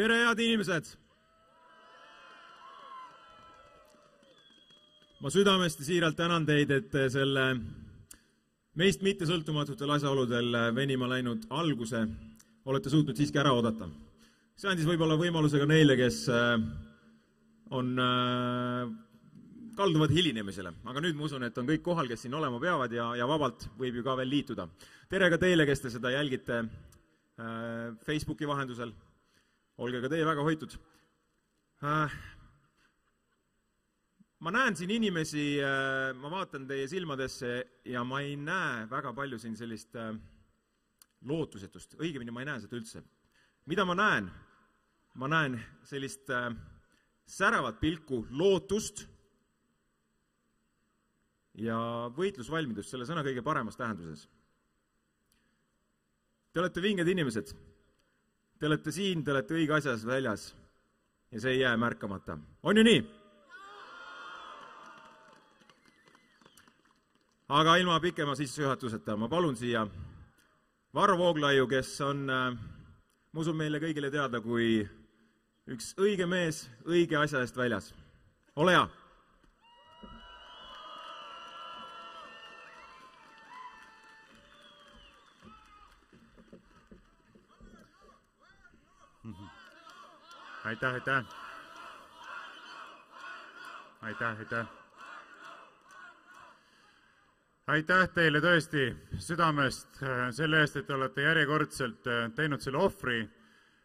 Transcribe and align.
tere, 0.00 0.16
head 0.24 0.40
inimesed! 0.40 0.86
ma 5.20 5.28
südamest 5.28 5.82
ja 5.82 5.84
siiralt 5.84 6.16
tänan 6.16 6.46
teid, 6.48 6.70
et 6.72 6.86
te 6.88 7.02
selle 7.12 7.42
meist 8.80 9.02
mittesõltumatutel 9.04 9.92
asjaoludel 9.98 10.56
venima 10.72 11.08
läinud 11.10 11.44
alguse 11.52 12.00
olete 12.64 12.92
suutnud 12.92 13.18
siiski 13.18 13.42
ära 13.42 13.52
oodata. 13.52 13.90
see 14.56 14.70
andis 14.72 14.88
võib-olla 14.88 15.18
võimaluse 15.20 15.60
ka 15.60 15.68
neile, 15.68 15.98
kes 16.00 16.22
äh, 16.32 16.56
on, 17.76 17.92
äh, 18.00 18.88
kalduvad 19.76 20.16
hilinemisele, 20.16 20.72
aga 20.94 21.04
nüüd 21.04 21.20
ma 21.20 21.28
usun, 21.28 21.44
et 21.44 21.60
on 21.60 21.68
kõik 21.68 21.84
kohal, 21.84 22.08
kes 22.08 22.24
siin 22.24 22.40
olema 22.40 22.62
peavad 22.62 22.96
ja, 22.96 23.10
ja 23.20 23.28
vabalt 23.28 23.68
võib 23.76 24.00
ju 24.00 24.06
ka 24.08 24.16
veel 24.22 24.32
liituda. 24.32 24.68
tere 25.12 25.28
ka 25.28 25.42
teile, 25.44 25.68
kes 25.68 25.84
te 25.84 25.92
seda 25.92 26.16
jälgite 26.16 26.62
äh, 26.64 27.92
Facebooki 28.08 28.48
vahendusel 28.48 28.96
olge 29.80 30.00
ka 30.02 30.10
teie 30.12 30.26
väga 30.28 30.44
hoitud. 30.44 30.74
Äh, 31.80 32.16
ma 34.44 34.52
näen 34.52 34.76
siin 34.76 34.92
inimesi, 34.92 35.44
äh, 35.64 36.10
ma 36.20 36.32
vaatan 36.32 36.66
teie 36.68 36.88
silmadesse 36.90 37.52
ja 37.88 38.04
ma 38.04 38.20
ei 38.24 38.36
näe 38.36 38.84
väga 38.90 39.14
palju 39.16 39.38
siin 39.40 39.56
sellist 39.56 39.96
äh, 39.96 40.12
lootusetust, 41.24 41.96
õigemini 42.00 42.34
ma 42.34 42.44
ei 42.44 42.50
näe 42.50 42.60
seda 42.64 42.76
üldse. 42.76 43.02
mida 43.66 43.84
ma 43.84 43.94
näen? 43.94 44.30
ma 45.14 45.26
näen 45.28 45.56
sellist 45.84 46.28
säravat 47.26 47.80
pilku 47.80 48.20
lootust 48.30 49.02
ja 51.58 51.76
võitlusvalmidust 52.14 52.94
selle 52.94 53.08
sõna 53.08 53.24
kõige 53.26 53.42
paremas 53.42 53.76
tähenduses. 53.76 54.28
Te 56.54 56.62
olete 56.62 56.82
vinged 56.82 57.10
inimesed 57.10 57.50
Te 58.60 58.66
olete 58.68 58.92
siin, 58.92 59.22
te 59.24 59.32
olete 59.32 59.54
õige 59.56 59.72
asjas 59.72 60.02
väljas 60.04 60.50
ja 61.32 61.40
see 61.40 61.54
ei 61.54 61.60
jää 61.62 61.76
märkamata. 61.80 62.36
on 62.62 62.76
ju 62.76 62.82
nii? 62.84 63.00
aga 67.48 67.76
ilma 67.76 68.00
pikema 68.00 68.34
sissejuhatuseta 68.36 69.16
ma 69.16 69.28
palun 69.28 69.56
siia 69.56 69.86
Varro 70.94 71.16
Vooglaiu, 71.18 71.66
kes 71.66 72.00
on, 72.00 72.30
äh, 72.30 72.52
ma 73.32 73.40
usun, 73.40 73.56
meile 73.56 73.80
kõigile 73.80 74.10
teada 74.10 74.40
kui 74.44 74.84
üks 75.70 75.94
õige 75.96 76.26
mees 76.26 76.66
õige 76.84 77.16
asja 77.16 77.40
eest 77.40 77.56
väljas. 77.56 77.94
ole 78.56 78.76
hea 78.76 78.88
aitäh, 90.64 90.92
aitäh. 90.92 91.24
aitäh, 94.02 94.38
aitäh. 94.38 94.66
aitäh 97.66 98.08
teile 98.14 98.40
tõesti 98.40 98.86
südamest 99.18 100.02
äh, 100.02 100.30
selle 100.30 100.60
eest, 100.60 100.76
et 100.76 100.86
te 100.86 100.94
olete 100.94 101.22
järjekordselt 101.22 102.06
äh, 102.06 102.32
teinud 102.34 102.60
selle 102.60 102.78
ohvri 102.78 103.20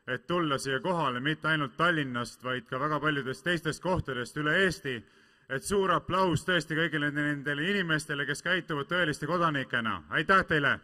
et 0.08 0.28
tulla 0.28 0.58
siia 0.58 0.80
kohale 0.80 1.20
mitte 1.20 1.48
ainult 1.48 1.78
Tallinnast, 1.78 2.44
vaid 2.44 2.68
ka 2.70 2.80
väga 2.80 3.00
paljudest 3.00 3.44
teistest 3.44 3.82
kohtadest 3.84 4.38
üle 4.38 4.58
Eesti. 4.64 5.04
et 5.50 5.64
suur 5.64 5.92
aplaus 5.94 6.42
tõesti 6.42 6.74
kõigile 6.74 7.12
nendele 7.14 7.68
inimestele, 7.70 8.26
kes 8.26 8.42
käituvad 8.42 8.88
tõeliste 8.90 9.28
kodanikena, 9.30 10.04
aitäh 10.10 10.46
teile! 10.46 10.80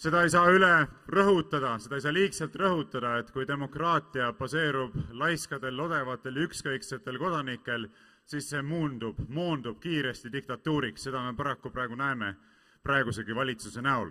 Seda 0.00 0.22
ei 0.24 0.30
saa 0.32 0.48
üle 0.48 0.70
rõhutada, 1.12 1.74
seda 1.82 1.98
ei 1.98 2.04
saa 2.04 2.14
liigselt 2.16 2.54
rõhutada, 2.56 3.18
et 3.20 3.28
kui 3.34 3.44
demokraatia 3.48 4.30
baseerub 4.38 4.96
laiskadel, 5.20 5.76
odevatel 5.84 6.40
ja 6.40 6.46
ükskõiksetel 6.48 7.20
kodanikel, 7.20 7.84
siis 8.24 8.48
see 8.48 8.62
muundub, 8.64 9.20
moondub 9.28 9.80
kiiresti 9.82 10.32
diktatuuriks, 10.32 11.04
seda 11.04 11.20
me 11.26 11.34
paraku 11.36 11.72
praegu 11.74 11.98
näeme 12.00 12.34
praegusegi 12.82 13.36
valitsuse 13.36 13.84
näol. 13.84 14.10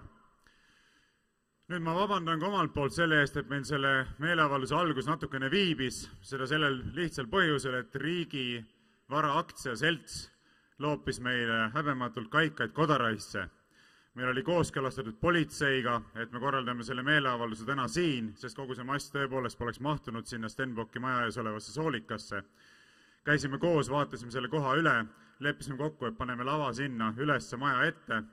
nüüd 1.69 1.83
ma 1.85 1.93
vabandan 1.93 2.39
ka 2.41 2.47
omalt 2.47 2.73
poolt 2.73 2.93
selle 2.93 3.19
eest, 3.21 3.35
et 3.37 3.49
meil 3.49 3.63
selle 3.65 4.07
meeleavalduse 4.17 4.75
algus 4.75 5.05
natukene 5.05 5.51
viibis, 5.53 6.07
seda 6.21 6.47
sellel 6.49 6.81
lihtsal 6.95 7.27
põhjusel, 7.29 7.75
et 7.81 7.95
riigi 7.95 8.63
vara 9.09 9.37
aktsiaselts 9.37 10.29
loopis 10.79 11.19
meile 11.19 11.69
häbematult 11.73 12.29
kaikaid 12.29 12.73
kodaraisse 12.73 13.49
meil 14.19 14.33
oli 14.33 14.41
kooskõlastatud 14.43 15.15
politseiga, 15.21 15.93
et 16.19 16.33
me 16.35 16.41
korraldame 16.43 16.83
selle 16.83 17.05
meeleavalduse 17.07 17.63
täna 17.67 17.85
siin, 17.87 18.33
sest 18.35 18.57
kogu 18.57 18.75
see 18.75 18.83
mass 18.83 19.13
tõepoolest 19.13 19.55
poleks 19.55 19.79
mahtunud 19.79 20.27
sinna 20.27 20.49
Stenbocki 20.51 20.99
maja 20.99 21.21
ees 21.27 21.37
olevasse 21.39 21.71
soolikasse. 21.71 22.43
käisime 23.23 23.59
koos, 23.59 23.89
vaatasime 23.89 24.31
selle 24.31 24.49
koha 24.51 24.73
üle, 24.75 25.05
leppisime 25.39 25.77
kokku, 25.77 26.05
et 26.05 26.17
paneme 26.17 26.43
lava 26.43 26.73
sinna 26.73 27.13
ülesse 27.17 27.57
maja 27.57 27.85
ette, 27.87 28.23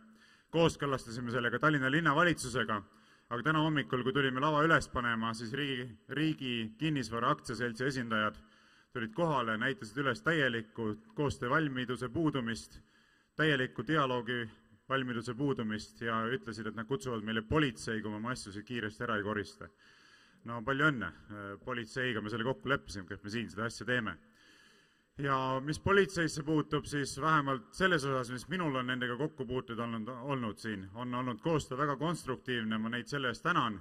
kooskõlastasime 0.50 1.30
selle 1.30 1.50
ka 1.50 1.58
Tallinna 1.58 1.90
linnavalitsusega, 1.90 2.82
aga 3.30 3.42
täna 3.42 3.62
hommikul, 3.62 4.02
kui 4.02 4.12
tulime 4.12 4.40
lava 4.40 4.64
üles 4.66 4.88
panema, 4.88 5.34
siis 5.34 5.52
riigi, 5.52 5.86
riigi 6.08 6.72
kinnisvara 6.78 7.30
aktsiaseltsi 7.30 7.84
esindajad 7.84 8.42
tulid 8.92 9.14
kohale, 9.14 9.58
näitasid 9.58 10.02
üles 10.02 10.22
täielikku 10.22 10.96
koostöövalmiduse 11.14 12.08
puudumist, 12.08 12.80
täielikku 13.36 13.86
dialoogi 13.86 14.48
valmiduse 14.88 15.34
puudumist 15.34 16.00
ja 16.04 16.20
ütlesid, 16.30 16.70
et 16.70 16.78
nad 16.78 16.86
kutsuvad 16.86 17.24
meile 17.26 17.42
politsei, 17.42 18.00
kui 18.02 18.12
me 18.12 18.20
oma 18.20 18.34
asjusid 18.34 18.66
kiiresti 18.66 19.06
ära 19.06 19.18
ei 19.18 19.26
korista. 19.26 19.68
no 20.46 20.60
palju 20.62 20.86
õnne, 20.92 21.10
politseiga 21.64 22.20
me 22.22 22.30
selle 22.30 22.44
kokku 22.46 22.70
leppisime, 22.70 23.10
et 23.10 23.24
me 23.24 23.30
siin 23.30 23.48
seda 23.50 23.66
asja 23.66 23.86
teeme. 23.86 24.16
ja 25.18 25.60
mis 25.64 25.78
politseisse 25.80 26.42
puutub, 26.42 26.84
siis 26.84 27.16
vähemalt 27.20 27.74
selles 27.74 28.04
osas, 28.04 28.30
mis 28.30 28.48
minul 28.48 28.76
on 28.76 28.86
nendega 28.86 29.16
kokkupuuted 29.16 29.78
olnud, 29.78 30.08
olnud 30.08 30.58
siin, 30.58 30.88
on 30.94 31.14
olnud 31.14 31.40
koostöö 31.40 31.78
väga 31.78 31.96
konstruktiivne, 31.96 32.78
ma 32.78 32.88
neid 32.88 33.08
selle 33.08 33.28
eest 33.28 33.42
tänan 33.42 33.80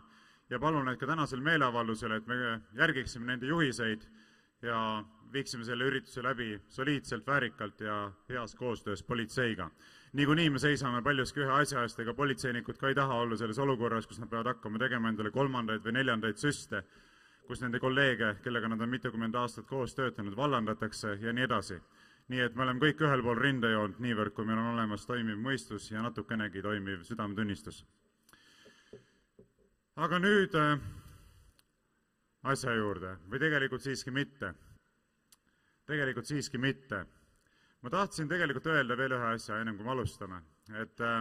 ja 0.49 0.59
palun, 0.59 0.89
et 0.89 0.99
ka 0.99 1.07
tänasel 1.09 1.41
meeleavaldusel, 1.41 2.11
et 2.11 2.27
me 2.27 2.35
järgiksime 2.77 3.25
nende 3.25 3.45
juhiseid 3.45 4.05
ja 4.61 5.03
viiksime 5.33 5.63
selle 5.63 5.85
ürituse 5.89 6.23
läbi 6.23 6.61
soliidselt, 6.69 7.27
väärikalt 7.27 7.81
ja 7.81 8.11
heas 8.29 8.55
koostöös 8.55 9.03
politseiga 9.03 9.69
niikuinii 10.15 10.49
me 10.49 10.59
seisame 10.59 11.01
paljuski 11.03 11.41
ühe 11.43 11.51
asja 11.51 11.81
eest, 11.83 11.99
ega 11.99 12.13
politseinikud 12.15 12.77
ka 12.79 12.87
ei 12.87 12.95
taha 12.95 13.17
olla 13.23 13.35
selles 13.35 13.59
olukorras, 13.59 14.07
kus 14.07 14.21
nad 14.21 14.29
peavad 14.31 14.53
hakkama 14.53 14.79
tegema 14.79 15.11
endale 15.11 15.31
kolmandaid 15.35 15.83
või 15.83 15.97
neljandaid 15.97 16.39
süste, 16.39 16.83
kus 17.47 17.61
nende 17.61 17.81
kolleege, 17.83 18.35
kellega 18.45 18.69
nad 18.71 18.81
on 18.81 18.93
mitukümmend 18.93 19.35
aastat 19.35 19.67
koos 19.67 19.95
töötanud, 19.95 20.37
vallandatakse 20.37 21.17
ja 21.21 21.33
nii 21.33 21.47
edasi. 21.49 21.81
nii 22.27 22.39
et 22.41 22.55
me 22.55 22.63
oleme 22.63 22.79
kõik 22.81 23.01
ühel 23.05 23.21
pool 23.21 23.37
rindejoont, 23.37 23.99
niivõrd 24.01 24.33
kui 24.33 24.45
meil 24.45 24.57
on 24.57 24.71
olemas 24.71 25.05
toimiv 25.05 25.37
mõistus 25.37 25.91
ja 25.91 26.01
natukenegi 26.01 26.61
toimiv 26.61 27.03
südametunnistus. 27.03 27.83
aga 29.95 30.19
nüüd 30.19 30.55
äh, 30.55 30.79
asja 32.43 32.73
juurde 32.73 33.17
või 33.29 33.39
tegelikult 33.39 33.81
siiski 33.81 34.11
mitte. 34.11 34.53
Tegelikult 35.85 36.25
siiski 36.25 36.57
mitte 36.57 37.05
ma 37.85 37.89
tahtsin 37.89 38.25
tegelikult 38.25 38.65
öelda 38.65 38.95
veel 38.97 39.13
ühe 39.13 39.25
asja, 39.35 39.59
ennem 39.61 39.75
kui 39.77 39.85
me 39.85 39.91
alustame, 39.93 40.39
et 40.81 41.01
äh, 41.05 41.19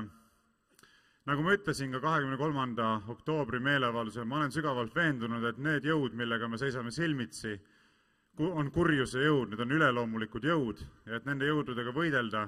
nagu 1.29 1.43
ma 1.45 1.53
ütlesin 1.53 1.93
ka 1.93 2.01
kahekümne 2.01 2.39
kolmanda 2.41 2.87
oktoobri 3.13 3.61
meeleavaldusel, 3.61 4.25
ma 4.25 4.39
olen 4.39 4.55
sügavalt 4.55 4.97
veendunud, 4.97 5.45
et 5.45 5.61
need 5.61 5.85
jõud, 5.85 6.17
millega 6.17 6.49
me 6.49 6.57
seisame 6.57 6.89
silmitsi, 6.97 7.53
on 8.41 8.73
kurjuse 8.73 9.27
jõud, 9.27 9.53
need 9.53 9.61
on 9.61 9.77
üleloomulikud 9.77 10.49
jõud 10.49 10.81
ja 11.05 11.21
et 11.21 11.29
nende 11.29 11.53
jõududega 11.53 11.93
võidelda, 11.93 12.47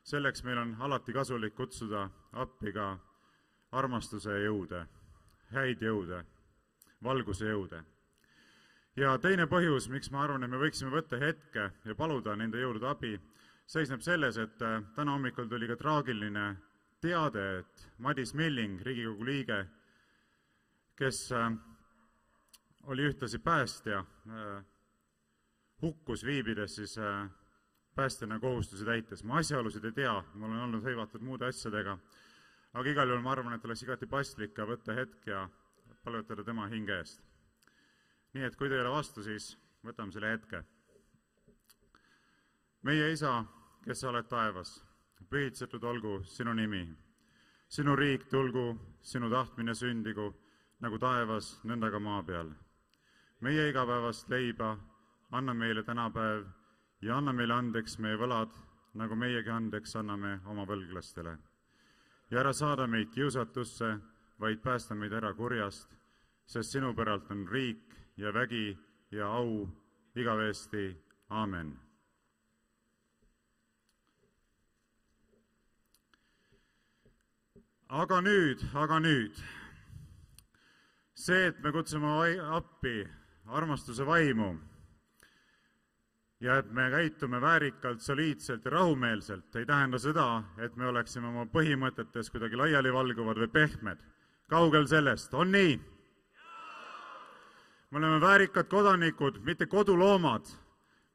selleks 0.00 0.46
meil 0.48 0.62
on 0.64 0.72
alati 0.88 1.12
kasulik 1.12 1.52
kutsuda 1.60 2.08
appi 2.40 2.72
ka 2.72 2.94
armastuse 3.76 4.40
jõude, 4.46 4.80
häid 5.52 5.84
jõude, 5.84 6.24
valguse 7.04 7.52
jõude. 7.52 7.84
Ja 8.98 9.14
teine 9.22 9.46
põhjus, 9.46 9.86
miks 9.92 10.10
ma 10.10 10.24
arvan, 10.24 10.44
et 10.44 10.50
me 10.50 10.58
võiksime 10.58 10.90
võtta 10.92 11.18
hetke 11.20 11.68
ja 11.86 11.94
paluda 11.98 12.34
nende 12.36 12.60
jõudude 12.60 12.88
abi, 12.90 13.14
seisneb 13.68 14.02
selles, 14.02 14.38
et 14.40 14.62
äh, 14.64 14.80
täna 14.96 15.14
hommikul 15.14 15.48
tuli 15.50 15.68
ka 15.70 15.76
traagiline 15.78 16.46
teade, 17.02 17.44
et 17.60 17.84
Madis 18.02 18.34
Milling, 18.34 18.80
Riigikogu 18.82 19.28
liige, 19.28 19.60
kes 20.98 21.20
äh, 21.36 21.50
oli 22.90 23.06
ühtlasi 23.10 23.38
päästja, 23.44 24.02
äh, 24.02 24.58
hukkus 25.82 26.24
viibides 26.26 26.74
siis 26.74 26.96
päästjana 27.94 28.40
kohustusi 28.42 28.84
täites. 28.84 29.22
ma 29.24 29.38
asjaolusid 29.38 29.84
ei 29.84 29.92
tea, 29.92 30.16
ma 30.34 30.46
olen 30.46 30.64
olnud 30.64 30.82
hõivatud 30.82 31.22
muude 31.22 31.46
asjadega, 31.46 31.94
aga 32.72 32.90
igal 32.90 33.14
juhul 33.14 33.22
ma 33.22 33.36
arvan, 33.36 33.54
et 33.54 33.64
oleks 33.64 33.86
igati 33.86 34.10
paslik 34.10 34.56
ka 34.58 34.66
võtta 34.66 34.96
hetk 34.98 35.30
ja 35.30 35.46
palvetada 36.02 36.42
tema 36.44 36.66
hinge 36.66 36.98
eest. 36.98 37.27
Nii 38.34 38.44
et 38.44 38.56
kui 38.56 38.68
te 38.68 38.74
ei 38.74 38.80
ole 38.80 38.90
vastu, 38.90 39.22
siis 39.22 39.56
võtame 39.84 40.12
selle 40.12 40.32
hetke. 40.32 40.64
meie 42.82 43.12
isa 43.12 43.44
kes 43.88 44.00
sa 44.00 44.10
oled 44.10 44.26
taevas, 44.28 44.70
pühitsetud 45.30 45.84
olgu 45.84 46.18
sinu 46.28 46.52
nimi. 46.52 46.82
sinu 47.68 47.96
riik 47.96 48.26
tulgu, 48.28 48.78
sinu 49.02 49.30
tahtmine 49.30 49.74
sündigu 49.74 50.34
nagu 50.80 50.98
taevas, 50.98 51.60
nõnda 51.64 51.90
ka 51.90 51.98
maa 51.98 52.22
peal. 52.22 52.50
meie 53.40 53.68
igapäevast 53.70 54.28
leiba 54.28 54.76
anna 55.30 55.54
meile 55.54 55.82
tänapäev 55.82 56.44
ja 57.00 57.16
anna 57.16 57.32
meile 57.32 57.54
andeks 57.54 57.98
meie 57.98 58.16
võlad, 58.16 58.52
nagu 58.94 59.16
meiegi 59.16 59.50
andeks 59.50 59.96
anname 59.96 60.40
oma 60.44 60.66
võlglastele. 60.66 61.38
ja 62.30 62.40
ära 62.40 62.52
saada 62.52 62.86
meid 62.86 63.08
kiusatusse, 63.10 63.98
vaid 64.38 64.60
päästa 64.60 64.94
meid 64.94 65.12
ära 65.12 65.32
kurjast, 65.34 65.96
sest 66.46 66.70
sinu 66.70 66.94
päralt 66.94 67.30
on 67.30 67.48
riik 67.48 67.97
ja 68.18 68.32
vägi 68.34 68.78
ja 69.10 69.26
au 69.32 69.68
igavesti, 70.14 70.96
aamen 71.30 71.76
aga 77.88 78.20
nüüd, 78.20 78.62
aga 78.76 78.98
nüüd, 79.00 79.38
see, 81.16 81.46
et 81.48 81.60
me 81.64 81.72
kutsume 81.72 82.10
appi 82.52 83.00
armastuse 83.48 84.04
vaimu 84.04 84.50
ja 86.44 86.58
et 86.60 86.68
me 86.70 86.90
käitume 86.92 87.40
väärikalt, 87.40 88.00
soliidselt 88.04 88.64
ja 88.64 88.70
rahumeelselt, 88.76 89.56
ei 89.56 89.66
tähenda 89.66 89.98
seda, 89.98 90.42
et 90.58 90.76
me 90.76 90.86
oleksime 90.86 91.32
oma 91.32 91.46
põhimõtetes 91.50 92.30
kuidagi 92.30 92.60
laialivalguvad 92.60 93.40
või 93.46 93.48
pehmed. 93.56 94.04
kaugel 94.48 94.86
sellest, 94.86 95.34
on 95.34 95.50
nii? 95.52 95.80
Me 97.90 97.98
oleme 97.98 98.20
väärikad 98.20 98.68
kodanikud, 98.68 99.38
mitte 99.44 99.66
koduloomad. 99.66 100.46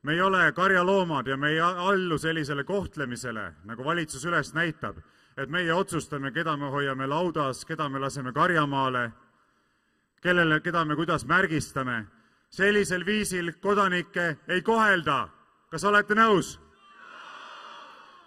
me 0.02 0.14
ei 0.14 0.22
ole 0.22 0.52
karjaloomad 0.52 1.28
ja 1.28 1.38
me 1.38 1.50
ei 1.50 1.60
allu 1.62 2.18
sellisele 2.18 2.64
kohtlemisele, 2.64 3.54
nagu 3.64 3.84
valitsus 3.84 4.26
üles 4.26 4.54
näitab 4.54 4.98
et 5.38 5.50
meie 5.50 5.74
otsustame, 5.74 6.32
keda 6.32 6.56
me 6.58 6.70
hoiame 6.70 7.08
laudas, 7.08 7.66
keda 7.66 7.90
me 7.90 8.00
laseme 8.00 8.34
karjamaale, 8.34 9.12
kellele, 10.22 10.60
keda 10.62 10.86
me 10.86 10.96
kuidas 10.96 11.26
märgistame. 11.26 12.06
sellisel 12.50 13.06
viisil 13.06 13.52
kodanikke 13.62 14.38
ei 14.48 14.62
kohelda. 14.62 15.30
kas 15.70 15.84
olete 15.84 16.14
nõus? 16.14 16.60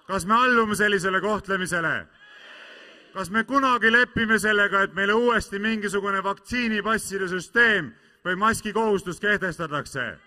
kas 0.07 0.27
me 0.27 0.35
allume 0.35 0.75
sellisele 0.75 1.21
kohtlemisele? 1.21 2.07
kas 3.15 3.31
me 3.31 3.45
kunagi 3.45 3.93
lepime 3.93 4.39
sellega, 4.39 4.83
et 4.83 4.95
meile 4.95 5.15
uuesti 5.15 5.59
mingisugune 5.59 6.23
vaktsiinipasside 6.23 7.29
süsteem 7.29 7.95
või 8.27 8.37
maskikohustus 8.37 9.21
kehtestatakse? 9.23 10.19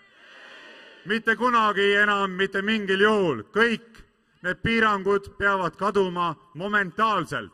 mitte 1.04 1.36
kunagi 1.36 1.94
enam, 1.96 2.30
mitte 2.36 2.62
mingil 2.62 3.00
juhul, 3.00 3.44
kõik 3.52 4.00
Need 4.40 4.62
piirangud 4.64 5.34
peavad 5.38 5.76
kaduma 5.76 6.34
momentaalselt. 6.54 7.52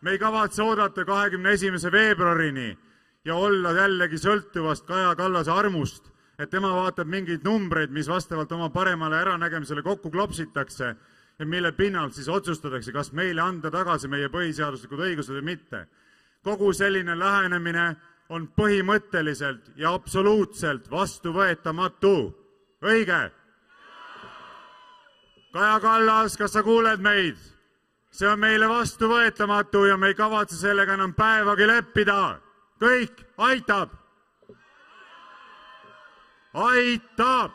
me 0.00 0.10
ei 0.10 0.18
kavatse 0.18 0.62
oodata 0.62 1.04
kahekümne 1.04 1.52
esimese 1.52 1.92
veebruarini 1.92 2.78
ja 3.24 3.34
olla 3.34 3.70
jällegi 3.70 4.18
sõltuvast 4.18 4.86
Kaja 4.86 5.14
Kallase 5.14 5.50
armust, 5.50 6.08
et 6.38 6.50
tema 6.50 6.72
vaatab 6.74 7.06
mingeid 7.06 7.44
numbreid, 7.44 7.90
mis 7.90 8.08
vastavalt 8.08 8.52
oma 8.52 8.70
paremale 8.70 9.16
äranägemisele 9.16 9.82
kokku 9.82 10.10
klopsitakse 10.10 10.96
ja 11.38 11.46
mille 11.46 11.72
pinnalt 11.72 12.14
siis 12.14 12.28
otsustatakse, 12.28 12.92
kas 12.92 13.12
meile 13.12 13.40
anda 13.40 13.70
tagasi 13.70 14.08
meie 14.08 14.28
põhiseaduslikud 14.28 15.04
õigused 15.06 15.36
või 15.36 15.42
mitte. 15.42 15.86
kogu 16.42 16.72
selline 16.72 17.18
lähenemine 17.18 17.96
on 18.32 18.48
põhimõtteliselt 18.56 19.72
ja 19.76 19.92
absoluutselt 19.92 20.90
vastuvõetamatu. 20.90 22.32
õige? 22.82 23.30
Kaja 25.52 25.80
Kallas, 25.80 26.36
kas 26.36 26.52
sa 26.52 26.62
kuuled 26.62 27.00
meid? 27.00 27.36
see 28.12 28.28
on 28.28 28.40
meile 28.40 28.68
vastuvõetamatu 28.68 29.86
ja 29.88 29.96
me 29.96 30.10
ei 30.12 30.14
kavatse 30.14 30.56
sellega 30.56 30.94
enam 30.94 31.14
päevagi 31.16 31.66
leppida. 31.66 32.38
kõik 32.80 33.24
aitab. 33.38 33.92
aitab. 36.54 37.52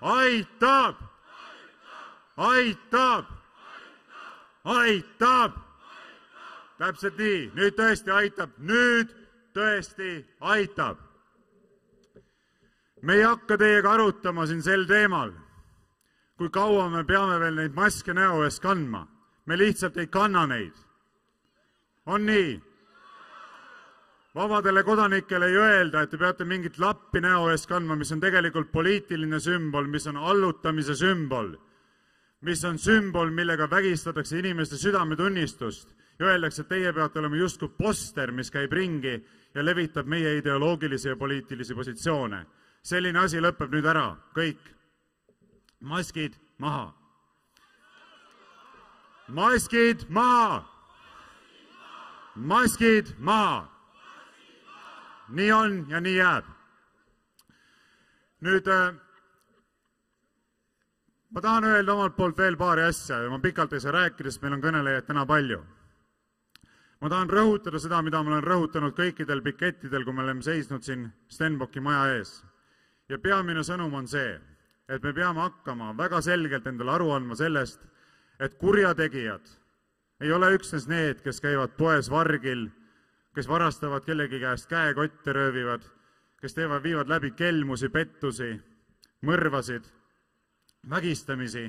aitab. 0.00 0.96
aitab. 2.36 3.26
aitab. 4.64 5.71
Täpselt 6.82 7.18
nii, 7.18 7.46
nüüd 7.54 7.78
tõesti 7.78 8.10
aitab, 8.10 8.58
nüüd 8.58 9.14
tõesti 9.54 10.18
aitab. 10.40 10.98
me 13.02 13.14
ei 13.14 13.22
hakka 13.22 13.58
teiega 13.58 13.94
arutama 13.94 14.46
siin 14.46 14.62
sel 14.62 14.86
teemal 14.86 15.32
kui 16.42 16.50
kaua 16.50 16.88
me 16.90 17.04
peame 17.06 17.38
veel 17.38 17.54
neid 17.54 17.74
maske 17.76 18.14
näo 18.14 18.42
ees 18.42 18.58
kandma. 18.60 19.06
me 19.46 19.56
lihtsalt 19.58 19.96
ei 19.96 20.06
kanna 20.06 20.46
neid. 20.46 20.74
on 22.06 22.26
nii? 22.26 22.60
vabadele 24.34 24.82
kodanikele 24.82 25.46
ei 25.46 25.56
öelda, 25.56 26.02
et 26.02 26.10
te 26.10 26.18
peate 26.18 26.44
mingit 26.44 26.78
lappi 26.78 27.20
näo 27.20 27.50
ees 27.50 27.66
kandma, 27.66 27.94
mis 27.96 28.10
on 28.12 28.20
tegelikult 28.20 28.72
poliitiline 28.72 29.38
sümbol, 29.40 29.86
mis 29.86 30.06
on 30.06 30.16
allutamise 30.16 30.96
sümbol, 30.98 31.54
mis 32.40 32.64
on 32.64 32.78
sümbol, 32.78 33.30
millega 33.30 33.70
vägistatakse 33.70 34.38
inimeste 34.38 34.76
südametunnistust 34.76 35.94
ja 36.22 36.28
öeldakse, 36.30 36.62
et 36.62 36.68
teie 36.68 36.92
peate 36.92 37.18
olema 37.18 37.36
justkui 37.36 37.68
poster, 37.78 38.30
mis 38.32 38.50
käib 38.50 38.72
ringi 38.72 39.16
ja 39.54 39.64
levitab 39.64 40.06
meie 40.06 40.36
ideoloogilisi 40.38 41.08
ja 41.08 41.16
poliitilisi 41.16 41.74
positsioone. 41.74 42.46
selline 42.82 43.18
asi 43.18 43.38
lõpeb 43.38 43.70
nüüd 43.70 43.86
ära, 43.86 44.16
kõik 44.34 44.58
maskid 45.80 46.34
maha. 46.58 46.94
maskid 49.28 50.06
maha. 50.08 50.64
maskid 52.34 53.14
maha. 53.18 53.68
nii 55.28 55.52
on 55.52 55.86
ja 55.90 56.00
nii 56.00 56.16
jääb. 56.16 56.44
nüüd 58.40 58.66
äh, 58.66 58.94
ma 61.30 61.40
tahan 61.40 61.64
öelda 61.64 61.94
omalt 61.94 62.16
poolt 62.16 62.38
veel 62.38 62.56
paari 62.56 62.82
asja 62.82 63.22
ja 63.22 63.30
ma 63.30 63.38
pikalt 63.38 63.72
ei 63.72 63.80
saa 63.80 63.92
rääkida, 63.92 64.30
sest 64.30 64.42
meil 64.42 64.58
on 64.58 64.62
kõnelejaid 64.62 65.06
täna 65.06 65.26
palju. 65.26 65.62
Ma 67.02 67.10
tahan 67.10 67.30
rõhutada 67.30 67.80
seda, 67.82 67.98
mida 68.02 68.22
ma 68.22 68.36
olen 68.36 68.46
rõhutanud 68.46 68.94
kõikidel 68.94 69.42
pikettidel, 69.42 70.04
kui 70.06 70.14
me 70.14 70.22
oleme 70.22 70.42
seisnud 70.42 70.86
siin 70.86 71.10
Stenbocki 71.28 71.80
maja 71.80 72.14
ees. 72.14 72.44
ja 73.08 73.18
peamine 73.18 73.60
sõnum 73.66 73.94
on 73.94 74.06
see 74.08 74.38
et 74.88 75.02
me 75.02 75.12
peame 75.16 75.40
hakkama 75.40 75.92
väga 75.96 76.20
selgelt 76.24 76.66
endale 76.66 76.92
aru 76.96 77.10
andma 77.14 77.36
sellest, 77.38 77.80
et 78.40 78.58
kurjategijad 78.60 79.46
ei 80.22 80.32
ole 80.32 80.52
üksnes 80.56 80.86
need, 80.90 81.22
kes 81.24 81.40
käivad 81.42 81.74
poes 81.78 82.10
vargil, 82.10 82.68
kes 83.34 83.48
varastavad 83.48 84.04
kellegi 84.06 84.38
käest 84.42 84.68
käekotte, 84.70 85.32
röövivad, 85.32 85.82
kes 86.40 86.54
teevad, 86.54 86.82
viivad 86.82 87.08
läbi 87.10 87.32
kelmusi, 87.38 87.88
pettusi, 87.88 88.52
mõrvasid, 89.26 89.86
vägistamisi, 90.90 91.64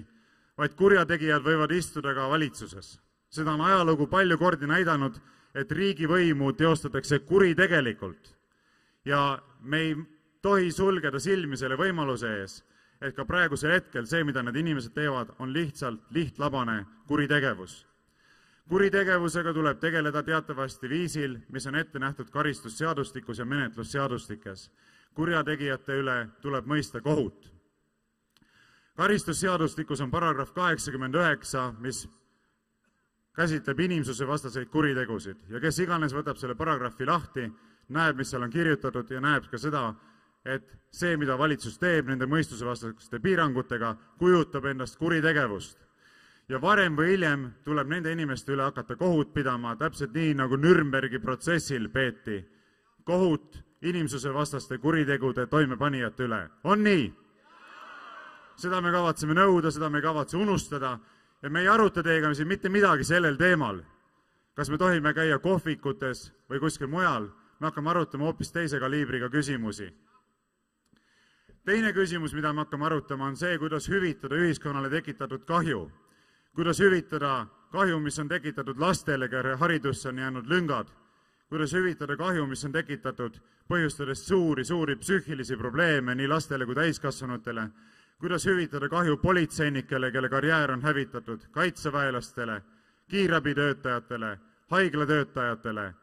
vaid 0.58 0.76
kurjategijad 0.78 1.46
võivad 1.46 1.74
istuda 1.74 2.14
ka 2.14 2.28
valitsuses. 2.30 2.98
Seda 3.34 3.56
on 3.58 3.62
ajalugu 3.66 4.08
palju 4.08 4.38
kordi 4.38 4.70
näidanud, 4.70 5.18
et 5.56 5.72
riigivõimu 5.72 6.52
teostatakse 6.58 7.20
kuritegelikult 7.26 8.36
ja 9.06 9.40
me 9.62 9.80
ei 9.80 9.96
tohi 10.42 10.72
sulgeda 10.72 11.20
silmi 11.20 11.58
selle 11.58 11.78
võimaluse 11.78 12.30
ees 12.42 12.62
et 13.04 13.16
ka 13.16 13.26
praegusel 13.28 13.74
hetkel 13.76 14.06
see, 14.08 14.24
mida 14.24 14.44
need 14.44 14.58
inimesed 14.62 14.94
teevad, 14.96 15.34
on 15.40 15.52
lihtsalt 15.54 16.12
lihtlabane 16.16 16.84
kuritegevus. 17.08 17.86
kuritegevusega 18.70 19.54
tuleb 19.54 19.80
tegeleda 19.80 20.24
teatavasti 20.24 20.90
viisil, 20.90 21.38
mis 21.50 21.68
on 21.68 21.76
ette 21.76 22.00
nähtud 22.00 22.30
karistusseadustikus 22.30 23.40
ja 23.40 23.46
menetlusseadustikes. 23.46 24.72
kurjategijate 25.14 26.00
üle 26.00 26.28
tuleb 26.42 26.66
mõista 26.66 27.02
kohut. 27.02 27.52
karistusseadustikus 28.96 30.02
on 30.02 30.12
paragrahv 30.12 30.54
kaheksakümmend 30.54 31.16
üheksa, 31.16 31.74
mis 31.80 32.08
käsitleb 33.36 33.80
inimsusevastaseid 33.80 34.70
kuritegusid 34.70 35.50
ja 35.50 35.60
kes 35.60 35.80
iganes 35.80 36.14
võtab 36.14 36.38
selle 36.38 36.56
paragrahvi 36.56 37.06
lahti, 37.06 37.48
näeb, 37.90 38.18
mis 38.18 38.30
seal 38.30 38.46
on 38.46 38.52
kirjutatud 38.54 39.10
ja 39.12 39.22
näeb 39.22 39.48
ka 39.52 39.58
seda, 39.58 39.88
et 40.46 40.68
see, 40.94 41.18
mida 41.18 41.38
valitsus 41.40 41.80
teeb 41.82 42.10
nende 42.12 42.28
mõistusevastaste 42.30 43.20
piirangutega, 43.24 43.96
kujutab 44.20 44.66
endast 44.72 44.98
kuritegevust. 45.00 45.78
ja 46.50 46.60
varem 46.62 46.96
või 46.96 47.14
hiljem 47.14 47.46
tuleb 47.64 47.88
nende 47.88 48.12
inimeste 48.12 48.52
üle 48.52 48.64
hakata 48.64 48.96
kohut 48.96 49.34
pidama, 49.34 49.76
täpselt 49.76 50.14
nii, 50.14 50.34
nagu 50.34 50.58
Nürnbergi 50.58 51.20
protsessil 51.20 51.90
peeti 51.90 52.44
kohut 53.04 53.64
inimsusevastaste 53.82 54.78
kuritegude 54.78 55.48
toimepanijate 55.48 56.24
üle. 56.24 56.50
on 56.64 56.84
nii? 56.84 57.14
seda 58.56 58.82
me 58.82 58.92
kavatseme 58.92 59.34
nõuda, 59.34 59.72
seda 59.72 59.90
me 59.90 59.98
ei 59.98 60.04
kavatse 60.04 60.38
unustada 60.38 61.00
ja 61.44 61.50
me 61.50 61.62
ei 61.62 61.68
aruta 61.68 62.04
teiega 62.04 62.34
siin 62.34 62.48
mitte 62.48 62.70
midagi 62.70 63.04
sellel 63.04 63.36
teemal, 63.38 63.82
kas 64.56 64.70
me 64.70 64.78
tohime 64.78 65.14
käia 65.14 65.40
kohvikutes 65.40 66.32
või 66.50 66.60
kuskil 66.60 66.88
mujal, 66.88 67.30
me 67.60 67.68
hakkame 67.68 67.90
arutama 67.90 68.32
hoopis 68.32 68.52
teise 68.52 68.80
kaliibriga 68.80 69.30
küsimusi 69.30 69.92
teine 71.66 71.94
küsimus, 71.94 72.34
mida 72.34 72.54
me 72.54 72.64
hakkame 72.64 72.86
arutama, 72.86 73.28
on 73.32 73.38
see, 73.40 73.58
kuidas 73.60 73.88
hüvitada 73.90 74.36
ühiskonnale 74.36 74.90
tekitatud 74.92 75.46
kahju. 75.48 75.92
kuidas 76.56 76.80
hüvitada 76.80 77.48
kahju, 77.72 78.00
mis 78.00 78.20
on 78.20 78.28
tekitatud 78.28 78.80
lastele, 78.80 79.30
kelle 79.30 79.56
haridusse 79.56 80.10
on 80.10 80.18
jäänud 80.18 80.48
lüngad. 80.48 80.88
kuidas 81.50 81.74
hüvitada 81.74 82.18
kahju, 82.18 82.48
mis 82.48 82.66
on 82.66 82.72
tekitatud, 82.72 83.40
põhjustades 83.70 84.28
suuri-suuri 84.28 84.96
psüühilisi 84.96 85.58
probleeme 85.58 86.16
nii 86.16 86.28
lastele 86.28 86.66
kui 86.66 86.76
täiskasvanutele. 86.76 87.70
Kuidas 88.20 88.46
hüvitada 88.46 88.90
kahju 88.90 89.18
politseinikele, 89.18 90.12
kelle 90.12 90.30
karjäär 90.30 90.72
on 90.72 90.82
hävitatud, 90.82 91.42
kaitseväelastele, 91.52 92.62
kiirabitöötajatele, 93.08 94.40
haiglatöötajatele. 94.70 95.94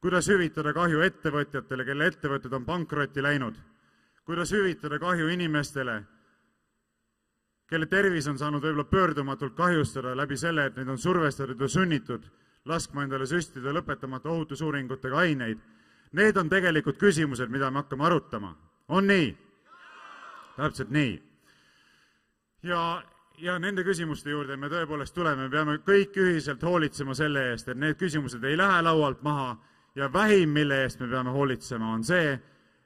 kuidas 0.00 0.28
hüvitada 0.28 0.72
kahju 0.72 1.00
ettevõtjatele, 1.00 1.84
kelle 1.84 2.06
ettevõtted 2.06 2.52
on 2.52 2.64
pankrotti 2.64 3.22
läinud 3.22 3.54
kuidas 4.28 4.50
hüvitada 4.52 4.98
kahju 5.00 5.30
inimestele, 5.32 6.02
kelle 7.68 7.86
tervis 7.88 8.26
on 8.28 8.36
saanud 8.36 8.60
võib-olla 8.60 8.84
pöördumatult 8.84 9.54
kahjustada 9.56 10.12
läbi 10.16 10.36
selle, 10.36 10.66
et 10.68 10.76
neid 10.76 10.90
on 10.92 11.00
survestatud 11.00 11.60
ja 11.64 11.68
sunnitud 11.72 12.26
laskma 12.68 13.06
endale 13.06 13.24
süstida 13.26 13.72
lõpetamata 13.72 14.28
ohutusuuringutega 14.28 15.22
aineid. 15.24 15.62
Need 16.12 16.36
on 16.36 16.52
tegelikult 16.52 17.00
küsimused, 17.00 17.48
mida 17.48 17.70
me 17.70 17.80
hakkame 17.80 18.04
arutama. 18.04 18.52
on 18.88 19.06
nii? 19.06 19.32
täpselt 20.56 20.90
nii. 20.90 21.16
Ja, 22.62 23.02
ja 23.38 23.58
nende 23.58 23.84
küsimuste 23.86 24.30
juurde 24.30 24.56
me 24.56 24.70
tõepoolest 24.72 25.14
tuleme, 25.14 25.46
me 25.46 25.50
peame 25.52 25.78
kõik 25.86 26.16
ühiselt 26.18 26.62
hoolitsema 26.62 27.14
selle 27.14 27.50
eest, 27.52 27.68
et 27.68 27.78
need 27.78 27.98
küsimused 28.00 28.44
ei 28.44 28.56
lähe 28.58 28.82
laualt 28.82 29.22
maha 29.22 29.56
ja 29.96 30.12
vähim, 30.12 30.50
mille 30.54 30.82
eest 30.84 31.00
me 31.00 31.08
peame 31.10 31.34
hoolitsema, 31.34 31.92
on 31.94 32.04
see, 32.04 32.38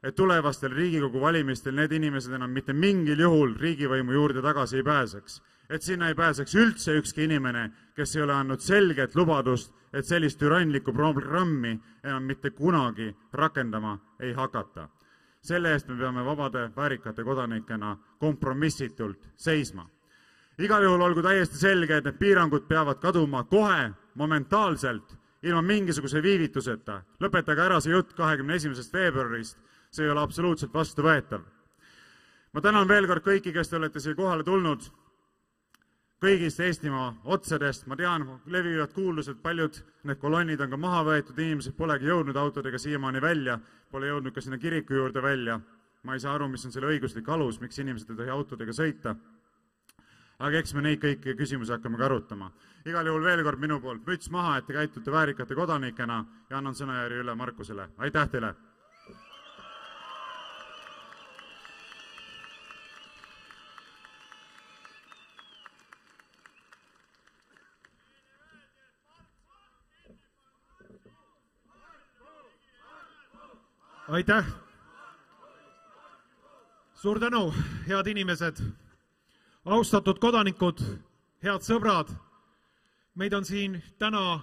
et 0.02 0.16
tulevastel 0.16 0.74
Riigikogu 0.74 1.20
valimistel 1.20 1.76
need 1.78 1.92
inimesed 1.94 2.34
enam 2.34 2.50
mitte 2.50 2.74
mingil 2.74 3.20
juhul 3.22 3.54
riigivõimu 3.60 4.12
juurde 4.12 4.42
tagasi 4.42 4.80
ei 4.80 4.82
pääseks. 4.82 5.42
et 5.72 5.82
sinna 5.82 6.08
ei 6.08 6.14
pääseks 6.14 6.54
üldse 6.54 6.92
ükski 6.98 7.24
inimene, 7.24 7.70
kes 7.96 8.16
ei 8.16 8.22
ole 8.22 8.34
andnud 8.34 8.60
selget 8.60 9.14
lubadust, 9.16 9.72
et 9.92 10.04
sellist 10.04 10.38
türannlikku 10.38 10.92
programmi 10.92 11.80
enam 12.04 12.22
mitte 12.22 12.50
kunagi 12.50 13.16
rakendama 13.32 13.98
ei 14.20 14.32
hakata. 14.32 14.88
Selle 15.42 15.72
eest 15.72 15.88
me 15.88 15.96
peame 15.98 16.24
vabade, 16.24 16.70
väärikate 16.76 17.24
kodanikena 17.24 17.96
kompromissitult 18.18 19.28
seisma. 19.36 19.88
igal 20.58 20.82
juhul 20.82 21.00
olgu 21.00 21.22
täiesti 21.22 21.56
selge, 21.56 21.96
et 21.96 22.04
need 22.04 22.18
piirangud 22.18 22.68
peavad 22.68 23.00
kaduma 23.00 23.44
kohe, 23.44 23.90
momentaalselt, 24.14 25.16
ilma 25.42 25.62
mingisuguse 25.62 26.22
viivituseta. 26.22 27.02
lõpetage 27.20 27.60
ära 27.60 27.80
see 27.80 27.92
jutt 27.92 28.12
kahekümne 28.12 28.54
esimesest 28.54 28.92
veebruarist 28.92 29.58
see 29.92 30.06
ei 30.06 30.10
ole 30.10 30.20
absoluutselt 30.20 30.72
vastuvõetav. 30.74 31.42
ma 32.52 32.60
tänan 32.60 32.88
veel 32.88 33.06
kord 33.06 33.24
kõiki, 33.24 33.52
kes 33.52 33.68
te 33.68 33.76
olete 33.76 34.00
siia 34.00 34.14
kohale 34.14 34.44
tulnud, 34.44 34.80
kõigist 36.22 36.60
Eestimaa 36.62 37.08
otsadest, 37.34 37.88
ma 37.90 37.96
tean, 37.98 38.24
levivad 38.46 38.92
kuuldused, 38.94 39.40
paljud 39.42 39.80
need 40.06 40.20
kolonnid 40.22 40.60
on 40.62 40.70
ka 40.70 40.78
maha 40.78 41.02
võetud, 41.08 41.38
inimesed 41.38 41.74
polegi 41.74 42.06
jõudnud 42.06 42.38
autodega 42.38 42.78
siiamaani 42.78 43.22
välja, 43.22 43.58
pole 43.90 44.10
jõudnud 44.10 44.34
ka 44.34 44.44
sinna 44.44 44.58
kiriku 44.62 44.94
juurde 44.94 45.22
välja. 45.22 45.60
ma 46.02 46.14
ei 46.14 46.20
saa 46.20 46.34
aru, 46.34 46.48
mis 46.48 46.64
on 46.66 46.72
selle 46.74 46.88
õiguslik 46.90 47.28
alus, 47.30 47.60
miks 47.60 47.78
inimesed 47.78 48.10
ei 48.10 48.16
tohi 48.16 48.30
autodega 48.30 48.72
sõita. 48.72 49.16
aga 50.38 50.58
eks 50.58 50.74
me 50.74 50.82
neid 50.82 50.98
kõiki 51.02 51.36
küsimusi 51.38 51.72
hakkame 51.72 51.98
ka 51.98 52.04
arutama. 52.04 52.52
igal 52.86 53.06
juhul 53.06 53.24
veel 53.24 53.42
kord 53.42 53.58
minu 53.58 53.80
poolt 53.80 54.06
müts 54.06 54.30
maha, 54.30 54.58
et 54.58 54.66
te 54.66 54.72
käitute 54.72 55.10
väärikate 55.10 55.54
kodanikena 55.54 56.24
ja 56.50 56.58
annan 56.58 56.74
sõnajärje 56.74 57.20
üle 57.20 57.34
Markusele, 57.34 57.88
aitäh 57.98 58.28
teile! 58.28 58.54
Aitäh. 74.08 74.44
suur 76.94 77.20
tänu, 77.20 77.54
head 77.88 78.06
inimesed, 78.06 78.56
austatud 79.64 80.18
kodanikud, 80.18 80.80
head 81.42 81.62
sõbrad. 81.62 82.10
meid 83.14 83.32
on 83.32 83.44
siin 83.44 83.82
täna 83.98 84.40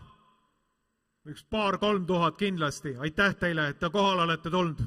üks 1.25 1.43
paar-kolm 1.49 2.05
tuhat 2.05 2.37
kindlasti, 2.37 2.95
aitäh 2.97 3.35
teile, 3.35 3.67
et 3.67 3.79
te 3.79 3.89
kohale 3.89 4.21
olete 4.21 4.49
tulnud. 4.49 4.81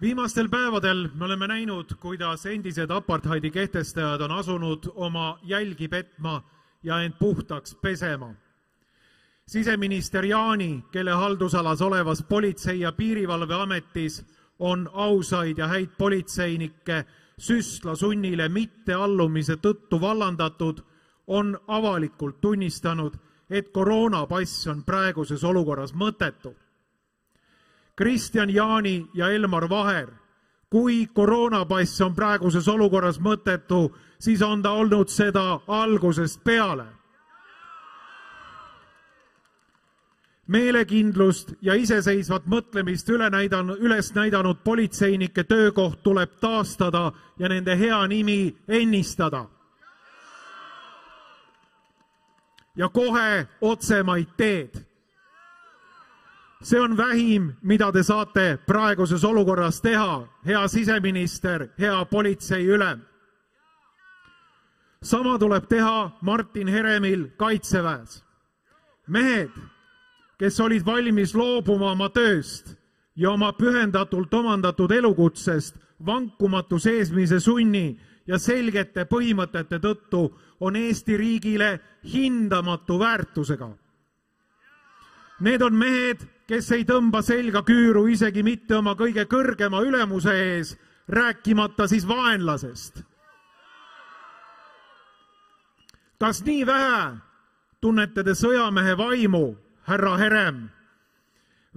viimastel 0.00 0.48
päevadel 0.48 1.08
me 1.14 1.24
oleme 1.24 1.46
näinud, 1.46 1.94
kuidas 2.00 2.46
endised 2.46 2.90
apartheidi 2.90 3.50
kehtestajad 3.50 4.20
on 4.20 4.32
asunud 4.32 4.92
oma 4.94 5.38
jälgi 5.42 5.88
petma 5.88 6.42
ja 6.82 7.00
end 7.00 7.14
puhtaks 7.18 7.74
pesema 7.74 8.34
siseminister 9.50 10.24
Jaani, 10.24 10.84
kelle 10.92 11.10
haldusalas 11.10 11.82
olevas 11.82 12.22
Politsei- 12.22 12.80
ja 12.80 12.92
Piirivalveametis 12.92 14.26
on 14.58 14.90
ausaid 14.92 15.58
ja 15.58 15.66
häid 15.66 15.88
politseinikke 15.98 17.04
süstla 17.38 17.96
sunnile 17.96 18.48
mitteallumise 18.48 19.56
tõttu 19.56 20.00
vallandatud, 20.00 20.80
on 21.26 21.58
avalikult 21.66 22.40
tunnistanud, 22.40 23.14
et 23.50 23.72
koroonapass 23.72 24.66
on 24.66 24.84
praeguses 24.84 25.44
olukorras 25.44 25.94
mõttetu. 25.94 26.54
Kristjan 27.96 28.54
Jaani 28.54 29.10
ja 29.14 29.30
Elmar 29.30 29.68
Vaher, 29.68 30.08
kui 30.70 31.06
koroonapass 31.06 32.00
on 32.00 32.14
praeguses 32.14 32.68
olukorras 32.68 33.18
mõttetu, 33.20 33.96
siis 34.18 34.42
on 34.42 34.62
ta 34.62 34.70
olnud 34.70 35.08
seda 35.08 35.60
algusest 35.66 36.44
peale 36.44 36.99
meelekindlust 40.50 41.52
ja 41.62 41.74
iseseisvat 41.78 42.46
mõtlemist 42.50 43.08
üle 43.14 43.28
näidanud, 43.30 43.78
üles 43.78 44.10
näidanud 44.14 44.64
politseinike 44.64 45.44
töökoht 45.44 46.02
tuleb 46.02 46.38
taastada 46.42 47.12
ja 47.38 47.48
nende 47.48 47.78
hea 47.78 48.06
nimi 48.06 48.56
ennistada. 48.68 49.46
ja 52.76 52.88
kohe 52.88 53.46
otsemaid 53.60 54.28
teed. 54.36 54.74
see 56.62 56.80
on 56.80 56.96
vähim, 56.96 57.52
mida 57.62 57.92
te 57.92 58.02
saate 58.02 58.58
praeguses 58.66 59.24
olukorras 59.24 59.80
teha, 59.80 60.28
hea 60.46 60.68
siseminister, 60.68 61.68
hea 61.78 62.04
politseiülem. 62.04 63.00
sama 65.02 65.38
tuleb 65.38 65.68
teha 65.68 66.10
Martin 66.20 66.68
Heremil 66.68 67.28
Kaitseväes. 67.36 68.24
mehed 69.06 69.50
kes 70.40 70.60
olid 70.64 70.84
valmis 70.86 71.34
loobuma 71.36 71.90
oma 71.92 72.08
tööst 72.08 72.72
ja 73.16 73.34
oma 73.34 73.52
pühendatult 73.52 74.32
omandatud 74.34 74.92
elukutsest 74.96 75.76
vankumatu 76.06 76.78
seesmise 76.80 77.40
sunni 77.44 77.98
ja 78.26 78.38
selgete 78.40 79.04
põhimõtete 79.10 79.80
tõttu 79.84 80.22
on 80.64 80.76
Eesti 80.80 81.16
riigile 81.20 81.70
hindamatu 82.14 82.98
väärtusega. 83.00 83.68
Need 85.40 85.62
on 85.62 85.76
mehed, 85.76 86.24
kes 86.48 86.72
ei 86.72 86.84
tõmba 86.88 87.20
selga 87.24 87.62
küüru 87.64 88.06
isegi 88.12 88.42
mitte 88.44 88.76
oma 88.76 88.96
kõige 88.96 89.26
kõrgema 89.28 89.84
ülemuse 89.84 90.32
ees, 90.32 90.74
rääkimata 91.08 91.88
siis 91.88 92.08
vaenlasest. 92.08 93.04
kas 96.20 96.42
nii 96.44 96.66
vähe 96.68 97.16
tunnete 97.80 98.20
te 98.24 98.34
sõjamehe 98.36 98.92
vaimu 98.96 99.56
härra 99.90 100.16
Herem, 100.16 100.68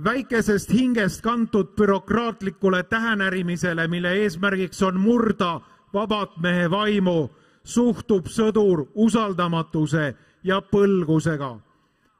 väikesest 0.03 0.69
hingest 0.69 1.21
kantud 1.21 1.71
bürokraatlikule 1.77 2.83
tähenärimisele, 2.83 3.87
mille 3.87 4.11
eesmärgiks 4.13 4.83
on 4.83 4.99
murda 4.99 5.61
vabat 5.93 6.35
mehe 6.37 6.67
vaimu, 6.69 7.29
suhtub 7.63 8.27
sõdur 8.29 8.85
usaldamatuse 8.93 10.13
ja 10.43 10.61
põlgusega. 10.61 11.57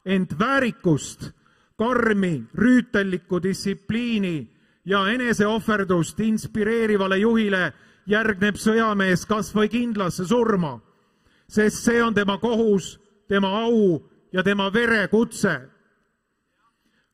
ent 0.06 0.40
väärikust, 0.40 1.32
karmi 1.78 2.44
rüütellikku 2.56 3.44
distsipliini 3.44 4.50
ja 4.86 5.08
eneseohverdust 5.08 6.20
inspireerivale 6.20 7.18
juhile 7.18 7.74
järgneb 8.06 8.56
sõjamees 8.56 9.26
kas 9.26 9.54
või 9.56 9.70
kindlasse 9.70 10.26
surma, 10.26 10.80
sest 11.48 11.86
see 11.86 12.04
on 12.04 12.14
tema 12.14 12.38
kohus, 12.38 13.00
tema 13.28 13.48
au 13.62 14.02
ja 14.32 14.44
tema 14.44 14.74
verekutse 14.74 15.73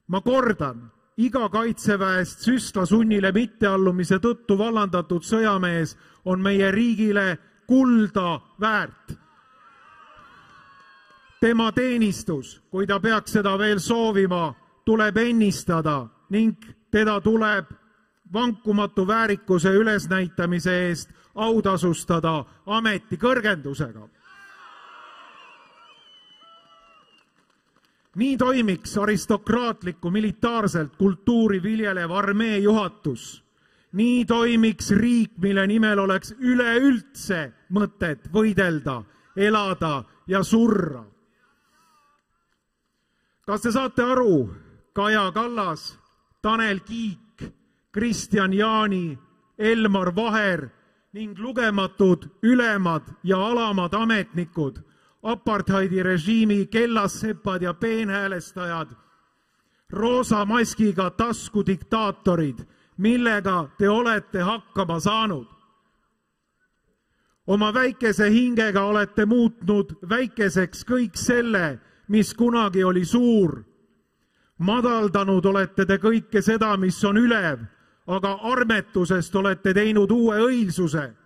ma 0.10 0.22
kordan, 0.22 0.92
iga 1.18 1.50
kaitseväest 1.50 2.46
süstlasunnile 2.48 3.32
mitteallumise 3.36 4.20
tõttu 4.24 4.58
vallandatud 4.58 5.26
sõjamees 5.26 5.96
on 6.26 6.42
meie 6.42 6.72
riigile 6.72 7.38
kulda 7.68 8.40
väärt. 8.60 9.18
tema 11.40 11.72
teenistus, 11.72 12.62
kui 12.72 12.88
ta 12.88 13.00
peaks 13.00 13.32
seda 13.32 13.58
veel 13.58 13.80
soovima, 13.80 14.56
tuleb 14.86 15.18
ennistada 15.18 16.08
ning 16.30 16.58
teda 16.92 17.22
tuleb 17.22 17.66
vankumatu 18.34 19.08
väärikuse 19.08 19.70
ülesnäitamise 19.70 20.74
eest 20.88 21.10
autasustada 21.36 22.46
ametikõrgendusega 22.66 24.10
nii 28.20 28.38
toimiks 28.38 28.98
aristokraatlikku 28.98 30.12
militaarselt 30.12 30.96
kultuuri 30.96 31.64
viljelev 31.64 32.12
armee 32.12 32.58
juhatus. 32.58 33.44
nii 33.92 34.26
toimiks 34.26 34.92
riik, 34.92 35.32
mille 35.38 35.68
nimel 35.68 36.00
oleks 36.00 36.36
üleüldse 36.40 37.54
mõtet 37.74 38.28
võidelda, 38.34 39.04
elada 39.36 40.04
ja 40.28 40.44
surra. 40.44 41.04
kas 43.46 43.62
te 43.62 43.72
saate 43.72 44.04
aru, 44.04 44.50
Kaja 44.94 45.32
Kallas, 45.32 46.00
Tanel 46.42 46.80
Kiik, 46.80 47.54
Kristjan 47.92 48.54
Jaani, 48.54 49.18
Elmar 49.58 50.16
Vaher 50.16 50.70
ning 51.14 51.40
lugematud 51.40 52.28
ülemad 52.44 53.04
ja 53.24 53.38
alamad 53.38 53.94
ametnikud 53.94 54.89
apartheidi 55.24 56.04
režiimi 56.04 56.66
kellassepad 56.66 57.62
ja 57.62 57.74
peenhäälestajad, 57.74 58.88
roosa 59.90 60.46
maskiga 60.46 61.10
taskudiktaatorid, 61.10 62.60
millega 62.98 63.70
te 63.78 63.90
olete 63.90 64.40
hakkama 64.40 65.00
saanud. 65.00 65.48
oma 67.48 67.74
väikese 67.74 68.30
hingega 68.30 68.84
olete 68.84 69.26
muutnud 69.26 69.96
väikeseks 70.10 70.86
kõik 70.86 71.16
selle, 71.16 71.80
mis 72.08 72.34
kunagi 72.34 72.84
oli 72.84 73.06
suur. 73.06 73.64
madaldanud 74.58 75.46
olete 75.46 75.86
te 75.86 75.98
kõike 75.98 76.42
seda, 76.42 76.78
mis 76.78 77.04
on 77.04 77.18
ülev, 77.18 77.60
aga 78.08 78.34
armetusest 78.34 79.36
olete 79.36 79.74
teinud 79.74 80.12
uue 80.12 80.38
õilsuse 80.38 81.19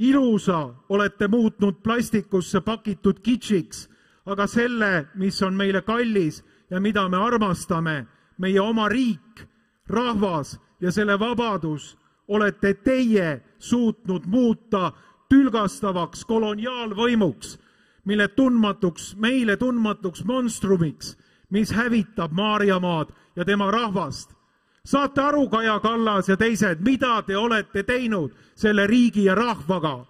ilusa 0.00 0.74
olete 0.88 1.28
muutnud 1.28 1.82
plastikusse 1.82 2.60
pakitud 2.60 3.20
kitšiks, 3.20 3.88
aga 4.26 4.46
selle, 4.46 5.06
mis 5.14 5.42
on 5.42 5.54
meile 5.54 5.82
kallis 5.82 6.40
ja 6.70 6.80
mida 6.80 7.08
me 7.08 7.16
armastame, 7.16 8.06
meie 8.38 8.60
oma 8.60 8.88
riik, 8.88 9.44
rahvas 9.88 10.56
ja 10.80 10.92
selle 10.92 11.18
vabadus, 11.18 11.98
olete 12.28 12.74
teie 12.74 13.42
suutnud 13.58 14.26
muuta 14.26 14.92
tülgastavaks 15.28 16.24
koloniaalvõimuks, 16.24 17.58
mille 18.04 18.28
tundmatuks, 18.28 19.14
meile 19.16 19.56
tundmatuks 19.56 20.24
monstrumiks, 20.24 21.16
mis 21.50 21.72
hävitab 21.76 22.32
Maarjamaad 22.32 23.12
ja 23.36 23.44
tema 23.44 23.70
rahvast 23.70 24.39
saate 24.84 25.20
aru, 25.20 25.48
Kaja 25.48 25.80
Kallas 25.80 26.28
ja 26.28 26.36
teised, 26.36 26.80
mida 26.80 27.22
te 27.22 27.36
olete 27.36 27.82
teinud 27.82 28.32
selle 28.54 28.86
riigi 28.86 29.24
ja 29.24 29.34
rahvaga? 29.34 30.06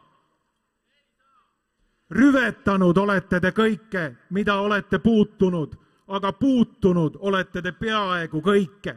rüvetanud 2.10 2.96
olete 2.98 3.38
te 3.40 3.52
kõike, 3.54 4.04
mida 4.34 4.56
olete 4.58 4.98
puutunud, 4.98 5.76
aga 6.08 6.32
puutunud 6.32 7.20
olete 7.20 7.62
te 7.62 7.72
peaaegu 7.72 8.42
kõike. 8.42 8.96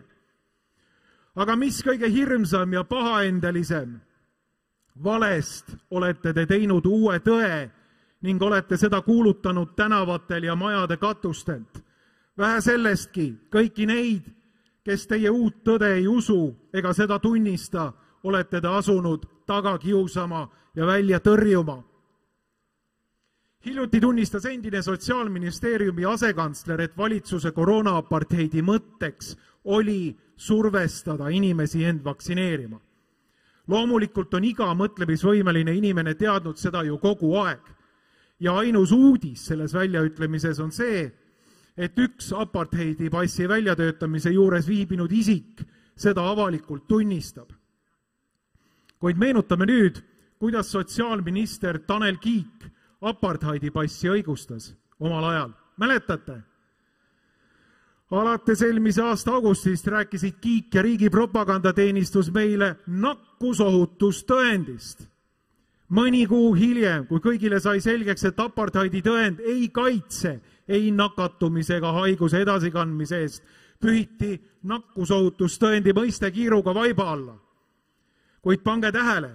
aga 1.35 1.55
mis 1.55 1.83
kõige 1.83 2.09
hirmsam 2.09 2.73
ja 2.73 2.83
pahaendelisem, 2.83 3.99
valest 5.03 5.75
olete 5.91 6.33
te 6.33 6.45
teinud 6.45 6.85
uue 6.85 7.19
tõe 7.19 7.69
ning 8.21 8.41
olete 8.41 8.77
seda 8.77 9.01
kuulutanud 9.01 9.75
tänavatel 9.75 10.43
ja 10.43 10.55
majade 10.55 10.97
katustelt. 10.97 11.83
vähe 12.37 12.61
sellestki, 12.61 13.35
kõiki 13.49 13.85
neid, 13.85 14.42
kes 14.83 15.07
teie 15.07 15.29
uut 15.29 15.63
tõde 15.63 15.93
ei 15.95 16.07
usu 16.07 16.69
ega 16.73 16.93
seda 16.93 17.19
tunnista, 17.19 17.91
olete 18.23 18.61
te 18.61 18.67
asunud 18.67 19.25
taga 19.47 19.77
kiusama 19.77 20.47
ja 20.75 20.85
välja 20.85 21.19
tõrjuma. 21.19 21.83
hiljuti 23.65 23.99
tunnistas 24.01 24.45
endine 24.45 24.81
Sotsiaalministeeriumi 24.81 26.05
asekantsler, 26.05 26.81
et 26.81 26.97
valitsuse 26.97 27.51
koroonaaparteidi 27.51 28.61
mõtteks 28.61 29.37
oli 29.63 30.17
survestada 30.35 31.29
inimesi 31.29 31.83
end 31.85 32.03
vaktsineerima. 32.03 32.79
loomulikult 33.67 34.33
on 34.33 34.43
iga 34.43 34.73
mõtlemisvõimeline 34.75 35.75
inimene 35.75 36.13
teadnud 36.13 36.57
seda 36.57 36.83
ju 36.83 36.97
kogu 36.97 37.35
aeg 37.35 37.61
ja 38.39 38.57
ainus 38.57 38.91
uudis 38.91 39.45
selles 39.45 39.73
väljaütlemises 39.73 40.59
on 40.59 40.71
see, 40.71 41.11
et 41.77 41.99
üks 41.99 42.33
apartheidi 42.37 43.09
passi 43.09 43.47
väljatöötamise 43.49 44.29
juures 44.33 44.67
viibinud 44.67 45.11
isik 45.11 45.63
seda 45.95 46.31
avalikult 46.31 46.87
tunnistab. 46.87 47.49
kuid 48.99 49.17
meenutame 49.17 49.65
nüüd, 49.65 50.03
kuidas 50.39 50.71
sotsiaalminister 50.71 51.79
Tanel 51.79 52.17
Kiik 52.17 52.65
apartheidi 53.01 53.71
passi 53.71 54.09
õigustas 54.09 54.75
omal 54.99 55.23
ajal, 55.23 55.49
mäletate? 55.77 56.41
alates 58.11 58.61
eelmise 58.61 59.01
aasta 59.01 59.31
augustist 59.31 59.87
rääkisid 59.87 60.33
Kiik 60.41 60.75
ja 60.75 60.81
riigi 60.81 61.09
propagandateenistus 61.09 62.31
meile 62.31 62.75
nakkusohutustõendist. 62.87 65.07
mõni 65.89 66.27
kuu 66.27 66.53
hiljem, 66.53 67.07
kui 67.07 67.19
kõigile 67.19 67.59
sai 67.59 67.81
selgeks, 67.81 68.23
et 68.25 68.39
apartheidi 68.39 69.01
tõend 69.01 69.39
ei 69.39 69.69
kaitse 69.69 70.41
ei 70.67 70.91
nakatumise 70.91 71.77
ega 71.77 71.91
haiguse 71.91 72.41
edasikandmise 72.41 73.21
eest, 73.21 73.43
pühiti 73.81 74.37
nakkusohutustõendi 74.63 75.93
mõiste 75.93 76.31
kiiruga 76.31 76.73
vaiba 76.73 77.11
alla. 77.11 77.39
kuid 78.41 78.59
pange 78.63 78.91
tähele, 78.91 79.31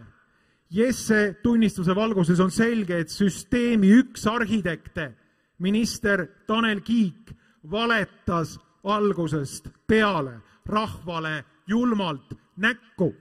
Jesse 0.70 1.36
tunnistuse 1.42 1.94
valguses 1.94 2.40
on 2.40 2.50
selge, 2.50 2.98
et 2.98 3.08
süsteemi 3.08 3.88
üks 4.02 4.26
arhitekte, 4.28 5.12
minister 5.58 6.26
Tanel 6.46 6.82
Kiik, 6.84 7.32
valetas 7.70 8.58
algusest 8.84 9.68
peale 9.86 10.40
rahvale 10.66 11.44
julmalt 11.66 12.34
näkku. 12.56 13.16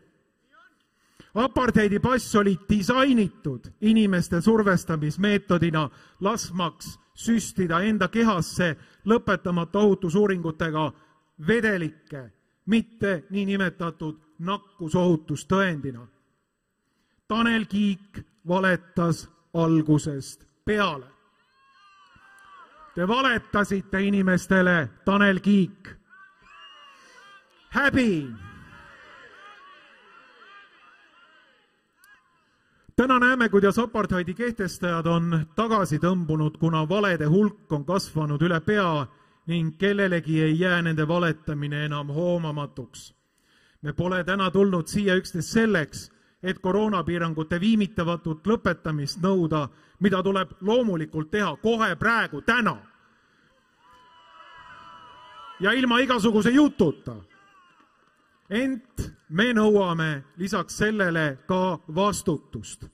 apartheidi 1.34 2.00
pass 2.00 2.36
oli 2.36 2.58
disainitud 2.70 3.67
inimeste 3.82 4.41
survestamismeetodina, 4.41 5.89
laskmaks 6.20 7.00
süstida 7.17 7.82
enda 7.82 8.08
kehasse 8.08 8.75
lõpetamata 9.06 9.80
ohutusuuringutega 9.80 10.91
vedelikke, 11.47 12.30
mitte 12.65 13.23
niinimetatud 13.30 14.19
nakkusohutustõendina. 14.39 16.08
Tanel 17.27 17.65
Kiik 17.65 18.21
valetas 18.47 19.25
algusest 19.53 20.45
peale. 20.65 21.06
Te 22.95 23.08
valetasite 23.08 24.01
inimestele, 24.01 24.89
Tanel 25.06 25.39
Kiik. 25.39 25.89
häbi. 27.69 28.27
Täna 32.98 33.20
näeme, 33.20 33.50
kuidas 33.50 33.80
apartheidi 33.80 34.34
kehtestajad 34.34 35.06
on 35.06 35.46
tagasi 35.56 36.00
tõmbunud, 36.02 36.58
kuna 36.58 36.82
valede 36.90 37.26
hulk 37.30 37.72
on 37.72 37.84
kasvanud 37.86 38.42
üle 38.42 38.58
pea 38.66 39.06
ning 39.48 39.76
kellelegi 39.78 40.42
ei 40.44 40.60
jää 40.60 40.82
nende 40.82 41.08
valetamine 41.08 41.86
enam 41.86 42.08
hoomamatuks. 42.08 43.14
me 43.82 43.94
pole 43.94 44.24
täna 44.24 44.52
tulnud 44.52 44.88
siia 44.88 45.16
üksnes 45.16 45.52
selleks, 45.54 46.12
et 46.44 46.60
koroonapiirangute 46.60 47.60
viimitamatut 47.60 48.48
lõpetamist 48.48 49.22
nõuda, 49.22 49.68
mida 50.00 50.24
tuleb 50.24 50.50
loomulikult 50.62 51.32
teha 51.32 51.56
kohe 51.56 51.96
praegu, 51.96 52.42
täna. 52.42 52.78
ja 55.60 55.72
ilma 55.72 56.00
igasuguse 56.00 56.50
jututa. 56.50 57.16
Ent 58.50 59.12
me 59.30 59.52
nõuame 59.54 60.24
lisaks 60.38 60.78
sellele 60.78 61.38
ka 61.48 61.80
vastutust. 61.96 62.86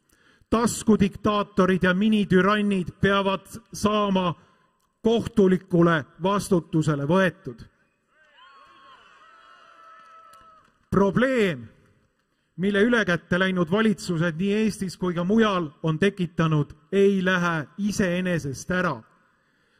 taskudiktaatorid 0.49 1.83
ja 1.83 1.93
minitürannid 1.93 2.91
peavad 3.01 3.47
saama 3.73 4.35
kohtulikule 5.01 6.05
vastutusele 6.23 7.05
võetud. 7.05 7.63
probleem, 10.91 11.67
mille 12.55 12.81
ülekätte 12.81 13.39
läinud 13.39 13.71
valitsused 13.71 14.35
nii 14.37 14.53
Eestis 14.53 14.97
kui 14.97 15.13
ka 15.13 15.23
mujal 15.23 15.71
on 15.83 15.99
tekitanud, 15.99 16.73
ei 16.91 17.25
lähe 17.25 17.67
iseenesest 17.77 18.71
ära. 18.71 19.01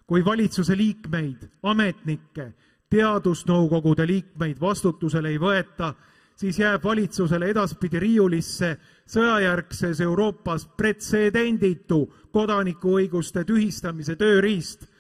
kui 0.07 0.25
valitsuse 0.25 0.77
liikmeid, 0.77 1.49
ametnikke, 1.63 2.53
teadusnõukogude 2.93 4.05
liikmeid 4.07 4.59
vastutusele 4.61 5.33
ei 5.33 5.39
võeta, 5.41 5.93
siis 6.35 6.59
jääb 6.59 6.83
valitsusele 6.83 7.49
edaspidi 7.49 7.99
riiulisse 7.99 8.75
sõjajärgses 9.09 10.01
Euroopas 10.01 10.67
pretsedenditu 10.77 12.05
kodanikuõiguste 12.31 13.43
tühistamise 13.49 14.15
tööriist 14.15 14.93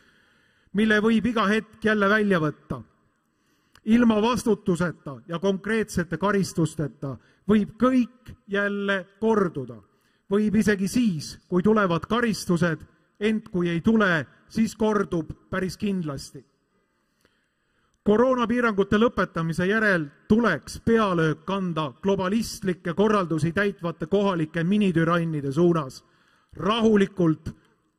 mille 0.73 0.99
võib 1.01 1.29
iga 1.29 1.45
hetk 1.49 1.85
jälle 1.85 2.09
välja 2.09 2.39
võtta. 2.39 2.81
ilma 3.85 4.21
vastutuseta 4.21 5.17
ja 5.27 5.39
konkreetsete 5.39 6.17
karistusteta 6.17 7.17
võib 7.49 7.75
kõik 7.77 8.31
jälle 8.47 9.05
korduda. 9.19 9.75
võib 10.31 10.55
isegi 10.55 10.87
siis, 10.87 11.39
kui 11.47 11.61
tulevad 11.63 12.05
karistused, 12.09 12.79
ent 13.19 13.49
kui 13.49 13.69
ei 13.69 13.81
tule, 13.81 14.25
siis 14.49 14.75
kordub 14.75 15.31
päris 15.49 15.77
kindlasti. 15.77 16.45
Koroonapiirangute 18.03 18.99
lõpetamise 18.99 19.65
järel 19.67 20.05
tuleks 20.27 20.79
pealöök 20.85 21.45
kanda 21.45 21.91
globalistlikke 22.03 22.93
korraldusi 22.93 23.51
täitvate 23.51 24.05
kohalike 24.05 24.63
minitürannide 24.63 25.51
suunas. 25.51 26.03
rahulikult, 26.53 27.49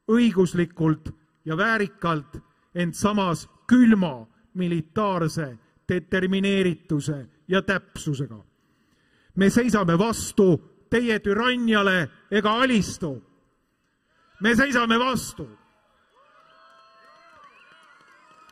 õiguslikult 0.08 1.10
ja 1.44 1.56
väärikalt 1.56 2.36
ent 2.74 2.94
samas 2.94 3.48
külma 3.66 4.26
militaarse 4.54 5.58
determineerituse 5.88 7.26
ja 7.48 7.62
täpsusega. 7.62 8.44
me 9.36 9.50
seisame 9.50 9.98
vastu 9.98 10.62
teie 10.90 11.18
türanniale 11.18 12.08
ega 12.30 12.52
alistu. 12.52 13.22
me 14.40 14.54
seisame 14.54 14.98
vastu. 14.98 15.48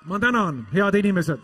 Ma 0.04 0.18
tänan, 0.18 0.66
head 0.72 0.94
inimesed 0.98 1.40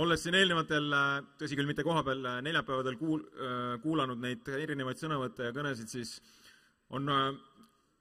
olles 0.00 0.22
siin 0.24 0.34
eelnevatel, 0.38 0.88
tõsi 1.38 1.58
küll, 1.58 1.68
mitte 1.68 1.84
kohapeal, 1.86 2.24
neljapäevadel 2.44 2.96
kuul-, 2.98 3.26
kuulanud 3.82 4.20
neid 4.22 4.48
erinevaid 4.56 4.98
sõnavõtte 4.98 5.50
ja 5.50 5.54
kõnesid, 5.54 5.90
siis 5.92 6.16
on 6.96 7.10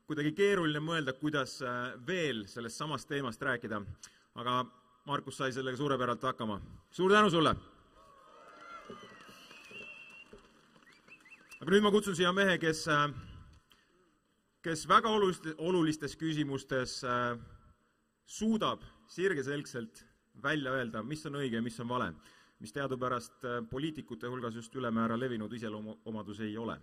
kuidagi 0.09 0.31
keeruline 0.37 0.81
mõelda, 0.81 1.13
kuidas 1.19 1.59
veel 2.07 2.45
sellest 2.49 2.79
samast 2.79 3.09
teemast 3.09 3.41
rääkida. 3.41 3.81
aga 4.35 4.63
Markus 5.05 5.37
sai 5.37 5.51
sellega 5.51 5.77
suurepäraselt 5.77 6.23
hakkama. 6.23 6.61
suur 6.91 7.11
tänu 7.11 7.29
sulle! 7.29 7.55
Aga 11.59 11.73
nüüd 11.73 11.83
ma 11.83 11.91
kutsun 11.91 12.15
siia 12.15 12.31
mehe, 12.31 12.55
kes, 12.59 12.85
kes 14.63 14.85
väga 14.87 15.11
olulistes, 15.11 15.55
olulistes 15.59 16.15
küsimustes 16.19 16.99
suudab 18.29 18.85
sirgeselgselt 19.11 20.05
välja 20.43 20.71
öelda, 20.77 21.03
mis 21.03 21.25
on 21.27 21.35
õige 21.41 21.59
ja 21.59 21.65
mis 21.65 21.79
on 21.83 21.89
vale, 21.91 22.13
mis 22.63 22.71
teadupärast 22.75 23.43
poliitikute 23.71 24.31
hulgas 24.31 24.55
just 24.55 24.75
ülemäära 24.75 25.19
levinud 25.19 25.51
iseloomuomadus 25.53 26.39
ei 26.47 26.57
ole. 26.57 26.79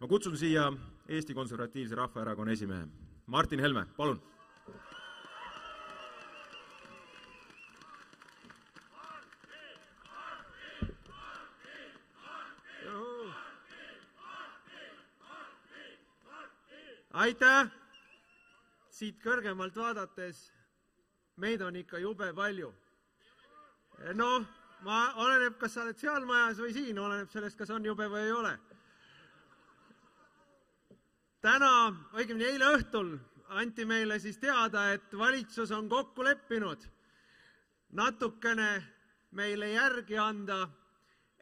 ma 0.00 0.06
kutsun 0.06 0.36
siia 0.36 0.72
Eesti 1.08 1.34
Konservatiivse 1.34 1.94
Rahvaerakonna 1.94 2.52
esimehe 2.52 2.86
Martin 3.26 3.60
Helme, 3.60 3.86
palun. 3.96 4.20
Aitäh! 17.16 17.70
siit 18.92 19.18
kõrgemalt 19.20 19.76
vaadates 19.76 20.38
meid 21.40 21.62
on 21.64 21.76
ikka 21.76 21.98
jube 22.00 22.28
palju. 22.36 22.72
noh, 24.14 24.44
ma, 24.84 24.98
oleneb, 25.24 25.56
kas 25.60 25.76
sa 25.76 25.84
oled 25.84 25.98
seal 26.00 26.24
majas 26.28 26.60
või 26.60 26.72
siin, 26.76 26.98
oleneb 26.98 27.30
sellest, 27.32 27.58
kas 27.58 27.72
on 27.72 27.84
jube 27.84 28.08
või 28.12 28.24
ei 28.24 28.32
ole. 28.32 28.52
täna, 31.40 31.72
õigemini 32.16 32.50
eile 32.50 32.72
õhtul 32.76 33.16
anti 33.48 33.84
meile 33.84 34.18
siis 34.20 34.38
teada, 34.42 34.90
et 34.92 35.12
valitsus 35.16 35.70
on 35.72 35.88
kokku 35.88 36.24
leppinud 36.24 36.84
natukene 37.96 38.70
meile 39.30 39.70
järgi 39.72 40.18
anda 40.18 40.66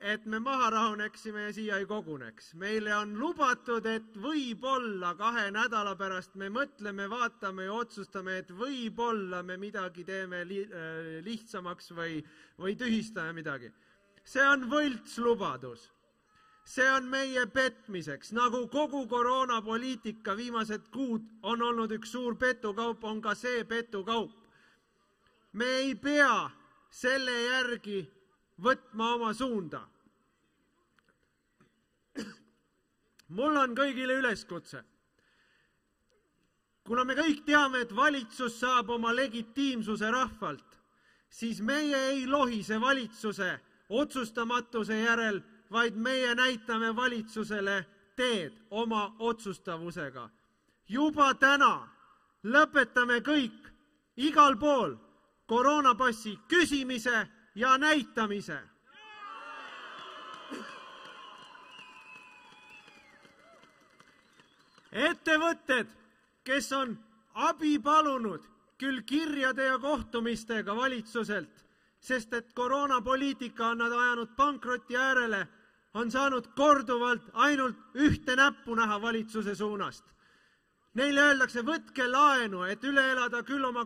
et 0.01 0.27
me 0.27 0.39
maha 0.39 0.71
rahuneksime 0.71 1.43
ja 1.43 1.53
siia 1.53 1.77
ei 1.79 1.87
koguneks. 1.87 2.55
meile 2.55 2.95
on 2.97 3.15
lubatud, 3.19 3.87
et 3.87 4.17
võib-olla 4.17 5.15
kahe 5.17 5.51
nädala 5.51 5.95
pärast 5.97 6.35
me 6.35 6.49
mõtleme, 6.51 7.09
vaatame 7.11 7.65
ja 7.65 7.73
otsustame, 7.73 8.39
et 8.39 8.51
võib-olla 8.51 9.43
me 9.43 9.57
midagi 9.57 10.05
teeme 10.05 10.45
li 10.45 10.63
äh, 10.65 11.25
lihtsamaks 11.25 11.93
või, 11.93 12.25
või 12.59 12.77
tühistame 12.77 13.33
midagi. 13.33 13.73
see 14.25 14.43
on 14.43 14.69
võltslubadus. 14.71 15.91
see 16.65 16.91
on 16.91 17.09
meie 17.09 17.47
petmiseks, 17.47 18.33
nagu 18.33 18.69
kogu 18.69 19.07
koroonapoliitika 19.07 20.37
viimased 20.37 20.89
kuud 20.91 21.23
on 21.43 21.63
olnud 21.63 21.93
üks 21.93 22.13
suur 22.13 22.37
petukaup, 22.37 23.05
on 23.05 23.21
ka 23.21 23.35
see 23.35 23.65
petukaup. 23.65 24.33
me 25.53 25.65
ei 25.65 25.95
pea 25.95 26.51
selle 26.91 27.33
järgi 27.43 28.14
võtma 28.63 29.15
oma 29.15 29.33
suunda 29.35 29.83
mul 33.29 33.57
on 33.57 33.75
kõigile 33.77 34.19
üleskutse. 34.21 34.85
kuna 36.85 37.05
me 37.05 37.15
kõik 37.15 37.45
teame, 37.47 37.81
et 37.81 37.97
valitsus 37.97 38.59
saab 38.61 38.91
oma 38.91 39.15
legitiimsuse 39.15 40.11
rahvalt, 40.11 40.79
siis 41.31 41.61
meie 41.61 41.97
ei 41.97 42.27
lohise 42.27 42.81
valitsuse 42.81 43.61
otsustamatuse 43.89 44.99
järel, 45.01 45.41
vaid 45.71 45.97
meie 45.97 46.35
näitame 46.35 46.97
valitsusele 46.97 47.87
teed 48.17 48.53
oma 48.71 49.17
otsustavusega. 49.19 50.31
juba 50.89 51.35
täna 51.35 51.89
lõpetame 52.45 53.21
kõik 53.21 53.73
igal 54.17 54.57
pool 54.57 54.97
koroonapassi 55.47 56.39
küsimise 56.49 57.29
ja 57.55 57.79
näitamise 57.79 58.59
ettevõtted, 64.95 65.91
kes 66.45 66.73
on 66.73 66.95
abi 67.35 67.79
palunud 67.83 68.43
küll 68.79 69.03
kirjade 69.07 69.67
ja 69.67 69.79
kohtumistega 69.79 70.77
valitsuselt, 70.77 71.65
sest 72.01 72.35
et 72.35 72.53
koroonapoliitika 72.55 73.67
on 73.73 73.79
nad 73.79 73.93
ajanud 73.93 74.35
pankroti 74.37 74.97
äärele, 74.97 75.47
on 75.95 76.11
saanud 76.11 76.47
korduvalt 76.57 77.31
ainult 77.33 77.77
ühte 77.95 78.37
näppu 78.37 78.75
näha 78.75 79.01
valitsuse 79.03 79.55
suunast. 79.55 80.05
Neile 80.95 81.21
öeldakse, 81.21 81.63
võtke 81.67 82.07
laenu, 82.11 82.63
et 82.63 82.85
üle 82.85 83.03
elada 83.13 83.43
küll 83.43 83.65
oma 83.65 83.85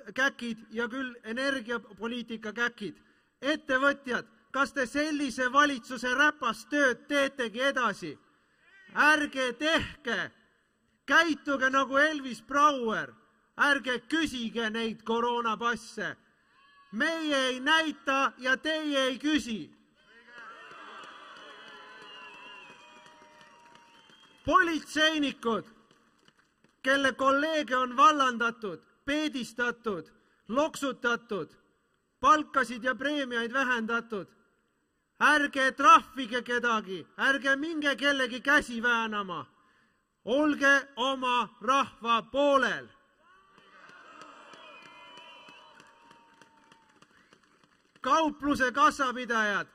koroonakäkid 0.00 0.58
ja 0.70 0.88
küll 0.88 1.14
energiapoliitika 1.24 2.52
käkid. 2.52 2.96
ettevõtjad, 3.40 4.26
kas 4.50 4.72
te 4.72 4.86
sellise 4.86 5.52
valitsuse 5.52 6.14
räpast 6.14 6.68
tööd 6.68 7.06
teetegi 7.08 7.60
edasi? 7.60 8.18
ärge 8.94 9.52
tehke, 9.52 10.30
käituge 11.06 11.70
nagu 11.70 11.96
Elvis 11.96 12.42
Brouer, 12.42 13.12
ärge 13.56 14.00
küsige 14.08 14.70
neid 14.70 15.02
koroonapasse. 15.02 16.16
meie 16.92 17.36
ei 17.36 17.60
näita 17.60 18.32
ja 18.38 18.56
teie 18.56 18.98
ei 18.98 19.18
küsi. 19.18 19.70
politseinikud, 24.44 25.64
kelle 26.82 27.12
kolleege 27.12 27.76
on 27.76 27.96
vallandatud, 27.96 28.89
peedistatud, 29.10 30.06
loksutatud, 30.48 31.50
palkasid 32.20 32.84
ja 32.84 32.94
preemiaid 32.94 33.52
vähendatud 33.52 34.28
ärge 35.20 35.72
trahvige 35.76 36.42
kedagi, 36.42 37.06
ärge 37.18 37.56
minge 37.56 37.96
kellegi 37.96 38.40
käsi 38.40 38.82
väänama. 38.82 39.46
olge 40.24 40.88
oma 40.96 41.48
rahva 41.62 42.22
poolel. 42.22 42.88
kaupluse 48.00 48.72
kassapidajad, 48.72 49.66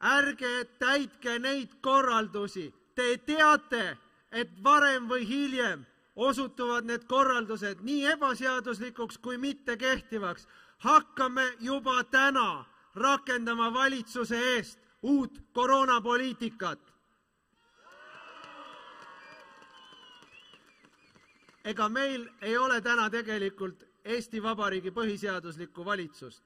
ärge 0.00 0.64
täitke 0.78 1.38
neid 1.38 1.68
korraldusi. 1.80 2.74
Te 2.94 3.16
teate, 3.16 3.98
et 4.32 4.50
varem 4.62 5.08
või 5.08 5.26
hiljem 5.26 5.86
osutuvad 6.16 6.84
need 6.84 7.04
korraldused 7.04 7.80
nii 7.82 8.06
ebaseaduslikuks 8.06 9.18
kui 9.18 9.38
mittekehtivaks. 9.38 10.48
hakkame 10.78 11.56
juba 11.60 12.04
täna 12.04 12.64
rakendama 12.94 13.72
valitsuse 13.74 14.38
eest 14.38 14.80
uut 15.02 15.42
koroonapoliitikat. 15.52 16.96
ega 21.64 21.88
meil 21.88 22.28
ei 22.40 22.56
ole 22.56 22.80
täna 22.80 23.10
tegelikult 23.10 23.84
Eesti 24.04 24.42
Vabariigi 24.42 24.90
põhiseaduslikku 24.90 25.84
valitsust. 25.84 26.44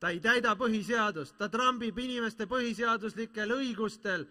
ta 0.00 0.08
ei 0.08 0.20
täida 0.20 0.56
põhiseadust, 0.56 1.36
ta 1.38 1.48
trambib 1.48 1.98
inimeste 1.98 2.46
põhiseaduslikel 2.46 3.50
õigustel, 3.50 4.26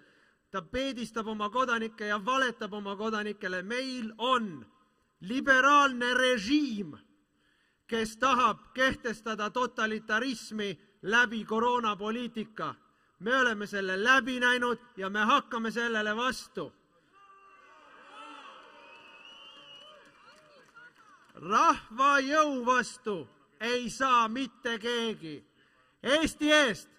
ta 0.54 0.62
peedistab 0.62 1.28
oma 1.28 1.50
kodanikke 1.50 2.06
ja 2.06 2.26
valetab 2.26 2.74
oma 2.74 2.96
kodanikele. 2.96 3.63
meil 3.63 4.13
on 4.18 4.66
liberaalne 5.20 6.13
režiim, 6.13 6.94
kes 7.88 8.18
tahab 8.18 8.60
kehtestada 8.74 9.50
totalitarismi 9.50 10.80
läbi 11.02 11.46
koroonapoliitika. 11.46 12.76
me 13.20 13.38
oleme 13.38 13.68
selle 13.68 14.04
läbi 14.04 14.39
näinud 14.39 14.80
ja 14.98 15.10
me 15.10 15.20
hakkame 15.20 15.72
sellele 15.72 16.16
vastu. 16.16 16.74
rahva 21.34 22.20
jõu 22.20 22.66
vastu 22.66 23.28
ei 23.60 23.89
saa 23.89 24.28
mitte 24.28 24.80
keegi. 24.80 25.46
Eesti 26.04 26.52
eest 26.52 26.93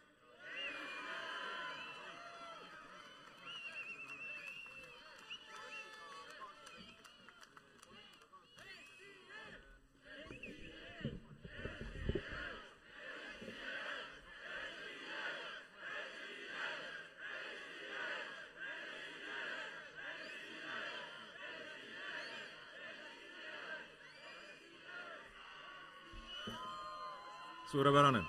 suurepärane. 27.75 28.23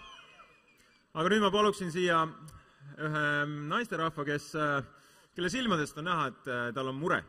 aga 1.14 1.30
nüüd 1.30 1.44
ma 1.44 1.52
paluksin 1.54 1.92
siia 1.94 2.24
ühe 2.98 3.26
naisterahva, 3.70 4.24
kes, 4.26 4.48
kelle 5.38 5.52
silmadest 5.54 6.00
on 6.02 6.08
näha, 6.10 6.24
et 6.32 6.50
äh, 6.50 6.64
tal 6.74 6.90
on 6.90 6.98
mure. 6.98 7.20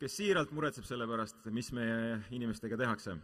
kes 0.00 0.16
siiralt 0.16 0.50
muretseb 0.56 0.88
selle 0.88 1.06
pärast, 1.06 1.44
mis 1.52 1.68
meie 1.76 2.22
inimestega 2.32 2.78
tehakse, 2.80 3.18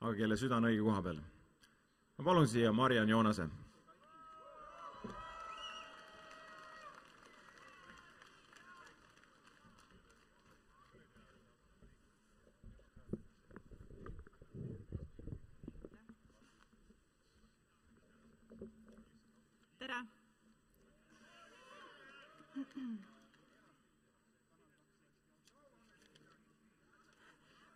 aga 0.00 0.12
kelle 0.18 0.36
süda 0.36 0.60
on 0.60 0.68
õige 0.68 0.84
koha 0.84 1.00
peal. 1.08 1.24
ma 2.18 2.28
palun 2.28 2.48
siia 2.48 2.72
Mariann 2.76 3.08
Joonase 3.08 3.48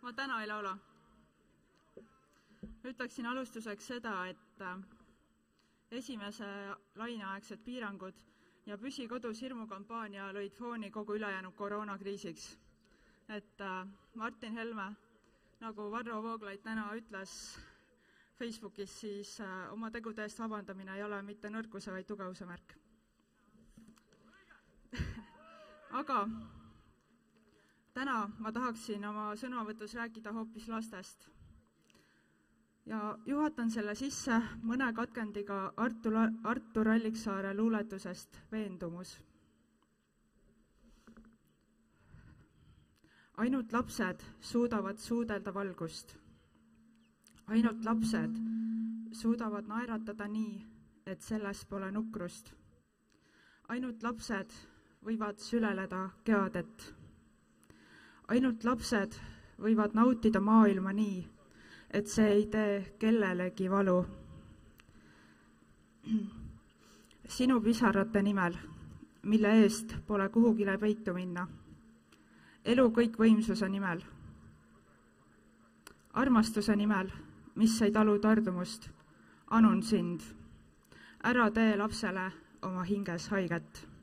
ma 0.05 0.13
täna 0.13 0.35
ei 0.41 0.47
laula. 0.47 0.77
ütleksin 2.85 3.25
alustuseks 3.25 3.87
seda, 3.89 4.11
et 4.29 4.61
äh, 4.61 4.77
esimese 5.91 6.45
laineaegsed 6.95 7.63
piirangud 7.65 8.19
ja 8.69 8.77
Püsi 8.77 9.07
kodus 9.09 9.41
hirmukampaania 9.41 10.27
lõid 10.37 10.53
fooni 10.59 10.91
kogu 10.93 11.15
ülejäänud 11.17 11.55
koroonakriisiks. 11.57 12.45
et 13.29 13.61
äh, 13.61 13.87
Martin 14.15 14.53
Helme 14.53 14.85
nagu 15.59 15.89
Varro 15.91 16.21
Vooglaid 16.23 16.61
täna 16.63 16.85
ütles 16.99 17.33
Facebookis, 18.37 18.93
siis 19.01 19.33
äh, 19.41 19.73
oma 19.73 19.89
tegude 19.91 20.21
eest 20.27 20.39
vabandamine 20.39 20.95
ei 20.99 21.03
ole 21.03 21.21
mitte 21.21 21.49
nõrkuse, 21.49 21.91
vaid 21.91 22.05
tugevuse 22.05 22.45
märk. 22.45 22.77
aga 26.03 26.27
täna 27.95 28.15
ma 28.43 28.51
tahaksin 28.51 29.05
oma 29.07 29.25
sõnavõtus 29.39 29.93
rääkida 29.95 30.31
hoopis 30.35 30.65
lastest. 30.67 31.27
ja 32.85 32.97
juhatan 33.25 33.69
selle 33.71 33.93
sisse 33.95 34.35
mõne 34.71 34.89
katkendiga 34.97 35.59
Artur, 35.85 36.17
Artur 36.51 36.89
Alliksaare 36.93 37.53
luuletusest 37.57 38.39
Veendumus. 38.51 39.13
ainult 43.37 43.71
lapsed 43.73 44.23
suudavad 44.41 44.97
suudelda 44.97 45.53
valgust. 45.53 46.15
ainult 47.47 47.85
lapsed 47.85 48.35
suudavad 49.21 49.67
naeratada 49.71 50.27
nii, 50.27 50.65
et 51.05 51.21
selles 51.21 51.65
pole 51.65 51.91
nukrust. 51.91 52.51
ainult 53.69 54.03
lapsed 54.03 54.51
võivad 55.05 55.39
süleleda 55.39 56.09
kevadet 56.23 56.91
ainult 58.27 58.63
lapsed 58.63 59.17
võivad 59.61 59.93
nautida 59.93 60.41
maailma 60.41 60.93
nii, 60.93 61.19
et 61.93 62.07
see 62.09 62.31
ei 62.31 62.45
tee 62.51 62.95
kellelegi 62.99 63.69
valu. 63.69 64.05
sinu 67.27 67.61
pisarate 67.61 68.21
nimel, 68.21 68.57
mille 69.23 69.53
eest 69.61 69.95
pole 70.07 70.29
kuhugile 70.29 70.77
peitu 70.77 71.13
minna. 71.13 71.47
elu 72.65 72.89
kõikvõimsuse 72.89 73.69
nimel. 73.69 74.01
armastuse 76.13 76.75
nimel, 76.75 77.11
mis 77.55 77.81
ei 77.81 77.91
talu 77.91 78.19
tardumust, 78.19 78.89
anun 79.47 79.83
sind. 79.83 80.21
ära 81.23 81.51
tee 81.51 81.77
lapsele 81.77 82.31
oma 82.61 82.83
hinges 82.83 83.27
haiget 83.29 83.94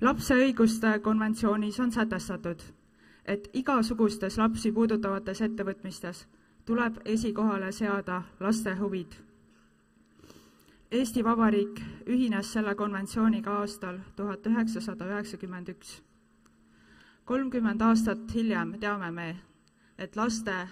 lapse 0.00 0.34
õiguste 0.34 0.98
konventsioonis 1.02 1.80
on 1.80 1.92
sätestatud, 1.92 2.62
et 3.24 3.48
igasugustes 3.52 4.38
lapsi 4.38 4.72
puudutavates 4.72 5.40
ettevõtmistes 5.42 6.26
tuleb 6.64 7.00
esikohale 7.04 7.72
seada 7.72 8.22
laste 8.40 8.74
huvid. 8.78 9.16
Eesti 10.90 11.24
Vabariik 11.24 11.80
ühines 12.06 12.52
selle 12.52 12.74
konventsiooniga 12.74 13.58
aastal 13.60 13.98
tuhat 14.16 14.46
üheksasada 14.46 15.06
üheksakümmend 15.06 15.68
üks. 15.68 16.02
kolmkümmend 17.24 17.80
aastat 17.80 18.34
hiljem 18.34 18.78
teame 18.80 19.10
me, 19.10 19.36
et 19.98 20.16
laste 20.16 20.68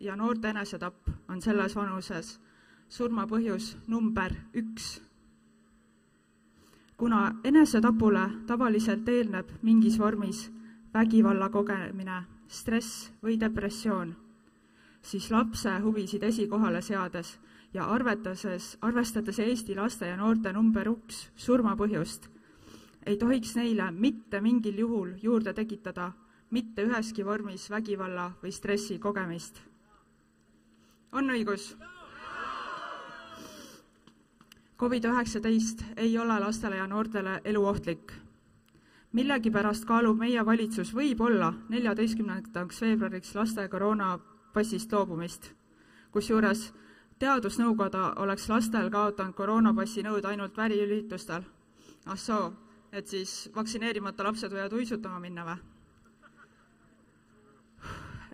ja 0.00 0.16
noorte 0.16 0.48
enesetapp 0.48 1.08
on 1.28 1.40
selles 1.40 1.76
vanuses 1.76 2.40
surmapõhjus 2.88 3.76
number 3.88 4.34
üks 4.54 5.05
kuna 6.96 7.34
enesetapule 7.44 8.30
tavaliselt 8.46 9.08
eelneb 9.08 9.48
mingis 9.62 9.98
vormis 9.98 10.46
vägivalla 10.94 11.48
kogemine, 11.48 12.22
stress 12.48 13.10
või 13.22 13.36
depressioon, 13.40 14.14
siis 15.02 15.30
lapse 15.30 15.78
huvisid 15.84 16.22
esikohale 16.22 16.80
seades 16.82 17.36
ja 17.74 17.84
arvetades, 17.92 18.76
arvestades 18.80 19.38
Eesti 19.38 19.74
laste 19.76 20.08
ja 20.08 20.16
noorte 20.16 20.52
number 20.52 20.88
üks 20.88 21.26
surmapõhjust, 21.36 22.30
ei 23.06 23.16
tohiks 23.16 23.56
neile 23.56 23.90
mitte 23.90 24.40
mingil 24.40 24.78
juhul 24.78 25.12
juurde 25.22 25.52
tekitada 25.52 26.12
mitte 26.50 26.86
üheski 26.86 27.24
vormis 27.26 27.68
vägivalla 27.70 28.30
või 28.42 28.52
stressi 28.52 28.98
kogemist. 28.98 29.60
on 31.12 31.30
õigus? 31.30 31.76
Covid-19 34.78 35.84
ei 35.96 36.18
ole 36.18 36.40
lastele 36.40 36.76
ja 36.76 36.86
noortele 36.86 37.40
eluohtlik. 37.44 38.12
millegipärast 39.12 39.84
kaalub 39.88 40.18
meie 40.18 40.42
valitsus 40.46 40.90
võib-olla 40.94 41.54
neljateistkümnendaks 41.68 42.80
veebruariks 42.80 43.34
laste 43.34 43.68
koroonapassist 43.68 44.92
loobumist. 44.92 45.52
kusjuures 46.12 46.74
teadusnõukoda 47.18 48.12
oleks 48.16 48.48
lastel 48.48 48.90
kaotanud 48.90 49.34
koroonapassi 49.34 50.02
nõude 50.02 50.28
ainult 50.28 50.56
väriüritustel. 50.56 51.42
ah 52.06 52.18
soo, 52.18 52.52
et 52.92 53.06
siis 53.06 53.50
vaktsineerimata 53.54 54.24
lapsed 54.24 54.52
võivad 54.52 54.72
uisutama 54.72 55.20
minna 55.20 55.44
või? 55.44 55.56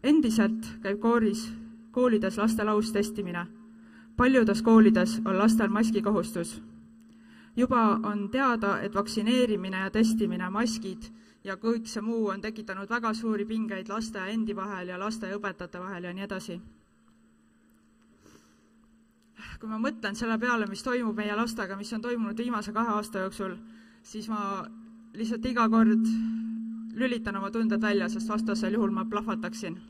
endiselt 0.02 0.66
käib 0.82 1.00
kooris, 1.00 1.52
koolides 1.92 2.36
laste 2.36 2.64
laustestimine 2.64 3.61
paljudes 4.16 4.62
koolides 4.62 5.20
on 5.24 5.38
lastel 5.38 5.68
maskikohustus. 5.68 6.62
juba 7.56 8.00
on 8.02 8.30
teada, 8.30 8.80
et 8.80 8.94
vaktsineerimine 8.94 9.78
ja 9.80 9.90
testimine, 9.90 10.50
maskid 10.50 11.02
ja 11.44 11.56
kõik 11.56 11.86
see 11.86 12.02
muu 12.02 12.28
on 12.28 12.40
tekitanud 12.40 12.88
väga 12.88 13.14
suuri 13.14 13.44
pingeid 13.44 13.88
laste 13.88 14.18
endi 14.18 14.56
vahel 14.56 14.88
ja 14.88 14.98
laste 14.98 15.28
ja 15.28 15.36
õpetajate 15.36 15.80
vahel 15.80 16.04
ja 16.04 16.12
nii 16.12 16.24
edasi. 16.24 16.60
kui 19.60 19.68
ma 19.68 19.78
mõtlen 19.78 20.14
selle 20.14 20.38
peale, 20.38 20.66
mis 20.66 20.82
toimub 20.82 21.16
meie 21.16 21.36
lastega, 21.36 21.76
mis 21.76 21.92
on 21.92 22.00
toimunud 22.00 22.38
viimase 22.38 22.72
kahe 22.72 22.88
aasta 22.88 23.18
jooksul, 23.18 23.56
siis 24.02 24.28
ma 24.28 24.64
lihtsalt 25.14 25.46
iga 25.46 25.68
kord 25.68 26.06
lülitan 26.94 27.36
oma 27.36 27.50
tunded 27.50 27.82
välja, 27.82 28.08
sest 28.08 28.28
vastasel 28.28 28.74
juhul 28.74 28.90
ma 28.90 29.04
plahvataksin 29.04 29.80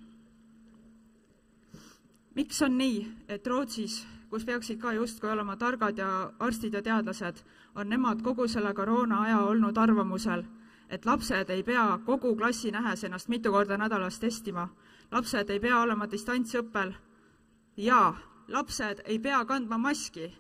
miks 2.35 2.63
on 2.63 2.79
nii, 2.79 3.03
et 3.29 3.47
Rootsis, 3.47 4.03
kus 4.33 4.47
peaksid 4.49 4.79
ka 4.81 4.95
justkui 4.97 5.29
olema 5.29 5.59
targad 5.61 5.99
ja 5.99 6.09
arstid 6.41 6.73
ja 6.73 6.81
teadlased, 6.83 7.43
on 7.77 7.89
nemad 7.93 8.23
kogu 8.25 8.47
selle 8.49 8.73
koroona 8.75 9.19
aja 9.27 9.41
olnud 9.45 9.77
arvamusel, 9.77 10.47
et 10.89 11.05
lapsed 11.05 11.51
ei 11.53 11.63
pea 11.63 11.99
kogu 12.07 12.31
klassi 12.37 12.73
nähes 12.73 13.05
ennast 13.05 13.29
mitu 13.29 13.53
korda 13.53 13.77
nädalas 13.77 14.17
testima, 14.19 14.71
lapsed 15.13 15.51
ei 15.53 15.61
pea 15.61 15.83
olema 15.83 16.09
distantsõppel. 16.09 16.95
Ja 17.77 18.15
lapsed 18.49 19.05
ei 19.05 19.19
pea 19.19 19.45
kandma 19.45 19.79
maski. 19.79 20.33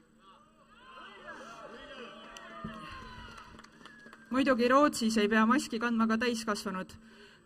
muidugi 4.32 4.68
Rootsis 4.68 5.16
ei 5.18 5.28
pea 5.28 5.44
maski 5.46 5.78
kandma 5.78 6.06
ka 6.08 6.16
täiskasvanud 6.18 6.96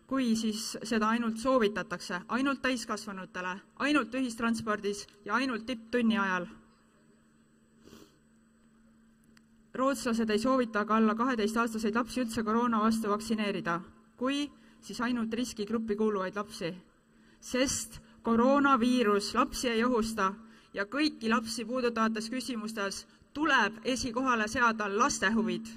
kui 0.07 0.35
siis 0.39 0.77
seda 0.87 1.09
ainult 1.09 1.37
soovitatakse, 1.37 2.21
ainult 2.27 2.61
täiskasvanutele, 2.63 3.57
ainult 3.83 4.13
ühistranspordis 4.15 5.03
ja 5.25 5.35
ainult 5.35 5.65
tipptunni 5.65 6.17
ajal. 6.17 6.47
rootslased 9.77 10.29
ei 10.33 10.39
soovita 10.39 10.79
aga 10.79 10.95
alla 10.95 11.13
kaheteistaastaseid 11.15 11.95
lapsi 11.95 12.21
üldse 12.23 12.41
koroona 12.43 12.79
vastu 12.81 13.11
vaktsineerida, 13.11 13.75
kui, 14.17 14.47
siis 14.81 15.01
ainult 15.01 15.33
riskigruppi 15.33 15.95
kuuluvaid 15.95 16.35
lapsi. 16.35 16.73
sest 17.39 17.99
koroonaviirus 18.23 19.35
lapsi 19.35 19.69
ei 19.69 19.83
ohusta 19.83 20.33
ja 20.73 20.85
kõiki 20.85 21.29
lapsi 21.29 21.65
puudutavates 21.65 22.29
küsimustes 22.29 23.05
tuleb 23.33 23.77
esikohale 23.83 24.47
seada 24.47 24.89
laste 24.97 25.29
huvid 25.31 25.67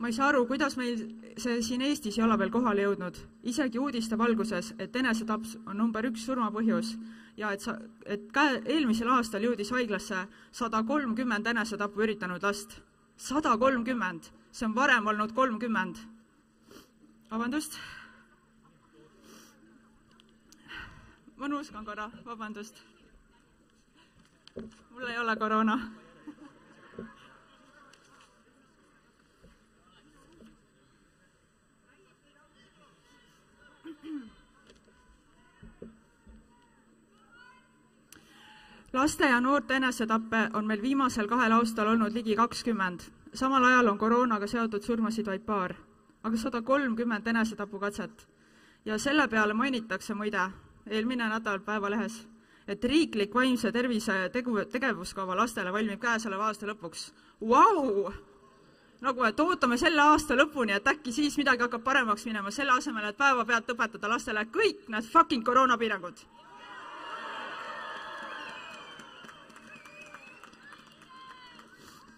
ma 0.00 0.08
ei 0.08 0.12
saa 0.16 0.30
aru, 0.32 0.46
kuidas 0.48 0.78
meil 0.80 0.96
see 1.36 1.60
siin 1.62 1.82
Eestis 1.84 2.16
ei 2.18 2.24
ole 2.24 2.38
veel 2.40 2.50
kohale 2.52 2.86
jõudnud, 2.86 3.18
isegi 3.52 3.78
uudiste 3.78 4.16
valguses, 4.18 4.72
et 4.80 4.96
enesetapp 4.96 5.44
on 5.68 5.76
number 5.76 6.08
üks 6.08 6.24
surmapõhjus 6.24 6.94
ja 7.36 7.52
et 7.52 7.60
sa, 7.60 7.76
et 8.08 8.24
käe, 8.32 8.62
eelmisel 8.64 9.12
aastal 9.12 9.44
jõudis 9.44 9.72
haiglasse 9.76 10.24
sada 10.56 10.82
kolmkümmend 10.88 11.52
enesetappu 11.52 12.06
üritanud 12.06 12.42
last. 12.42 12.80
sada 13.20 13.56
kolmkümmend, 13.60 14.32
see 14.52 14.66
on 14.66 14.74
varem 14.74 15.06
olnud 15.06 15.34
kolmkümmend. 15.36 15.96
vabandust. 17.30 17.78
ma 21.36 21.48
nuuskan 21.48 21.84
korra, 21.84 22.10
vabandust. 22.24 22.80
mul 24.90 25.08
ei 25.08 25.18
ole 25.18 25.36
koroona 25.36 25.78
laste 38.92 39.24
ja 39.24 39.40
noorte 39.40 39.76
enesetappe 39.76 40.48
on 40.54 40.66
meil 40.66 40.82
viimasel 40.82 41.28
kahel 41.28 41.52
aastal 41.52 41.86
olnud 41.86 42.14
ligi 42.14 42.36
kakskümmend. 42.36 43.00
samal 43.34 43.64
ajal 43.64 43.88
on 43.88 43.98
koroonaga 43.98 44.46
seotud 44.46 44.82
surmasid 44.82 45.26
vaid 45.26 45.42
paar, 45.46 45.74
aga 46.22 46.36
sada 46.36 46.62
kolmkümmend 46.62 47.26
enesetapukatset. 47.26 48.28
ja 48.84 48.98
selle 48.98 49.28
peale 49.28 49.54
mainitakse 49.54 50.14
muide 50.14 50.50
eelmine 50.86 51.28
nädal 51.28 51.60
Päevalehes, 51.60 52.28
et 52.68 52.84
riiklik 52.84 53.34
vaimse 53.34 53.72
tervise 53.72 54.28
tegu, 54.32 54.58
tegevuskava 54.72 55.36
lastele 55.36 55.72
valmib 55.72 56.00
käesoleva 56.00 56.46
aasta 56.46 56.66
lõpuks. 56.66 57.12
Vau! 57.48 58.12
nagu, 59.00 59.24
et 59.24 59.40
ootame 59.40 59.78
selle 59.80 60.02
aasta 60.02 60.36
lõpuni, 60.36 60.74
et 60.76 60.88
äkki 60.88 61.12
siis 61.12 61.38
midagi 61.40 61.62
hakkab 61.64 61.84
paremaks 61.84 62.26
minema, 62.28 62.50
selle 62.50 62.72
asemel, 62.76 63.08
et 63.08 63.16
päevapealt 63.16 63.72
õpetada 63.72 64.08
lastele 64.08 64.44
kõik 64.52 64.88
need 64.88 65.08
fucking 65.12 65.44
koroonapiirangud. 65.44 66.20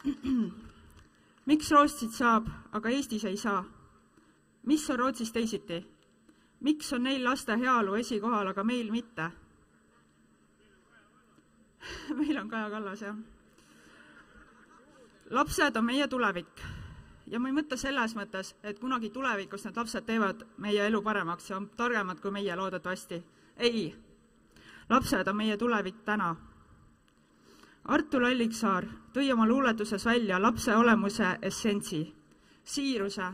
miks 1.50 1.70
Rootsit 1.70 2.12
saab, 2.12 2.48
aga 2.72 2.88
Eestis 2.88 3.24
ei 3.24 3.36
saa? 3.36 3.64
mis 4.66 4.90
on 4.90 4.98
Rootsis 4.98 5.32
teisiti? 5.32 5.82
miks 6.60 6.92
on 6.92 7.02
neil 7.02 7.24
laste 7.24 7.56
heaolu 7.58 7.94
esikohal, 7.94 8.46
aga 8.46 8.64
meil 8.64 8.90
mitte? 8.90 9.30
meil 12.18 12.38
on 12.38 12.48
Kaja 12.48 12.70
Kallas, 12.70 13.02
jah 13.02 13.16
lapsed 15.32 15.76
on 15.76 15.84
meie 15.84 16.08
tulevik 16.08 16.60
ja 17.26 17.40
ma 17.40 17.48
ei 17.48 17.54
mõtle 17.56 17.76
selles 17.80 18.12
mõttes, 18.16 18.52
et 18.62 18.78
kunagi 18.78 19.10
tulevikus 19.10 19.64
need 19.64 19.76
lapsed 19.80 20.04
teevad 20.04 20.44
meie 20.60 20.86
elu 20.86 21.00
paremaks 21.02 21.50
ja 21.50 21.56
on 21.56 21.70
targemad 21.76 22.20
kui 22.20 22.30
meie 22.30 22.56
loodetavasti. 22.56 23.22
ei, 23.56 23.94
lapsed 24.90 25.28
on 25.28 25.36
meie 25.36 25.56
tulevik 25.56 26.02
täna. 26.04 26.36
Artur 27.84 28.24
Alliksaar 28.24 28.86
tõi 29.12 29.32
oma 29.32 29.46
luuletuses 29.46 30.04
välja 30.06 30.42
lapse 30.42 30.76
olemuse 30.76 31.38
essentsi, 31.42 32.14
siiruse, 32.64 33.32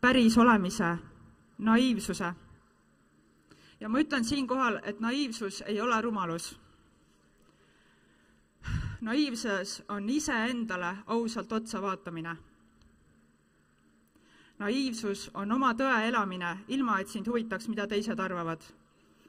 päris 0.00 0.38
olemise, 0.38 0.96
naiivsuse. 1.58 2.32
ja 3.80 3.88
ma 3.88 3.98
ütlen 3.98 4.24
siinkohal, 4.24 4.80
et 4.82 5.00
naiivsus 5.00 5.62
ei 5.66 5.80
ole 5.80 6.00
rumalus 6.00 6.58
naiivses 9.02 9.82
on 9.88 10.08
iseendale 10.10 10.96
ausalt 11.06 11.52
otsa 11.52 11.82
vaatamine. 11.82 12.36
naiivsus 14.58 15.30
on 15.34 15.52
oma 15.52 15.72
tõe 15.74 16.04
elamine, 16.06 16.58
ilma 16.68 17.00
et 17.00 17.08
sind 17.08 17.26
huvitaks, 17.26 17.68
mida 17.68 17.86
teised 17.86 18.20
arvavad. 18.20 18.62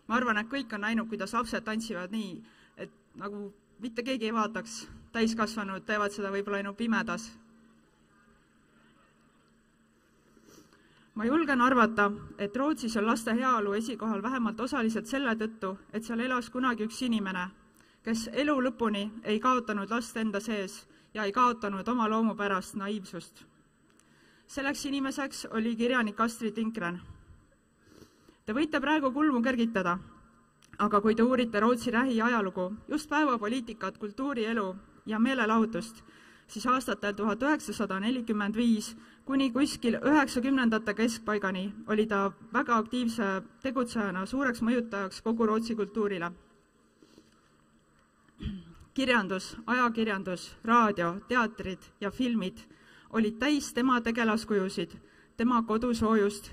ma 0.08 0.16
arvan, 0.16 0.38
et 0.38 0.47
kõik 0.47 0.74
on 0.74 0.82
näinud, 0.82 1.08
kuidas 1.10 1.34
lapsed 1.34 1.64
tantsivad 1.64 2.12
nii, 2.12 2.43
et 2.78 2.91
nagu 3.16 3.54
mitte 3.80 4.04
keegi 4.04 4.26
ei 4.26 4.34
vaataks, 4.34 4.88
täiskasvanud 5.14 5.86
teevad 5.86 6.11
seda 6.11 6.32
võib-olla 6.34 6.61
ainult 6.61 6.78
pimedas. 6.78 7.32
ma 11.16 11.26
julgen 11.26 11.61
arvata, 11.61 12.11
et 12.38 12.55
Rootsis 12.57 12.95
on 12.97 13.05
laste 13.05 13.34
heaolu 13.38 13.74
esikohal 13.74 14.24
vähemalt 14.24 14.59
osaliselt 14.59 15.05
selle 15.05 15.36
tõttu, 15.36 15.78
et 15.93 16.03
seal 16.03 16.20
elas 16.20 16.49
kunagi 16.49 16.84
üks 16.84 17.01
inimene 17.05 17.51
kes 18.03 18.28
elu 18.34 18.55
lõpuni 18.66 19.03
ei 19.24 19.39
kaotanud 19.39 19.91
last 19.91 20.18
enda 20.20 20.41
sees 20.43 20.82
ja 21.16 21.24
ei 21.24 21.32
kaotanud 21.32 21.88
oma 21.88 22.09
loomupärast 22.09 22.76
naiivsust. 22.76 23.45
selleks 24.47 24.86
inimeseks 24.86 25.45
oli 25.51 25.76
kirjanik 25.76 26.20
Astrid 26.20 26.57
Lindgren. 26.57 26.99
Te 28.45 28.53
võite 28.53 28.82
praegu 28.82 29.11
kulmu 29.11 29.41
kergitada, 29.41 29.97
aga 30.78 31.01
kui 31.01 31.16
te 31.16 31.24
uurite 31.24 31.59
Rootsi 31.59 31.91
lähiajalugu, 31.91 32.74
just 32.88 33.09
päevapoliitikat, 33.09 33.97
kultuurielu 33.97 34.76
ja 35.06 35.20
meelelahutust, 35.20 36.04
siis 36.47 36.66
aastatel 36.68 37.14
tuhat 37.14 37.43
üheksasada 37.43 37.99
nelikümmend 37.99 38.56
viis 38.56 38.95
kuni 39.26 39.51
kuskil 39.51 39.97
üheksakümnendate 40.01 40.93
keskpaigani 40.93 41.74
oli 41.88 42.06
ta 42.06 42.32
väga 42.54 42.78
aktiivse 42.78 43.41
tegutsejana 43.64 44.26
suureks 44.26 44.62
mõjutajaks 44.62 45.22
kogu 45.24 45.45
Rootsi 45.45 45.76
kultuurile 45.76 46.32
kirjandus, 48.93 49.58
ajakirjandus, 49.68 50.56
raadio, 50.64 51.16
teatrid 51.28 51.82
ja 52.01 52.12
filmid 52.12 52.60
olid 53.10 53.39
täis 53.39 53.74
tema 53.74 54.01
tegelaskujusid, 54.01 54.91
tema 55.38 55.64
kodusoojust, 55.64 56.51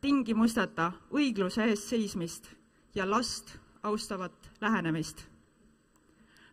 tingimusteta 0.00 0.92
õigluse 1.14 1.66
eest 1.70 1.88
seismist 1.90 2.50
ja 2.94 3.10
last 3.10 3.56
austavat 3.82 4.52
lähenemist. 4.60 5.26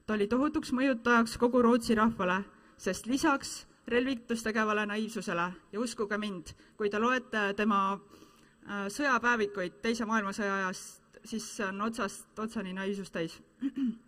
Ta 0.06 0.14
oli 0.14 0.28
tohutuks 0.28 0.74
mõjutajaks 0.76 1.38
kogu 1.39 1.62
Rootsi 1.62 1.95
rahvale, 1.95 2.43
sest 2.78 3.06
lisaks 3.08 3.68
relvitustegevale 3.88 4.86
naiivsusele 4.86 5.47
ja 5.72 5.80
uskuge 5.80 6.18
mind, 6.18 6.54
kui 6.78 6.89
te 6.89 6.99
loete 6.99 7.54
tema 7.58 7.80
äh, 7.93 8.88
sõjapäevikuid 8.88 9.82
Teise 9.82 10.06
maailmasõja 10.06 10.56
ajast, 10.62 11.20
siis 11.26 11.49
see 11.58 11.68
on 11.68 11.82
otsast 11.82 12.39
otsani 12.39 12.74
naiivsust 12.74 13.14
täis 13.14 13.39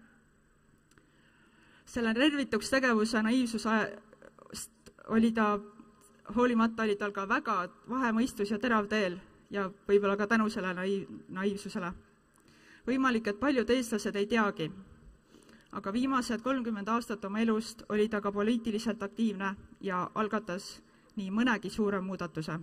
selle 1.86 2.14
nervituks 2.14 2.70
tegevuse 2.70 3.22
naiivsusest 3.24 4.92
oli 5.08 5.32
ta, 5.32 5.60
hoolimata 6.36 6.84
oli 6.84 6.96
tal 6.96 7.14
ka 7.14 7.28
väga 7.30 7.58
vahemõistus 7.90 8.52
ja 8.52 8.60
terav 8.60 8.88
teel 8.90 9.20
ja 9.54 9.68
võib-olla 9.88 10.18
ka 10.18 10.28
tänu 10.28 10.50
selle 10.50 10.74
naiiv, 10.74 11.08
naiivsusele. 11.30 11.92
võimalik, 12.88 13.28
et 13.28 13.40
paljud 13.40 13.70
eestlased 13.70 14.16
ei 14.16 14.28
teagi, 14.28 14.72
aga 15.76 15.92
viimased 15.94 16.42
kolmkümmend 16.42 16.88
aastat 16.88 17.26
oma 17.28 17.42
elust 17.44 17.84
oli 17.90 18.08
ta 18.10 18.22
ka 18.22 18.32
poliitiliselt 18.32 19.04
aktiivne 19.04 19.56
ja 19.82 20.06
algatas 20.16 20.70
nii 21.16 21.30
mõnegi 21.32 21.70
suure 21.70 22.02
muudatuse. 22.02 22.60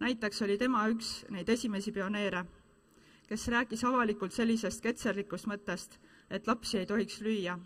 näiteks 0.00 0.42
oli 0.42 0.58
tema 0.58 0.88
üks 0.88 1.24
neid 1.30 1.48
esimesi 1.48 1.92
pioneere, 1.92 2.44
kes 3.28 3.48
rääkis 3.48 3.84
avalikult 3.84 4.32
sellisest 4.32 4.82
ketserlikust 4.82 5.46
mõttest, 5.46 6.00
et 6.30 6.46
lapsi 6.46 6.78
ei 6.78 6.86
tohiks 6.86 7.20
lüüa 7.20 7.58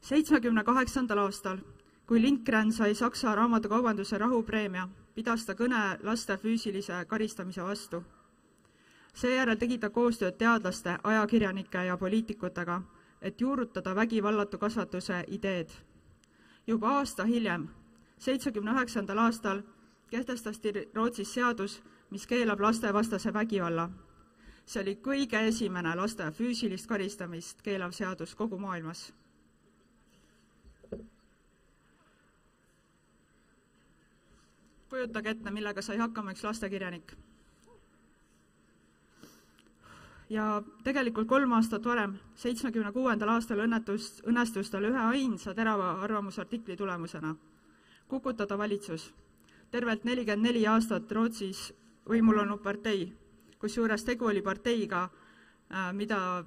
seitsmekümne 0.00 0.64
kaheksandal 0.64 1.18
aastal, 1.18 1.58
kui 2.06 2.22
Lindgren 2.22 2.72
sai 2.72 2.94
Saksa 2.94 3.34
raamatukaubanduse 3.34 4.18
rahupreemia, 4.18 4.88
pidas 5.14 5.44
ta 5.46 5.54
kõne 5.54 5.82
laste 6.02 6.36
füüsilise 6.40 7.04
karistamise 7.08 7.62
vastu. 7.62 8.02
Seejärel 9.14 9.56
tegi 9.56 9.78
ta 9.78 9.90
koostööd 9.90 10.36
teadlaste, 10.38 10.98
ajakirjanike 11.04 11.84
ja 11.84 11.96
poliitikutega, 11.96 12.82
et 13.22 13.40
juurutada 13.40 13.94
vägivallatu 13.94 14.58
kasvatuse 14.58 15.24
ideed. 15.28 15.70
juba 16.66 16.88
aasta 16.98 17.24
hiljem, 17.24 17.68
seitsmekümne 18.18 18.72
üheksandal 18.72 19.18
aastal, 19.18 19.62
kehtestati 20.10 20.88
Rootsis 20.94 21.34
seadus, 21.34 21.82
mis 22.10 22.26
keelab 22.26 22.60
lastevastase 22.60 23.32
vägivalla. 23.32 23.90
see 24.66 24.82
oli 24.82 24.98
kõige 25.02 25.46
esimene 25.48 25.94
laste 25.96 26.30
füüsilist 26.30 26.86
karistamist 26.86 27.62
keelav 27.62 27.90
seadus 27.92 28.34
kogu 28.34 28.58
maailmas 28.58 29.12
kujutage 34.90 35.30
ette, 35.30 35.50
millega 35.54 35.82
sai 35.82 35.98
hakkama 36.02 36.34
üks 36.34 36.44
lastekirjanik. 36.44 37.14
Ja 40.30 40.62
tegelikult 40.84 41.28
kolm 41.28 41.52
aastat 41.52 41.84
varem, 41.84 42.14
seitsmekümne 42.38 42.92
kuuendal 42.94 43.34
aastal 43.34 43.64
õnnetus, 43.64 44.20
õnnestus 44.30 44.70
tal 44.70 44.86
ühe 44.86 45.06
ainsa 45.10 45.54
terava 45.54 45.92
arvamusartikli 46.04 46.76
tulemusena 46.76 47.34
kukutada 48.08 48.58
valitsus. 48.58 49.14
tervelt 49.70 50.04
nelikümmend 50.04 50.42
neli 50.42 50.66
aastat 50.66 51.12
Rootsis 51.12 51.72
võimul 52.08 52.40
olnud 52.42 52.62
partei, 52.62 53.12
kusjuures 53.58 54.04
tegu 54.04 54.26
oli 54.26 54.42
parteiga, 54.42 55.04
äh, 55.70 55.92
mida 55.92 56.44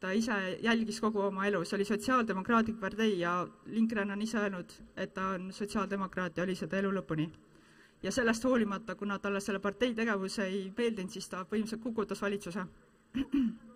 ta 0.00 0.10
ise 0.12 0.58
jälgis 0.62 1.00
kogu 1.00 1.20
oma 1.20 1.46
elu, 1.46 1.64
see 1.64 1.76
oli 1.76 1.84
Sotsiaaldemokraatlik 1.84 2.80
partei 2.80 3.18
ja 3.18 3.46
Lindgren 3.66 4.10
on 4.10 4.22
ise 4.22 4.38
öelnud, 4.38 4.72
et 4.96 5.14
ta 5.14 5.28
on 5.36 5.52
sotsiaaldemokraat 5.52 6.36
ja 6.36 6.44
oli 6.44 6.54
seda 6.54 6.76
elu 6.76 6.92
lõpuni 6.98 7.30
ja 8.02 8.12
sellest 8.12 8.44
hoolimata, 8.44 8.94
kuna 8.94 9.18
talle 9.18 9.40
selle 9.40 9.60
partei 9.60 9.94
tegevus 9.94 10.38
ei 10.38 10.72
meeldinud, 10.76 11.12
siis 11.12 11.28
ta 11.28 11.44
põhimõtteliselt 11.44 11.82
kukutas 11.82 12.22
valitsuse. 12.22 12.64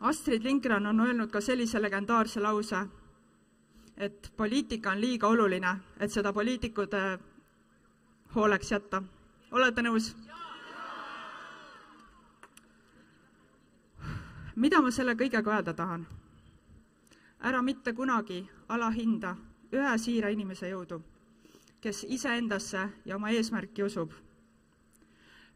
Astrid 0.00 0.42
Lindgren 0.42 0.86
on 0.86 1.00
öelnud 1.00 1.30
ka 1.30 1.40
sellise 1.40 1.82
legendaarse 1.82 2.40
lause, 2.40 2.86
et 3.96 4.32
poliitika 4.36 4.90
on 4.90 5.00
liiga 5.00 5.28
oluline, 5.28 5.76
et 6.00 6.12
seda 6.12 6.32
poliitikute 6.32 7.18
hooleks 8.34 8.72
jätta. 8.72 9.02
olete 9.52 9.82
nõus? 9.82 10.16
mida 14.56 14.80
ma 14.80 14.90
selle 14.90 15.14
kõigega 15.14 15.50
öelda 15.52 15.74
tahan? 15.74 16.06
ära 17.40 17.62
mitte 17.62 17.92
kunagi 17.92 18.48
alahinda 18.68 19.36
ühe 19.72 19.98
siira 19.98 20.28
inimese 20.28 20.68
jõudu, 20.70 21.02
kes 21.80 22.06
iseendasse 22.08 22.88
ja 23.04 23.16
oma 23.16 23.30
eesmärki 23.30 23.82
usub. 23.82 24.12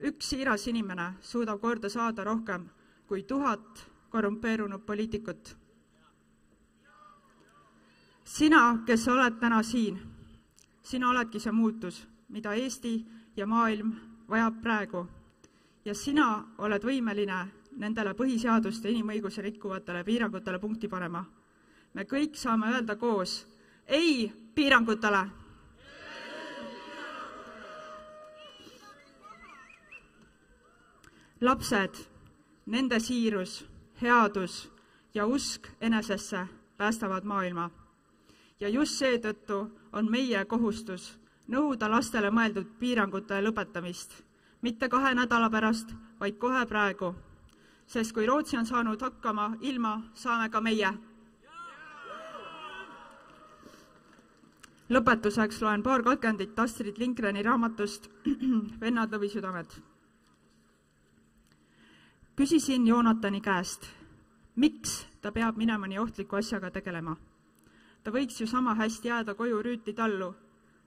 üks 0.01 0.31
siiras 0.31 0.67
inimene 0.67 1.13
suudab 1.21 1.61
korda 1.61 1.89
saada 1.89 2.25
rohkem 2.25 2.69
kui 3.07 3.23
tuhat 3.23 3.91
korrumpeerunud 4.11 4.81
poliitikut. 4.87 5.57
sina, 8.25 8.79
kes 8.87 9.09
oled 9.09 9.39
täna 9.41 9.63
siin, 9.63 10.01
sina 10.83 11.11
oledki 11.11 11.41
see 11.41 11.53
muutus, 11.53 12.09
mida 12.29 12.55
Eesti 12.55 13.07
ja 13.37 13.47
maailm 13.47 13.93
vajab 14.29 14.61
praegu. 14.63 15.07
ja 15.85 15.95
sina 15.95 16.55
oled 16.59 16.85
võimeline 16.85 17.47
nendele 17.77 18.15
põhiseadust 18.15 18.85
ja 18.85 18.91
inimõigusi 18.91 19.43
rikkuvatele 19.43 20.05
piirangutele 20.05 20.59
punkti 20.59 20.89
panema. 20.89 21.25
me 21.95 22.05
kõik 22.05 22.35
saame 22.35 22.73
öelda 22.73 22.97
koos 22.97 23.47
ei 23.87 24.33
piirangutele. 24.55 25.44
Lapsed, 31.45 31.99
nende 32.67 33.01
siirus, 33.01 33.67
headus 34.01 34.71
ja 35.15 35.27
usk 35.27 35.69
enesesse 35.81 36.47
päästavad 36.77 37.25
maailma. 37.25 37.71
ja 38.61 38.69
just 38.69 38.97
seetõttu 38.97 39.59
on 39.93 40.11
meie 40.11 40.45
kohustus 40.45 41.19
nõuda 41.49 41.91
lastele 41.91 42.31
mõeldud 42.31 42.71
piirangute 42.81 43.41
lõpetamist, 43.45 44.13
mitte 44.63 44.89
kahe 44.89 45.15
nädala 45.15 45.51
pärast, 45.51 45.93
vaid 46.21 46.39
kohe 46.39 46.67
praegu. 46.67 47.15
sest 47.87 48.13
kui 48.13 48.27
Rootsi 48.27 48.57
on 48.57 48.67
saanud 48.67 49.03
hakkama 49.03 49.57
ilma, 49.61 50.03
saame 50.15 50.49
ka 50.49 50.61
meie. 50.61 50.93
lõpetuseks 54.89 55.61
loen 55.63 55.83
paar 55.83 56.03
katkendit 56.03 56.59
Astrid 56.59 56.99
Lindgreni 56.99 57.43
raamatust 57.43 58.09
Vennad 58.81 59.13
lõvisüdamed. 59.13 59.94
Küsisin 62.37 62.87
Joonatani 62.87 63.41
käest, 63.41 63.87
miks 64.57 65.07
ta 65.23 65.33
peab 65.33 65.57
minema 65.57 65.87
nii 65.87 65.99
ohtliku 65.99 66.37
asjaga 66.37 66.71
tegelema. 66.71 67.17
ta 68.03 68.11
võiks 68.11 68.41
ju 68.41 68.47
sama 68.47 68.75
hästi 68.75 69.09
jääda 69.09 69.35
koju 69.35 69.63
rüütli 69.63 69.95
tallu 69.95 70.35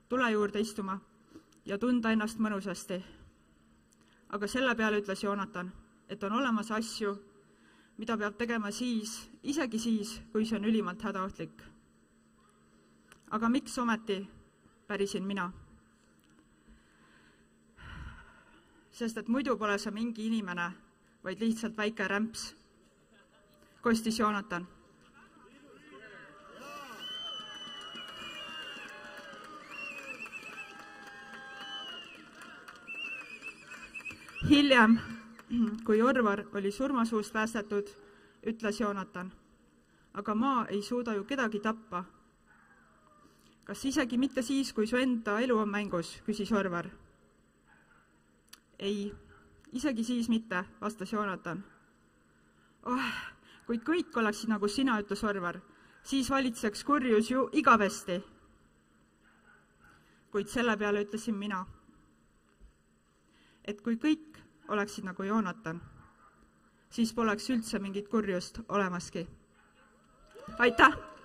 tule 0.08 0.30
juurde 0.30 0.60
istuma 0.60 1.00
ja 1.64 1.78
tunda 1.78 2.10
ennast 2.12 2.38
mõnusasti. 2.38 3.02
aga 4.28 4.46
selle 4.46 4.74
peale 4.74 5.00
ütles 5.00 5.22
Joonatan, 5.24 5.72
et 6.08 6.22
on 6.22 6.32
olemas 6.32 6.70
asju, 6.70 7.16
mida 7.96 8.16
peab 8.16 8.36
tegema 8.36 8.70
siis, 8.70 9.30
isegi 9.42 9.78
siis, 9.78 10.20
kui 10.32 10.44
see 10.44 10.58
on 10.58 10.64
ülimalt 10.64 11.02
hädaohtlik. 11.02 11.62
aga 13.30 13.48
miks 13.48 13.78
ometi, 13.78 14.28
pärisin 14.86 15.24
mina. 15.24 15.52
sest 18.90 19.18
et 19.18 19.28
muidu 19.28 19.56
pole 19.56 19.78
sa 19.78 19.90
mingi 19.90 20.26
inimene, 20.26 20.87
vaid 21.24 21.40
lihtsalt 21.40 21.76
väike 21.76 22.08
rämps, 22.08 22.54
kostis 23.82 24.18
Joonatan 24.18 24.66
hiljem, 34.48 34.98
kui 35.84 36.02
Orvar 36.02 36.44
oli 36.54 36.70
surmasuust 36.72 37.32
päästetud, 37.32 37.88
ütles 38.46 38.80
Joonatan, 38.80 39.32
aga 40.14 40.34
ma 40.34 40.66
ei 40.68 40.82
suuda 40.82 41.14
ju 41.14 41.24
kedagi 41.24 41.60
tappa. 41.60 42.04
kas 43.64 43.84
isegi 43.84 44.16
mitte 44.18 44.42
siis, 44.42 44.72
kui 44.72 44.86
su 44.86 44.96
enda 44.96 45.40
elu 45.44 45.58
on 45.58 45.68
mängus, 45.68 46.22
küsis 46.26 46.52
Orvar. 46.52 46.88
ei, 48.78 49.12
isegi 49.72 50.04
siis 50.04 50.28
mitte, 50.28 50.64
vastas 50.80 51.12
Joonatan. 51.12 51.64
oh, 52.86 53.10
kui 53.66 53.78
kõik 53.78 54.16
oleksid 54.16 54.48
nagu 54.48 54.68
sina, 54.68 55.00
ütles 55.00 55.24
Orvar, 55.24 55.60
siis 56.02 56.30
valitseks 56.30 56.84
kurjus 56.84 57.30
ju 57.30 57.48
igavesti. 57.52 58.22
kuid 60.30 60.48
selle 60.48 60.76
peale 60.76 61.02
ütlesin 61.04 61.34
mina 61.34 61.66
et 63.68 63.82
kui 63.84 63.98
kõik 64.00 64.38
oleksid 64.72 65.04
nagu 65.04 65.26
Joonatan, 65.26 65.80
siis 66.92 67.12
poleks 67.16 67.50
üldse 67.52 67.80
mingit 67.84 68.08
kurjust 68.08 68.62
olemaski. 68.68 69.26
aitäh! 70.58 71.17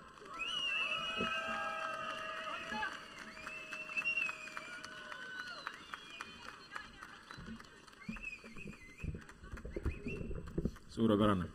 Suurepärane. 11.04 11.48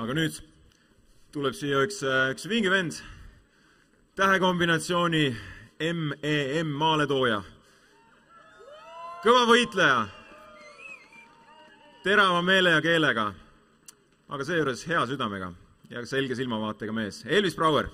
aga 0.00 0.14
nüüd 0.16 0.38
tuleb 1.34 1.56
siia 1.56 1.82
üks, 1.84 1.98
üks 2.32 2.46
vinge 2.48 2.70
vend, 2.72 2.96
tähekombinatsiooni 4.16 5.26
MEM 5.82 6.70
maaletooja. 6.80 7.42
Kõva 9.22 9.42
võitleja, 9.50 9.98
terava 12.06 12.40
meele 12.42 12.72
ja 12.72 12.80
keelega, 12.84 13.26
aga 14.32 14.46
seejuures 14.48 14.86
hea 14.88 15.04
südamega 15.12 15.52
ja 15.92 16.06
selge 16.08 16.38
silmavaatega 16.38 16.96
mees, 16.96 17.22
Elvis 17.28 17.58
Brouer. 17.58 17.90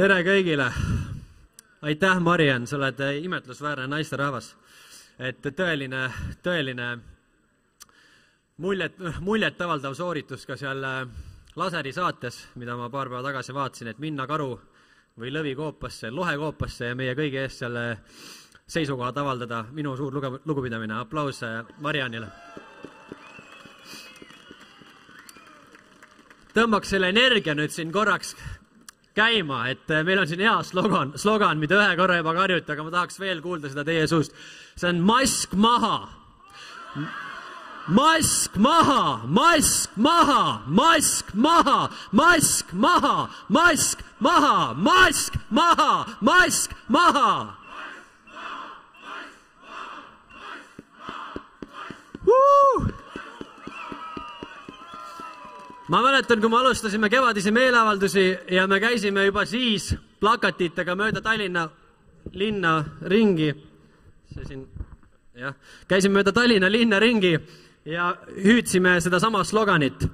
Tere 0.00 0.22
kõigile! 0.24 0.64
aitäh, 1.84 2.20
Mariann, 2.24 2.64
sa 2.66 2.78
oled 2.78 3.00
imetlusväärne 3.20 3.84
naisterahvas 3.90 4.54
et 5.20 5.44
tõeline, 5.56 6.06
tõeline 6.40 6.86
muljet, 8.64 8.96
muljetavaldav 9.20 9.96
sooritus 9.98 10.46
ka 10.48 10.56
seal 10.56 10.80
äh, 10.88 11.02
laseri 11.60 11.92
saates, 11.92 12.38
mida 12.56 12.76
ma 12.78 12.88
paar 12.88 13.10
päeva 13.12 13.20
tagasi 13.26 13.52
vaatasin, 13.52 13.90
et 13.92 14.00
minna 14.00 14.24
karu 14.30 14.54
või 15.20 15.34
lõvi 15.34 15.52
koopasse, 15.58 16.08
lohe 16.14 16.36
koopasse 16.40 16.92
ja 16.92 16.96
meie 16.96 17.12
kõigi 17.18 17.42
ees 17.42 17.60
seal 17.60 17.76
äh, 17.76 18.00
seisukohad 18.70 19.20
avaldada, 19.20 19.66
minu 19.76 19.92
suur 20.00 20.16
luge-, 20.16 20.40
lugupidamine, 20.48 20.96
aplaus 21.04 21.42
äh, 21.44 21.60
Mariannile. 21.84 22.32
tõmbaks 26.50 26.88
selle 26.90 27.12
energia 27.12 27.52
nüüd 27.54 27.70
siin 27.70 27.92
korraks 27.92 28.32
käima, 29.14 29.64
et 29.70 29.90
meil 30.06 30.22
on 30.22 30.28
siin 30.28 30.42
hea 30.44 30.56
slogan, 30.66 31.12
slogan, 31.18 31.58
mida 31.58 31.78
ühe 31.80 31.96
korra 31.98 32.20
juba 32.20 32.34
karjuti, 32.36 32.72
aga 32.72 32.86
ma 32.86 32.94
tahaks 32.94 33.20
veel 33.20 33.42
kuulda 33.44 33.70
seda 33.70 33.84
teie 33.84 34.06
suust. 34.10 34.34
See 34.76 34.88
on 34.88 35.02
mask 35.04 35.54
maha. 35.54 36.08
mask 37.88 38.56
maha, 38.56 39.26
mask 39.26 39.96
maha, 39.96 40.62
mask 40.66 41.34
maha, 41.34 41.90
mask 42.12 42.72
maha, 42.72 43.30
mask 43.48 44.02
maha, 44.20 44.74
mask 44.74 45.34
maha, 45.50 46.06
mask 46.20 46.70
maha. 46.88 47.56
Ma 55.90 56.02
mäletan, 56.02 56.40
kui 56.40 56.50
me 56.50 56.60
alustasime 56.60 57.10
kevadisi 57.10 57.50
meeleavaldusi 57.50 58.26
ja 58.50 58.66
me 58.70 58.80
käisime 58.80 59.24
juba 59.26 59.44
siis 59.44 59.90
plakatitega 60.20 60.94
mööda 60.94 61.20
Tallinna 61.24 61.66
linna 62.32 62.74
ringi 63.10 63.50
see 64.34 64.46
siin, 64.46 64.64
jah, 65.34 65.56
käisime 65.90 66.20
mööda 66.20 66.32
Tallinna 66.34 66.70
linna 66.70 67.00
ringi 67.02 67.32
ja 67.90 68.10
hüüdsime 68.44 68.98
sedasama 69.00 69.42
sloganit. 69.44 70.04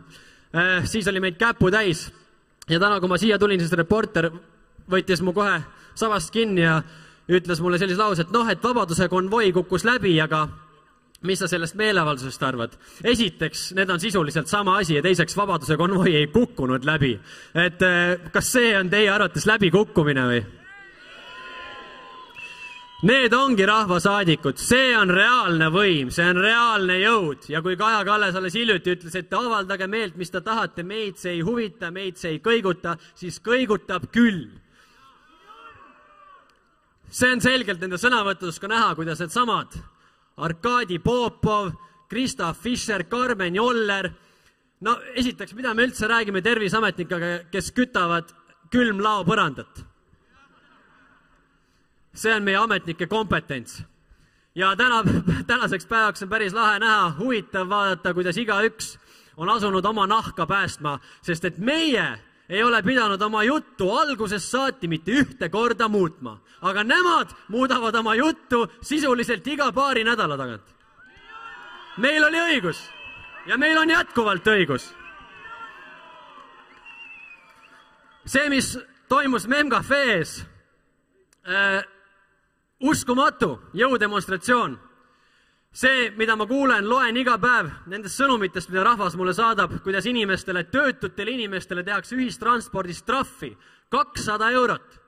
Äh, 0.56 0.84
siis 0.88 1.08
oli 1.08 1.20
meid 1.20 1.36
käpu 1.36 1.70
täis 1.70 2.06
ja 2.70 2.80
täna, 2.80 3.00
kui 3.00 3.10
ma 3.10 3.18
siia 3.20 3.38
tulin, 3.38 3.60
siis 3.60 3.74
reporter 3.76 4.30
võttis 4.90 5.22
mu 5.22 5.34
kohe 5.36 5.58
sabast 5.98 6.32
kinni 6.32 6.64
ja 6.64 6.78
ütles 7.28 7.60
mulle 7.60 7.78
sellise 7.78 7.98
lause, 8.00 8.22
et 8.22 8.32
noh, 8.32 8.48
et 8.48 8.62
Vabaduse 8.62 9.08
konvoi 9.10 9.50
kukkus 9.52 9.84
läbi, 9.84 10.14
aga 10.22 10.46
mis 11.26 11.40
sa 11.42 11.48
sellest 11.50 11.76
meeleavaldusest 11.78 12.42
arvad? 12.46 12.76
esiteks, 13.04 13.72
need 13.76 13.90
on 13.90 14.00
sisuliselt 14.00 14.48
sama 14.48 14.78
asi 14.80 14.98
ja 14.98 15.02
teiseks, 15.02 15.36
Vabaduse 15.36 15.76
konvoi 15.76 16.14
ei 16.16 16.26
kukkunud 16.26 16.84
läbi. 16.84 17.18
et 17.54 17.82
äh, 17.82 18.30
kas 18.32 18.52
see 18.52 18.76
on 18.78 18.90
teie 18.90 19.10
arvates 19.10 19.46
läbikukkumine 19.46 20.30
või? 20.30 20.44
Need 23.06 23.34
ongi 23.36 23.66
rahvasaadikud, 23.68 24.56
see 24.56 24.94
on 24.96 25.10
reaalne 25.12 25.66
võim, 25.68 26.08
see 26.10 26.24
on 26.32 26.38
reaalne 26.40 26.94
jõud 27.02 27.44
ja 27.52 27.60
kui 27.62 27.76
Kaja 27.76 28.00
Kallas 28.08 28.38
alles 28.38 28.56
hiljuti 28.56 28.94
ütles, 28.96 29.18
et 29.20 29.34
avaldage 29.36 29.86
meelt, 29.86 30.16
mis 30.16 30.32
te 30.32 30.40
tahate, 30.40 30.80
meid 30.82 31.20
see 31.20 31.34
ei 31.36 31.42
huvita, 31.44 31.90
meid 31.92 32.16
see 32.16 32.38
ei 32.38 32.40
kõiguta, 32.40 32.96
siis 33.14 33.36
kõigutab 33.44 34.08
küll. 34.14 34.48
see 37.10 37.28
on 37.32 37.40
selgelt 37.44 37.84
nende 37.84 38.00
sõnavõttudes 38.00 38.58
ka 38.60 38.72
näha, 38.72 38.94
kuidas 38.96 39.20
needsamad 39.20 39.76
Arkadi 40.36 40.98
Popov, 40.98 41.72
Krista 42.08 42.52
Fischer, 42.54 43.04
Karmen 43.08 43.54
Joller, 43.54 44.10
no 44.80 44.98
esiteks, 45.14 45.54
mida 45.56 45.74
me 45.74 45.86
üldse 45.88 46.08
räägime 46.08 46.42
terviseametnikega, 46.44 47.48
kes 47.50 47.72
kütavad 47.72 48.34
külmlao 48.70 49.24
põrandat 49.24 49.86
see 52.16 52.34
on 52.34 52.44
meie 52.44 52.56
ametnike 52.56 53.06
kompetents. 53.06 53.82
ja 54.54 54.76
täna, 54.76 55.02
tänaseks 55.46 55.86
päevaks 55.86 56.22
on 56.22 56.28
päris 56.28 56.54
lahe 56.54 56.78
näha, 56.78 57.12
huvitav 57.18 57.68
vaadata, 57.68 58.14
kuidas 58.14 58.36
igaüks 58.36 58.98
on 59.36 59.48
asunud 59.48 59.84
oma 59.84 60.06
nahka 60.06 60.46
päästma, 60.46 60.98
sest 61.22 61.44
et 61.44 61.58
meie 61.58 62.18
ei 62.48 62.62
ole 62.62 62.82
pidanud 62.82 63.22
oma 63.22 63.42
juttu 63.44 63.90
algusest 63.90 64.50
saati 64.50 64.88
mitte 64.88 65.12
ühte 65.12 65.48
korda 65.50 65.88
muutma, 65.88 66.38
aga 66.62 66.84
nemad 66.84 67.34
muudavad 67.48 67.94
oma 67.94 68.14
juttu 68.14 68.66
sisuliselt 68.80 69.46
iga 69.46 69.72
paari 69.72 70.04
nädala 70.04 70.36
tagant. 70.36 70.74
meil 71.96 72.24
oli 72.24 72.38
õigus 72.38 72.78
ja 73.46 73.58
meil 73.58 73.78
on 73.78 73.90
jätkuvalt 73.90 74.46
õigus. 74.46 74.94
see, 78.26 78.48
mis 78.48 78.78
toimus 79.08 79.46
Memcafe's 79.46 80.44
äh,, 81.46 81.82
uskumatu 82.80 83.60
jõudemonstratsioon 83.74 84.85
see, 85.76 86.10
mida 86.16 86.36
ma 86.36 86.46
kuulen, 86.48 86.86
loen 86.88 87.16
iga 87.20 87.36
päev 87.40 87.68
nendest 87.90 88.16
sõnumitest, 88.16 88.70
mida 88.72 88.84
rahvas 88.86 89.16
mulle 89.18 89.34
saadab, 89.36 89.74
kuidas 89.84 90.06
inimestele, 90.08 90.64
töötutele 90.72 91.34
inimestele 91.36 91.84
tehakse 91.84 92.16
ühistranspordis 92.16 93.02
trahvi. 93.04 93.56
kakssada 93.90 94.50
eurot. 94.50 95.00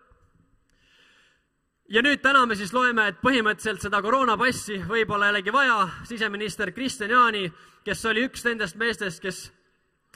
ja 1.89 2.03
nüüd 2.03 2.21
täna 2.21 2.47
me 2.47 2.55
siis 2.55 2.73
loeme, 2.73 3.09
et 3.09 3.21
põhimõtteliselt 3.23 3.81
seda 3.81 4.03
koroonapassi 4.03 4.83
võib-olla 4.89 5.27
jällegi 5.27 5.53
vaja, 5.53 5.89
siseminister 6.05 6.73
Kristjan 6.73 7.11
Jaani, 7.11 7.53
kes 7.85 8.05
oli 8.05 8.27
üks 8.29 8.45
nendest 8.45 8.77
meestest, 8.77 9.23
kes 9.23 9.53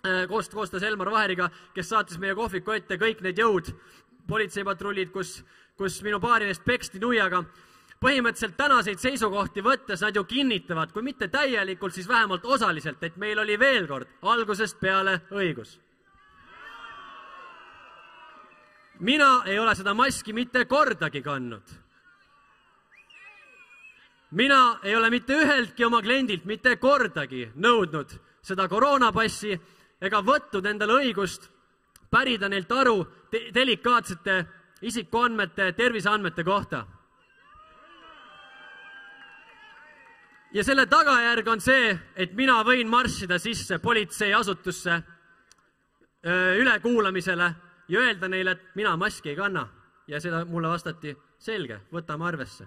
äh, 0.05 0.29
koos, 0.29 0.49
koostöös 0.49 0.83
Elmar 0.83 1.11
Vaheriga, 1.11 1.51
kes 1.75 1.89
saatis 1.89 2.19
meie 2.19 2.35
kohviku 2.35 2.77
ette 2.77 2.99
kõik 3.01 3.23
need 3.23 3.39
jõud, 3.39 3.73
politseipatrullid, 4.29 5.11
kus, 5.11 5.43
kus 5.77 6.03
minu 6.03 6.21
paari 6.21 6.53
eest 6.53 6.65
peksti 6.65 7.01
nuiaga 7.01 7.43
põhimõtteliselt 8.03 8.57
tänaseid 8.59 8.99
seisukohti 8.99 9.63
võttes 9.63 10.03
nad 10.03 10.17
ju 10.17 10.25
kinnitavad, 10.27 10.91
kui 10.93 11.05
mitte 11.07 11.29
täielikult, 11.31 11.95
siis 11.95 12.09
vähemalt 12.09 12.45
osaliselt, 12.45 13.03
et 13.03 13.17
meil 13.17 13.39
oli 13.39 13.59
veel 13.59 13.87
kord 13.87 14.11
algusest 14.23 14.81
peale 14.81 15.21
õigus. 15.31 15.79
mina 19.03 19.43
ei 19.51 19.59
ole 19.59 19.75
seda 19.75 19.95
maski 19.95 20.33
mitte 20.33 20.65
kordagi 20.65 21.23
kandnud. 21.23 21.63
mina 24.31 24.79
ei 24.83 24.97
ole 24.97 25.11
mitte 25.11 25.35
üheltki 25.35 25.85
oma 25.85 26.03
kliendilt 26.03 26.45
mitte 26.45 26.77
kordagi 26.77 27.51
nõudnud 27.55 28.19
seda 28.43 28.69
koroonapassi 28.69 29.61
ega 30.01 30.23
võtnud 30.23 30.67
endale 30.67 30.93
õigust 30.93 31.51
pärida 32.11 32.49
neilt 32.49 32.73
aru 32.73 33.05
te 33.31 33.51
delikaatsete 33.55 34.47
isikuandmete, 34.83 35.73
terviseandmete 35.73 36.45
kohta 36.45 36.87
ja 40.55 40.65
selle 40.65 40.87
tagajärg 40.87 41.49
on 41.49 41.61
see, 41.61 41.93
et 42.17 42.35
mina 42.37 42.61
võin 42.67 42.89
marssida 42.91 43.39
sisse 43.41 43.79
politseiasutusse 43.79 44.99
ülekuulamisele 46.59 47.49
ja 47.89 48.01
öelda 48.01 48.29
neile, 48.29 48.51
et 48.51 48.77
mina 48.79 48.97
maski 48.97 49.33
ei 49.33 49.37
kanna 49.37 49.67
ja 50.07 50.21
seda 50.21 50.45
mulle 50.45 50.69
vastati, 50.69 51.17
selge, 51.39 51.81
võtame 51.93 52.29
arvesse. 52.29 52.67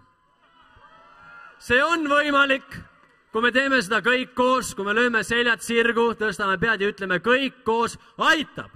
see 1.60 1.84
on 1.84 2.04
võimalik, 2.10 2.66
kui 3.32 3.42
me 3.42 3.52
teeme 3.52 3.82
seda 3.82 4.02
kõik 4.02 4.34
koos, 4.36 4.74
kui 4.76 4.86
me 4.86 4.94
lööme 4.94 5.24
seljad 5.24 5.62
sirgu, 5.62 6.14
tõstame 6.20 6.58
pead 6.60 6.82
ja 6.82 6.90
ütleme 6.90 7.20
kõik 7.20 7.64
koos, 7.64 7.98
aitab. 8.18 8.72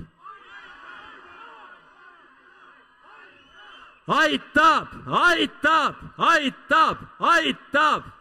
aitab, 4.08 4.88
aitab, 5.08 5.96
aitab, 6.18 7.04
aitab 7.20 8.19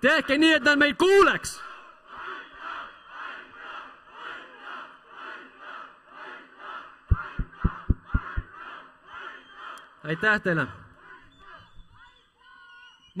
tehke 0.00 0.38
nii, 0.38 0.52
et 0.52 0.64
nad 0.64 0.78
meid 0.78 0.96
kuuleks. 0.96 1.60
aitäh 10.04 10.40
teile 10.42 10.66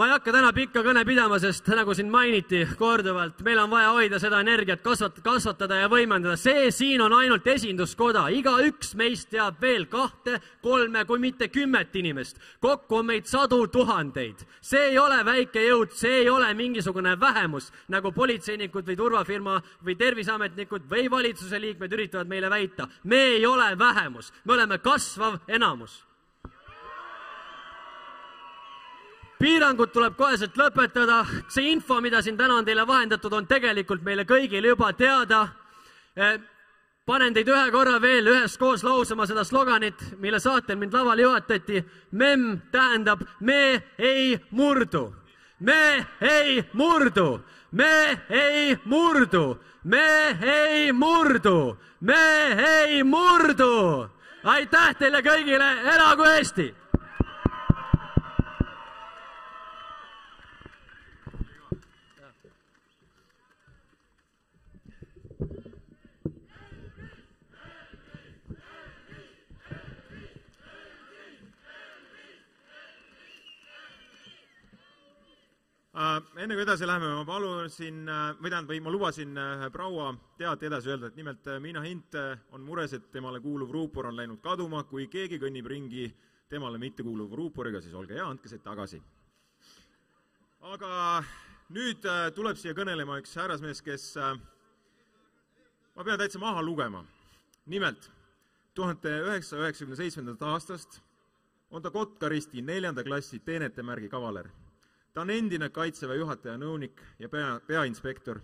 ma 0.00 0.06
ei 0.06 0.14
hakka 0.14 0.32
täna 0.32 0.48
pikka 0.56 0.80
kõne 0.80 1.02
pidama, 1.04 1.36
sest 1.42 1.66
nagu 1.76 1.92
siin 1.92 2.08
mainiti 2.08 2.62
korduvalt, 2.80 3.42
meil 3.44 3.58
on 3.60 3.68
vaja 3.68 3.90
hoida 3.92 4.16
seda 4.22 4.38
energiat, 4.40 4.80
kasvat-, 4.80 5.18
kasvatada 5.20 5.76
ja 5.76 5.90
võimendada. 5.92 6.38
see 6.40 6.70
siin 6.72 7.04
on 7.04 7.12
ainult 7.12 7.44
esinduskoda, 7.44 8.22
igaüks 8.32 8.94
meist 8.96 9.28
teab 9.28 9.60
veel 9.60 9.84
kahte, 9.92 10.40
kolme, 10.64 11.04
kui 11.04 11.20
mitte 11.20 11.50
kümmet 11.52 11.92
inimest. 12.00 12.40
kokku 12.60 13.02
on 13.02 13.12
meid 13.12 13.28
sadu 13.28 13.66
tuhandeid. 13.66 14.40
see 14.62 14.88
ei 14.88 14.98
ole 14.98 15.20
väike 15.24 15.68
jõud, 15.68 15.92
see 15.92 16.22
ei 16.22 16.28
ole 16.30 16.48
mingisugune 16.54 17.20
vähemus, 17.20 17.70
nagu 17.88 18.12
politseinikud 18.12 18.88
või 18.88 18.96
turvafirma 18.96 19.62
või 19.84 20.00
terviseametnikud 20.00 20.88
või 20.88 21.10
valitsuse 21.10 21.60
liikmed 21.60 21.92
üritavad 21.92 22.26
meile 22.26 22.48
väita. 22.48 22.88
me 23.04 23.24
ei 23.36 23.46
ole 23.46 23.78
vähemus, 23.78 24.32
me 24.44 24.52
oleme 24.52 24.78
kasvav 24.78 25.42
enamus 25.48 26.06
piirangud 29.40 29.92
tuleb 29.92 30.16
koheselt 30.18 30.56
lõpetada, 30.60 31.22
see 31.48 31.72
info, 31.72 32.00
mida 32.04 32.20
siin 32.22 32.36
täna 32.38 32.60
on 32.60 32.66
teile 32.66 32.84
vahendatud, 32.86 33.32
on 33.32 33.48
tegelikult 33.48 34.04
meile 34.04 34.26
kõigile 34.28 34.74
juba 34.74 34.92
teada. 34.96 35.46
Eh, 36.16 36.36
panen 37.06 37.34
teid 37.34 37.48
ühe 37.48 37.70
korra 37.72 37.96
veel 38.02 38.28
üheskoos 38.34 38.84
lausuma 38.84 39.26
seda 39.26 39.44
sloganit, 39.44 40.02
mille 40.20 40.40
saatel 40.40 40.76
mind 40.76 40.92
lavale 40.92 41.22
juhatati. 41.22 41.84
memm 42.12 42.60
tähendab 42.72 43.20
me 43.40 43.82
ei 43.98 44.38
murdu, 44.50 45.14
me 45.60 46.06
ei 46.20 46.64
murdu, 46.72 47.40
me 47.72 48.20
ei 48.28 48.76
murdu, 48.84 49.58
me 49.84 50.36
ei 50.42 50.92
murdu, 50.92 51.78
me 52.00 52.22
ei 52.68 53.02
murdu. 53.02 54.10
aitäh 54.44 54.94
teile 54.98 55.22
kõigile, 55.22 55.94
elagu 55.94 56.24
Eesti 56.24 56.74
Äh, 76.00 76.19
enne 76.38 76.54
kui 76.54 76.62
edasi 76.62 76.86
läheme, 76.86 77.08
ma 77.10 77.24
palusin 77.26 78.04
äh, 78.08 78.18
või 78.38 78.50
tähendab, 78.52 78.70
või 78.70 78.80
ma 78.84 78.92
lubasin 78.94 79.32
ühe 79.34 79.66
äh, 79.66 79.72
proua 79.74 80.12
teate 80.38 80.68
edasi 80.68 80.92
öelda, 80.92 81.10
et 81.10 81.18
nimelt 81.18 81.48
Miina 81.62 81.82
Hint 81.82 82.14
on 82.54 82.62
mures, 82.62 82.94
et 82.94 83.08
temale 83.10 83.40
kuuluv 83.42 83.72
ruupor 83.74 84.10
on 84.10 84.18
läinud 84.18 84.38
kaduma, 84.44 84.84
kui 84.86 85.08
keegi 85.10 85.40
kõnnib 85.42 85.66
ringi 85.70 86.06
temale 86.50 86.78
mittekuuluva 86.78 87.36
ruuporiga, 87.36 87.82
siis 87.82 87.94
olge 87.98 88.14
hea, 88.14 88.26
andke 88.26 88.50
see 88.50 88.62
tagasi. 88.62 89.02
aga 90.70 91.24
nüüd 91.74 92.06
tuleb 92.34 92.58
siia 92.58 92.74
kõnelema 92.76 93.18
üks 93.22 93.34
härrasmees, 93.38 93.82
kes 93.82 94.06
ma 94.18 96.04
pean 96.04 96.18
täitsa 96.18 96.38
maha 96.38 96.62
lugema. 96.62 97.04
nimelt, 97.66 98.10
tuhande 98.74 99.18
üheksasaja 99.26 99.62
üheksakümne 99.66 99.96
seitsmendast 99.96 100.42
aastast 100.42 101.00
on 101.70 101.82
ta 101.82 101.90
Kotkaristi 101.90 102.62
neljanda 102.62 103.04
klassi 103.04 103.38
teenetemärgi 103.38 104.08
kavaler 104.08 104.50
ta 105.12 105.20
on 105.20 105.30
endine 105.30 105.68
Kaitseväe 105.70 106.18
juhataja 106.20 106.56
nõunik 106.58 107.02
ja 107.18 107.28
pea, 107.28 107.60
peainspektor 107.66 108.40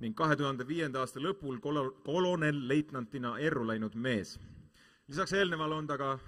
ning 0.00 0.16
kahe 0.16 0.36
tuhande 0.36 0.66
viienda 0.68 1.00
aasta 1.00 1.20
lõpul 1.20 1.58
kolo-, 1.64 1.92
kolonelleitnantina 2.04 3.36
erru 3.38 3.66
läinud 3.66 3.94
mees. 3.94 4.38
lisaks 5.08 5.32
eelnevale 5.32 5.74
on 5.74 5.86
ta 5.86 5.98
ka 5.98 6.18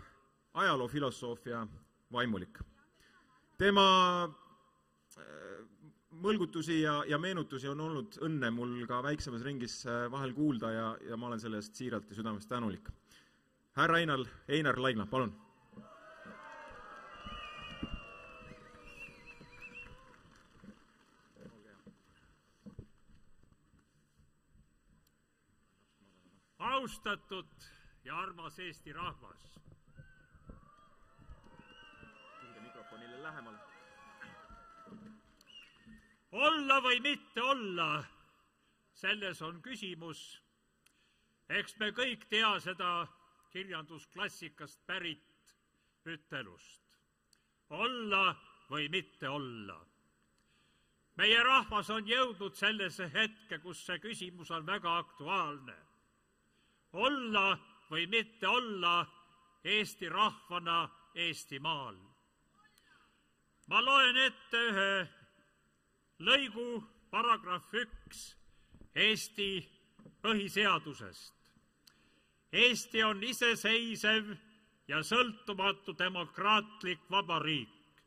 ajaloofilosoofia 0.55 1.67
vaimulik. 2.13 2.59
tema 3.59 3.89
äh, 4.25 5.65
mõlgutusi 6.11 6.81
ja, 6.83 7.03
ja 7.07 7.19
meenutusi 7.19 7.69
on 7.69 7.81
olnud 7.81 8.21
õnne 8.23 8.51
mul 8.51 8.87
ka 8.87 9.03
väiksemas 9.03 9.43
ringis 9.43 9.87
äh, 9.87 10.11
vahel 10.11 10.33
kuulda 10.35 10.73
ja, 10.73 10.97
ja 11.09 11.17
ma 11.17 11.27
olen 11.27 11.41
selle 11.41 11.57
eest 11.57 11.75
siiralt 11.75 12.11
ja 12.11 12.17
südamest 12.17 12.49
tänulik. 12.49 12.89
härra 13.77 13.99
Einar, 13.99 14.25
Einar 14.49 14.81
Laigna, 14.81 15.07
palun 15.07 15.48
austatud 26.79 27.47
ja 28.05 28.19
armas 28.19 28.59
Eesti 28.59 28.93
rahvas. 28.93 29.61
tulge 32.41 32.61
mikrofonile 32.61 33.23
lähemale. 33.23 33.59
olla 36.33 36.83
või 36.83 37.01
mitte 37.01 37.43
olla, 37.43 38.05
selles 38.95 39.43
on 39.43 39.63
küsimus. 39.63 40.43
eks 41.49 41.77
me 41.79 41.91
kõik 41.91 42.29
tea 42.29 42.61
seda 42.61 43.07
kirjandusklassikast 43.51 44.87
pärit 44.87 45.57
ütelust. 46.07 46.83
olla 47.71 48.37
või 48.71 48.89
mitte 48.89 49.29
olla. 49.29 49.81
meie 51.17 51.43
rahvas 51.43 51.91
on 51.91 52.07
jõudnud 52.07 52.55
sellesse 52.55 53.11
hetke, 53.13 53.59
kus 53.59 53.87
see 53.87 53.99
küsimus 53.99 54.51
on 54.51 54.67
väga 54.67 54.97
aktuaalne. 54.99 55.88
Olla 56.93 57.59
või 57.91 58.07
mitte 58.07 58.49
olla 58.49 59.07
Eesti 59.65 60.09
rahvana 60.09 60.89
Eestimaal. 61.15 61.97
ma 63.69 63.81
loen 63.85 64.17
ette 64.17 64.61
ühe 64.71 65.09
lõigu 66.19 66.83
paragrahv 67.11 67.75
üks 67.75 68.37
Eesti 68.95 69.51
põhiseadusest. 70.23 71.35
Eesti 72.53 73.03
on 73.05 73.23
iseseisev 73.23 74.31
ja 74.89 75.03
sõltumatu 75.05 75.93
demokraatlik 75.99 77.05
vabariik, 77.11 78.01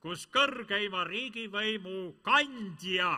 kus 0.00 0.26
kõrgeima 0.32 1.04
riigivõimu 1.04 2.22
kandja 2.24 3.12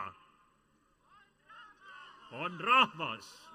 on 2.32 2.58
rahvas. 2.60 3.47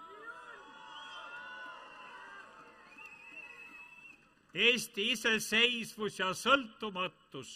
Eesti 4.54 5.12
iseseisvus 5.12 6.20
ja 6.20 6.30
sõltumatus 6.38 7.54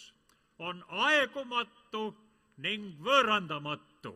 on 0.58 0.82
aegumatu 0.88 2.10
ning 2.64 2.98
võõrandamatu. 3.02 4.14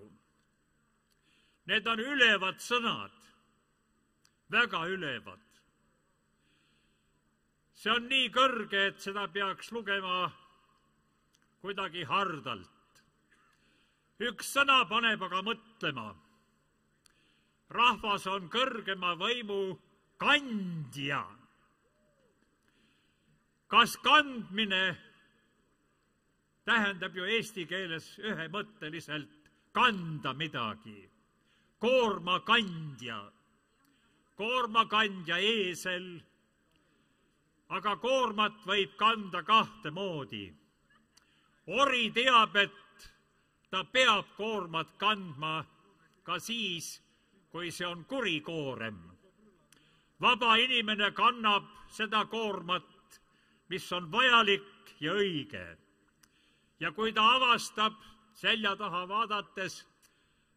Need 1.71 1.87
on 1.87 2.01
ülevad 2.03 2.59
sõnad, 2.59 3.15
väga 4.51 4.87
ülevad. 4.91 5.39
see 7.83 7.91
on 7.91 8.05
nii 8.07 8.29
kõrge, 8.31 8.81
et 8.89 9.01
seda 9.03 9.27
peaks 9.29 9.73
lugema 9.73 10.31
kuidagi 11.63 12.05
hardalt. 12.05 13.03
üks 14.19 14.53
sõna 14.55 14.83
paneb 14.89 15.23
aga 15.23 15.43
mõtlema. 15.43 16.15
rahvas 17.71 18.27
on 18.27 18.49
kõrgema 18.51 19.15
võimu 19.15 19.79
kandja. 20.19 21.42
Kas 23.73 23.97
kandmine 24.05 24.97
tähendab 26.69 27.17
ju 27.17 27.25
eesti 27.25 27.65
keeles 27.67 28.19
ühemõtteliselt 28.21 29.49
kanda 29.73 30.35
midagi? 30.37 31.09
koormakandja, 31.83 33.17
koormakandja 34.39 35.39
eesel, 35.43 36.05
aga 37.75 37.97
koormat 37.97 38.61
võib 38.69 38.93
kanda 39.01 39.43
kahte 39.43 39.91
moodi. 39.91 40.45
ori 41.67 42.11
teab, 42.15 42.57
et 42.57 43.09
ta 43.71 43.83
peab 43.85 44.37
koormat 44.37 44.95
kandma 44.99 45.65
ka 46.23 46.39
siis, 46.39 47.01
kui 47.51 47.71
see 47.71 47.87
on 47.87 48.05
kuri 48.05 48.41
koorem. 48.41 49.01
vaba 50.21 50.57
inimene 50.57 51.11
kannab 51.11 51.65
seda 51.89 52.25
koormat, 52.25 52.92
mis 53.73 53.93
on 53.93 54.11
vajalik 54.13 54.93
ja 55.01 55.15
õige. 55.17 55.65
ja 56.81 56.91
kui 56.93 57.13
ta 57.13 57.23
avastab 57.37 57.95
selja 58.37 58.75
taha 58.77 59.07
vaadates, 59.09 59.87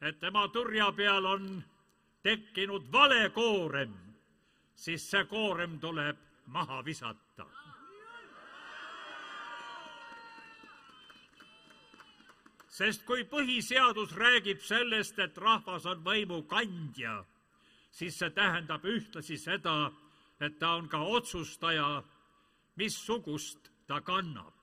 et 0.01 0.19
tema 0.19 0.47
turja 0.51 0.91
peal 0.91 1.25
on 1.25 1.63
tekkinud 2.23 2.91
vale 2.91 3.29
koorem, 3.29 3.93
siis 4.75 5.05
see 5.11 5.23
koorem 5.31 5.79
tuleb 5.79 6.17
maha 6.45 6.81
visata. 6.85 7.47
sest 12.75 13.05
kui 13.07 13.23
põhiseadus 13.23 14.11
räägib 14.19 14.59
sellest, 14.59 15.19
et 15.23 15.37
rahvas 15.37 15.85
on 15.87 16.01
võimu 16.03 16.41
kandja, 16.43 17.21
siis 17.91 18.17
see 18.19 18.33
tähendab 18.35 18.83
ühtlasi 18.83 19.37
seda, 19.39 19.93
et 20.43 20.59
ta 20.59 20.73
on 20.75 20.89
ka 20.91 20.99
otsustaja, 20.99 22.03
missugust 22.75 23.71
ta 23.87 24.01
kannab. 24.01 24.53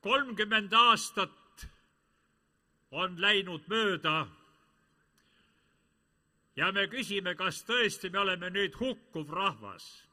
kolmkümmend 0.00 0.72
aastat 0.72 1.68
on 2.90 3.20
läinud 3.20 3.66
mööda. 3.68 4.26
ja 6.56 6.72
me 6.72 6.86
küsime, 6.86 7.34
kas 7.34 7.64
tõesti 7.64 8.10
me 8.10 8.18
oleme 8.18 8.50
nüüd 8.50 8.74
hukkuv 8.80 9.30
rahvas. 9.30 10.06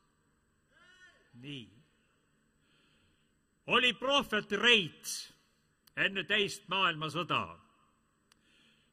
nii. 1.33 1.69
oli 3.67 3.93
prohvet 3.93 4.51
Reits 4.51 5.33
enne 5.95 6.23
teist 6.23 6.67
maailmasõda 6.69 7.59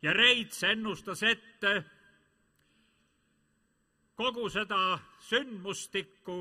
ja 0.02 0.12
Reits 0.12 0.62
ennustas 0.62 1.22
ette 1.22 1.84
kogu 4.16 4.48
seda 4.50 4.98
sündmustikku, 5.28 6.38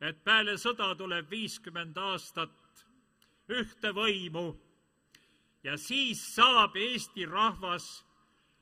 et 0.00 0.24
peale 0.24 0.56
sõda 0.58 0.94
tuleb 0.98 1.30
viiskümmend 1.30 1.96
aastat 1.98 2.84
ühte 3.48 3.92
võimu 3.96 4.48
ja 5.62 5.76
siis 5.76 6.20
saab 6.34 6.76
Eesti 6.76 7.26
rahvas 7.26 8.04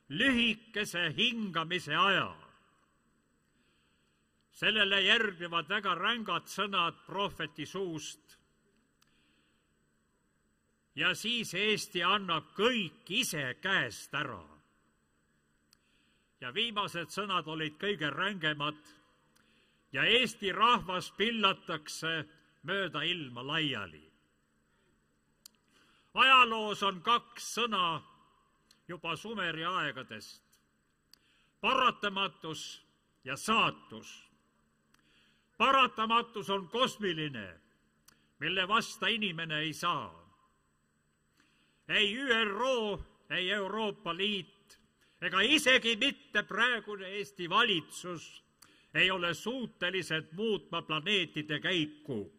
lühikese 0.08 1.12
hingamise 1.16 1.96
aja. 1.96 2.36
sellele 4.56 5.00
järgnevad 5.04 5.68
väga 5.68 5.94
rängad 5.94 6.46
sõnad 6.48 7.04
prohveti 7.06 7.66
suust. 7.66 8.38
ja 10.94 11.14
siis 11.14 11.54
Eesti 11.54 12.02
annab 12.02 12.54
kõik 12.56 13.10
ise 13.10 13.54
käest 13.60 14.14
ära. 14.14 14.55
Ja 16.40 16.54
viimased 16.54 17.10
sõnad 17.10 17.46
olid 17.48 17.78
kõige 17.80 18.10
rängemad 18.10 18.82
ja 19.92 20.04
Eesti 20.04 20.52
rahvas 20.52 21.12
pillatakse 21.16 22.24
mööda 22.62 23.02
ilma 23.02 23.46
laiali 23.46 24.06
ajaloos 26.16 26.82
on 26.82 27.00
kaks 27.02 27.48
sõna 27.58 28.00
juba 28.88 29.16
Sumeri 29.16 29.64
aegadest. 29.64 30.42
paratamatus 31.60 32.86
ja 33.24 33.36
saatus. 33.36 34.30
paratamatus 35.56 36.50
on 36.50 36.68
kosmiline, 36.68 37.60
mille 38.38 38.68
vasta 38.68 39.06
inimene 39.06 39.58
ei 39.58 39.72
saa. 39.72 40.26
ei 41.88 42.16
ÜRO, 42.16 43.00
ei 43.30 43.50
Euroopa 43.50 44.16
Liit 44.16 44.55
ega 45.22 45.40
isegi 45.40 45.96
mitte 45.96 46.42
praegune 46.42 47.08
Eesti 47.08 47.50
valitsus 47.50 48.42
ei 48.94 49.10
ole 49.10 49.34
suutelised 49.34 50.32
muutma 50.32 50.82
planeetide 50.82 51.60
käiku. 51.60 52.32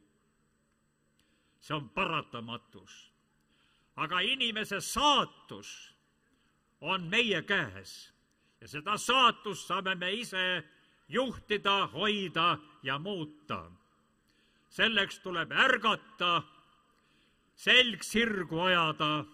see 1.59 1.75
on 1.75 1.89
paratamatus 1.89 3.07
aga 3.97 4.19
inimese 4.21 4.81
saatus 4.81 5.69
on 6.81 7.09
meie 7.09 7.41
käes 7.41 8.13
ja 8.61 8.67
seda 8.67 8.97
saatust 8.97 9.67
saame 9.67 9.95
me 9.95 10.11
ise 10.13 10.63
juhtida, 11.09 11.87
hoida 11.93 12.57
ja 12.83 12.99
muuta. 12.99 13.71
selleks 14.69 15.19
tuleb 15.19 15.51
ärgata, 15.51 16.43
selg 17.55 18.03
sirgu 18.03 18.59
ajada 18.59 19.25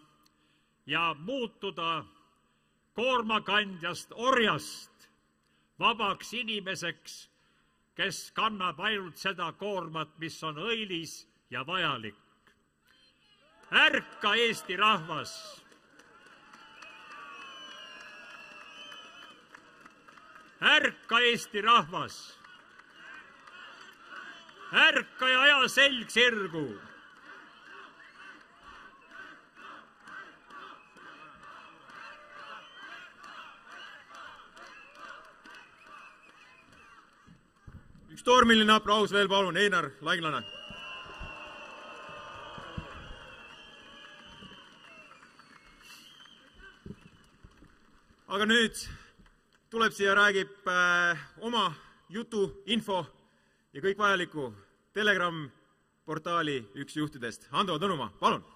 ja 0.85 1.15
muutuda 1.19 2.05
koormakandjast 2.95 4.11
orjast 4.15 5.09
vabaks 5.79 6.33
inimeseks, 6.33 7.29
kes 7.95 8.31
kannab 8.31 8.79
ainult 8.79 9.17
seda 9.17 9.51
koormat, 9.51 10.17
mis 10.17 10.43
on 10.43 10.57
õilis 10.61 11.23
ja 11.49 11.65
vajalik 11.67 12.23
ärka, 13.73 14.35
Eesti 14.35 14.77
rahvas. 14.77 15.61
ärka, 20.61 21.19
Eesti 21.19 21.61
rahvas. 21.61 22.39
ärka 24.73 25.27
ja 25.29 25.41
aja 25.41 25.67
selg 25.67 26.09
sirgu 26.09 26.79
üks 38.23 38.31
tormiline 38.31 38.71
aplaus 38.71 39.11
veel 39.11 39.27
palun, 39.27 39.57
Einar 39.57 39.91
Laiglane 40.01 40.43
aga 48.27 48.45
nüüd 48.45 48.75
tuleb 49.69 49.91
siia, 49.91 50.15
räägib 50.15 50.67
äh, 50.67 51.19
oma 51.41 51.73
jutu, 52.09 52.63
info 52.65 53.03
ja 53.73 53.81
kõik 53.81 53.97
vajalikku 53.99 54.53
Telegram 54.93 55.49
portaali 56.05 56.61
üks 56.75 56.95
juhtidest, 56.95 57.49
Ando 57.51 57.75
Tõnumaa, 57.77 58.11
palun 58.19 58.52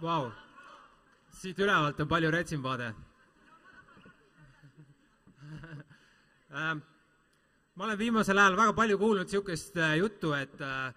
Vau, 0.00 0.30
siit 1.36 1.58
ülevalt 1.60 1.98
on 2.00 2.08
palju 2.08 2.30
retsim 2.32 2.62
vaade 2.64 2.94
Ähm, 6.50 6.80
ma 7.78 7.84
olen 7.84 7.98
viimasel 7.98 8.38
ajal 8.38 8.56
väga 8.58 8.72
palju 8.74 8.96
kuulnud 8.98 9.28
niisugust 9.28 9.76
äh, 9.78 9.92
juttu, 10.00 10.32
et 10.34 10.56
äh, 10.66 10.90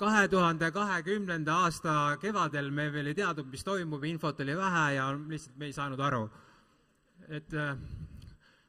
kahe 0.00 0.22
tuhande 0.32 0.70
kahekümnenda 0.72 1.56
aasta 1.66 2.16
kevadel 2.22 2.70
me 2.70 2.86
veel 2.92 3.10
ei 3.10 3.18
teadnud, 3.18 3.50
mis 3.52 3.64
toimub, 3.64 4.04
infot 4.08 4.40
oli 4.40 4.56
vähe 4.56 4.84
ja 4.94 5.10
lihtsalt 5.18 5.58
me 5.60 5.68
ei 5.68 5.74
saanud 5.76 6.00
aru. 6.00 6.22
et 7.28 7.52
äh, 7.52 7.76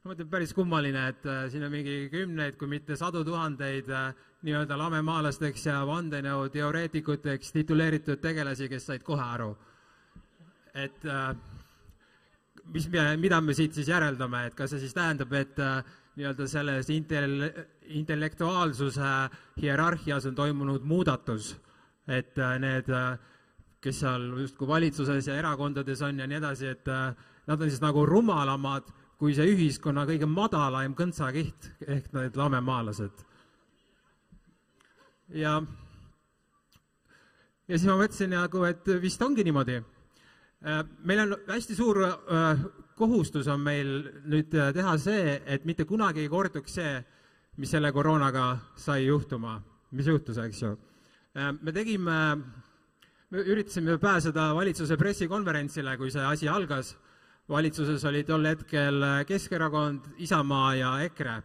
ma 0.03 0.11
mõtlen, 0.11 0.27
päris 0.29 0.51
kummaline, 0.53 1.07
et 1.13 1.31
siin 1.53 1.63
on 1.63 1.71
mingi 1.71 2.09
kümneid, 2.11 2.57
kui 2.59 2.67
mitte 2.67 2.99
sadu 2.99 3.23
tuhandeid 3.23 3.87
nii-öelda 4.45 4.77
lamemaalasteks 4.77 5.65
ja 5.65 5.81
vandenõuteoreetikuteks 5.87 7.51
tituleeritud 7.55 8.21
tegelasi, 8.21 8.69
kes 8.69 8.85
said 8.85 9.03
kohe 9.03 9.23
aru. 9.23 9.55
et 10.77 11.05
mis 12.73 12.89
me, 12.89 13.17
mida 13.17 13.41
me 13.41 13.53
siit 13.53 13.73
siis 13.73 13.87
järeldame, 13.89 14.45
et 14.45 14.55
kas 14.55 14.69
see 14.69 14.83
siis 14.83 14.93
tähendab, 14.93 15.33
et 15.33 15.57
nii-öelda 16.17 16.47
selles 16.47 16.89
intel-, 16.89 17.49
intellektuaalsuse 17.87 19.13
hierarhias 19.61 20.25
on 20.25 20.35
toimunud 20.35 20.83
muudatus, 20.83 21.55
et 22.07 22.37
äh, 22.39 22.57
need, 22.59 22.89
äh, 22.89 23.17
kes 23.81 24.01
seal 24.01 24.25
justkui 24.41 24.67
valitsuses 24.67 25.27
ja 25.27 25.37
erakondades 25.37 26.01
on 26.01 26.19
ja 26.19 26.27
nii 26.27 26.39
edasi, 26.39 26.71
et 26.73 26.89
äh, 26.89 27.11
nad 27.47 27.61
on 27.61 27.69
siis 27.69 27.83
nagu 27.83 28.05
rumalamad 28.05 28.89
kui 29.17 29.33
see 29.37 29.49
ühiskonna 29.53 30.05
kõige 30.09 30.29
madalaim 30.29 30.93
kõntsakiht 30.97 31.71
ehk 31.87 32.11
need 32.13 32.37
lamemaalased. 32.37 33.25
Ja, 35.29 35.61
ja 37.67 37.77
siis 37.77 37.87
ma 37.89 37.99
mõtlesin 37.99 38.33
nagu, 38.35 38.63
et 38.63 38.91
vist 39.01 39.21
ongi 39.21 39.43
niimoodi. 39.43 39.81
meil 41.03 41.19
on 41.19 41.35
hästi 41.47 41.75
suur 41.75 42.03
kohustus 42.97 43.47
on 43.51 43.61
meil 43.61 43.89
nüüd 44.25 44.53
äh, 44.57 44.71
teha 44.75 44.95
see, 45.01 45.37
et 45.45 45.65
mitte 45.69 45.85
kunagi 45.85 46.23
ei 46.23 46.29
korduks 46.31 46.77
see, 46.79 46.93
mis 47.61 47.71
selle 47.73 47.91
koroonaga 47.93 48.49
sai 48.77 49.05
juhtuma, 49.05 49.57
mis 49.97 50.09
juhtus, 50.09 50.39
eks 50.41 50.61
ju. 50.63 50.71
Äh, 51.37 51.51
me 51.61 51.73
tegime, 51.73 52.17
me 53.29 53.43
üritasime 53.43 53.99
pääseda 54.01 54.49
valitsuse 54.57 54.97
pressikonverentsile, 54.97 55.97
kui 55.97 56.11
see 56.13 56.25
asi 56.25 56.49
algas. 56.49 56.95
valitsuses 57.47 58.03
oli 58.05 58.25
tol 58.27 58.43
hetkel 58.43 59.03
Keskerakond, 59.27 60.09
Isamaa 60.17 60.73
ja 60.75 60.89
EKRE. 61.05 61.41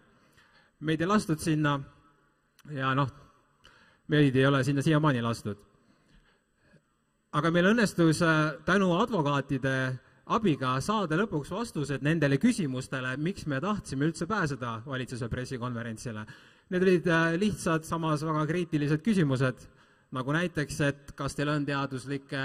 meid 0.80 1.01
ei 1.01 1.07
lastud 1.07 1.39
sinna 1.39 1.78
ja 2.74 2.95
noh, 2.95 3.11
meid 4.13 4.37
ei 4.37 4.47
ole 4.47 4.63
sinna 4.65 4.83
siiamaani 4.85 5.23
lastud. 5.25 5.57
aga 7.33 7.51
meil 7.51 7.71
õnnestus 7.71 8.21
äh, 8.21 8.59
tänu 8.65 8.91
advokaatide 9.01 9.77
abiga 10.37 10.75
saada 10.85 11.17
lõpuks 11.17 11.51
vastused 11.51 12.05
nendele 12.05 12.37
küsimustele, 12.39 13.17
miks 13.17 13.47
me 13.49 13.61
tahtsime 13.61 14.11
üldse 14.11 14.29
pääseda 14.29 14.83
valitsuse 14.87 15.29
pressikonverentsile. 15.33 16.27
Need 16.71 16.85
olid 16.85 17.09
äh, 17.09 17.39
lihtsad, 17.41 17.89
samas 17.89 18.25
väga 18.27 18.45
kriitilised 18.51 19.01
küsimused, 19.05 19.65
nagu 20.13 20.37
näiteks, 20.37 20.81
et 20.85 21.17
kas 21.17 21.35
teil 21.35 21.49
on 21.55 21.65
teaduslikke 21.65 22.45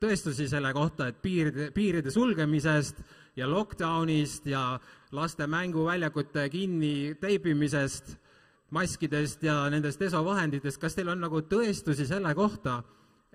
tõestusi 0.00 0.48
selle 0.48 0.72
kohta, 0.72 1.08
et 1.08 1.20
piiride, 1.22 1.68
piiride 1.76 2.12
sulgemisest 2.12 3.04
ja 3.36 3.48
lockdownist 3.50 4.48
ja 4.48 4.78
laste 5.12 5.46
mänguväljakute 5.46 6.48
kinni 6.52 7.14
teibimisest, 7.20 8.16
maskidest 8.70 9.42
ja 9.42 9.64
nendest 9.70 10.00
desovahenditest, 10.00 10.80
kas 10.80 10.94
teil 10.94 11.08
on 11.12 11.20
nagu 11.20 11.42
tõestusi 11.48 12.06
selle 12.08 12.34
kohta, 12.34 12.82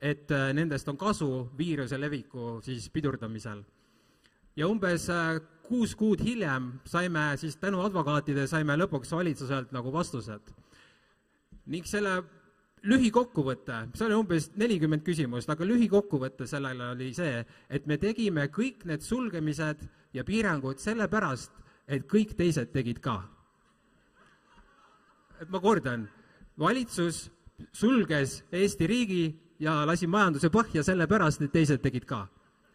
et 0.01 0.31
äh, 0.31 0.49
nendest 0.55 0.87
on 0.89 0.97
kasu 0.97 1.49
viiruse 1.57 1.99
leviku 1.99 2.59
siis 2.63 2.89
pidurdamisel. 2.89 3.63
ja 4.55 4.67
umbes 4.67 5.09
äh, 5.09 5.39
kuus 5.63 5.95
kuud 5.95 6.21
hiljem 6.25 6.79
saime 6.85 7.37
siis 7.37 7.55
tänu 7.55 7.81
advokaatide, 7.81 8.47
saime 8.47 8.75
lõpuks 8.75 9.11
valitsuselt 9.11 9.71
nagu 9.71 9.93
vastused. 9.93 10.53
ning 11.65 11.85
selle 11.85 12.23
lühikokkuvõte, 12.83 13.89
see 13.93 14.05
oli 14.07 14.15
umbes 14.15 14.49
nelikümmend 14.57 15.03
küsimust, 15.03 15.49
aga 15.51 15.67
lühikokkuvõte 15.67 16.47
sellele 16.47 16.93
oli 16.93 17.11
see, 17.13 17.43
et 17.69 17.87
me 17.87 17.97
tegime 17.97 18.47
kõik 18.47 18.85
need 18.85 19.03
sulgemised 19.03 19.83
ja 20.13 20.23
piirangud 20.23 20.79
sellepärast, 20.79 21.51
et 21.87 22.07
kõik 22.07 22.35
teised 22.39 22.71
tegid 22.71 23.01
ka. 23.03 23.21
Et 25.41 25.49
ma 25.49 25.59
kordan, 25.59 26.07
valitsus 26.59 27.29
sulges 27.73 28.43
Eesti 28.51 28.87
riigi 28.87 29.23
ja 29.59 29.85
lasi 29.85 30.07
majanduse 30.07 30.49
põhja 30.49 30.83
sellepärast, 30.83 31.41
et 31.41 31.51
teised 31.51 31.81
tegid 31.83 32.05
ka. 32.05 32.27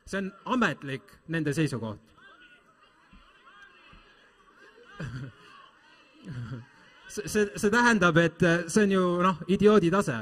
see 0.06 0.18
on 0.18 0.32
ametlik 0.44 1.02
nende 1.28 1.54
seisukoht 1.54 2.14
see, 7.08 7.28
see, 7.28 7.46
see 7.56 7.70
tähendab, 7.70 8.16
et 8.18 8.42
äh, 8.42 8.68
see 8.68 8.84
on 8.84 8.94
ju 8.94 9.02
noh, 9.22 9.40
idioodi 9.48 9.90
tase, 9.90 10.20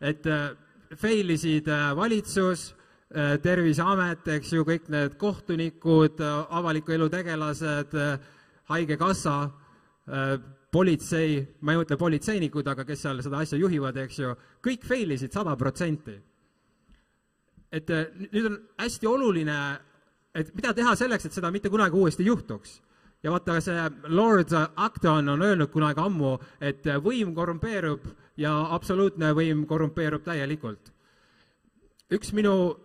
et 0.00 0.26
äh, 0.26 0.50
fail 0.96 1.36
isid 1.36 1.68
äh, 1.68 1.94
valitsus, 1.96 2.74
Terviseamet, 3.08 4.26
eks 4.34 4.50
ju, 4.52 4.66
kõik 4.68 4.90
need 4.92 5.14
kohtunikud, 5.16 6.18
avaliku 6.52 6.92
elu 6.92 7.06
tegelased, 7.08 7.94
Haigekassa, 8.68 9.36
politsei, 10.72 11.38
ma 11.64 11.72
ei 11.72 11.80
mõtle 11.80 11.96
politseinikud, 12.00 12.66
aga 12.68 12.84
kes 12.88 13.04
seal 13.06 13.22
seda 13.24 13.40
asja 13.42 13.58
juhivad, 13.60 13.96
eks 14.04 14.18
ju, 14.20 14.34
kõik 14.64 14.84
fail 14.88 15.14
isid 15.16 15.32
sada 15.32 15.56
protsenti. 15.56 16.18
et 17.72 17.90
eh, 17.90 18.06
nüüd 18.32 18.46
on 18.48 18.58
hästi 18.80 19.06
oluline, 19.06 19.56
et 20.34 20.54
mida 20.56 20.72
teha 20.72 20.94
selleks, 20.96 21.26
et 21.26 21.32
seda 21.36 21.50
mitte 21.50 21.68
kunagi 21.68 21.96
uuesti 21.96 22.24
juhtuks. 22.24 22.80
ja 23.22 23.30
vaata, 23.30 23.60
see 23.60 23.90
Lord 24.08 24.52
Acton 24.76 25.28
on 25.28 25.42
öelnud 25.42 25.70
kunagi 25.70 26.00
ammu, 26.00 26.38
et 26.60 26.84
võim 26.84 27.34
korrumpeerub 27.34 28.04
ja 28.36 28.52
absoluutne 28.74 29.32
võim 29.32 29.66
korrumpeerub 29.66 30.22
täielikult. 30.24 30.92
üks 32.10 32.32
minu 32.32 32.76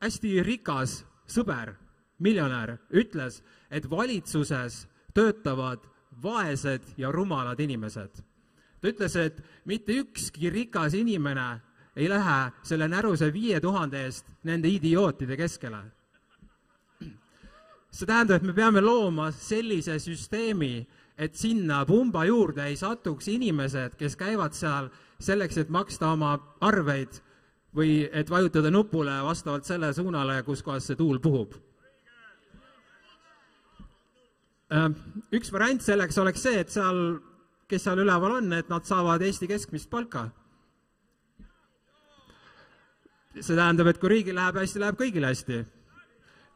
hästi 0.00 0.42
rikas 0.42 1.04
sõber, 1.28 1.74
miljonär, 2.18 2.78
ütles, 2.92 3.42
et 3.70 3.90
valitsuses 3.90 4.86
töötavad 5.14 5.89
vaesed 6.22 6.94
ja 6.96 7.12
rumalad 7.12 7.60
inimesed. 7.60 8.10
ta 8.80 8.88
ütles, 8.88 9.16
et 9.16 9.42
mitte 9.64 9.92
ükski 9.92 10.50
rikas 10.50 10.94
inimene 10.94 11.60
ei 11.96 12.08
lähe 12.08 12.52
selle 12.62 12.88
näruse 12.88 13.32
viie 13.32 13.60
tuhande 13.60 14.04
eest 14.04 14.26
nende 14.44 14.68
idiootide 14.68 15.36
keskele. 15.36 15.82
see 17.90 18.06
tähendab, 18.06 18.36
et 18.36 18.42
me 18.42 18.52
peame 18.52 18.80
looma 18.80 19.30
sellise 19.32 19.98
süsteemi, 19.98 20.86
et 21.18 21.34
sinna 21.34 21.84
pumba 21.84 22.24
juurde 22.24 22.64
ei 22.64 22.76
satuks 22.76 23.28
inimesed, 23.28 23.96
kes 23.98 24.16
käivad 24.16 24.52
seal 24.52 24.88
selleks, 25.20 25.58
et 25.58 25.68
maksta 25.68 26.12
oma 26.12 26.38
arveid 26.60 27.20
või 27.76 28.08
et 28.12 28.30
vajutada 28.30 28.70
nupule 28.70 29.22
vastavalt 29.22 29.64
selle 29.64 29.92
suunale, 29.92 30.42
kus 30.42 30.62
kohas 30.62 30.86
see 30.86 30.96
tuul 30.96 31.18
puhub 31.18 31.58
Äh, 34.59 34.59
üks 34.70 35.50
variant 35.50 35.82
selleks 35.82 36.18
oleks 36.22 36.44
see, 36.44 36.60
et 36.62 36.70
seal, 36.70 37.18
kes 37.70 37.82
seal 37.86 38.02
üleval 38.04 38.36
on, 38.38 38.52
et 38.54 38.68
nad 38.70 38.86
saavad 38.86 39.22
Eesti 39.22 39.48
keskmist 39.50 39.90
palka. 39.90 40.30
see 43.40 43.56
tähendab, 43.56 43.86
et 43.86 43.98
kui 43.98 44.10
riigil 44.10 44.34
läheb 44.34 44.58
hästi, 44.58 44.80
läheb 44.82 44.98
kõigil 44.98 45.26
hästi. 45.26 45.64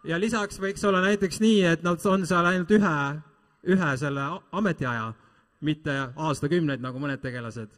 ja 0.04 0.18
lisaks 0.18 0.60
võiks 0.60 0.84
olla 0.84 1.00
näiteks 1.02 1.40
nii, 1.40 1.62
et 1.64 1.82
nad 1.82 2.06
on 2.06 2.26
seal 2.26 2.46
ainult 2.46 2.70
ühe, 2.70 2.96
ühe 3.66 3.96
selle 3.96 4.28
ametiaja, 4.52 5.12
mitte 5.60 5.90
aastakümneid, 6.16 6.80
nagu 6.80 6.98
mõned 6.98 7.20
tegelased. 7.20 7.70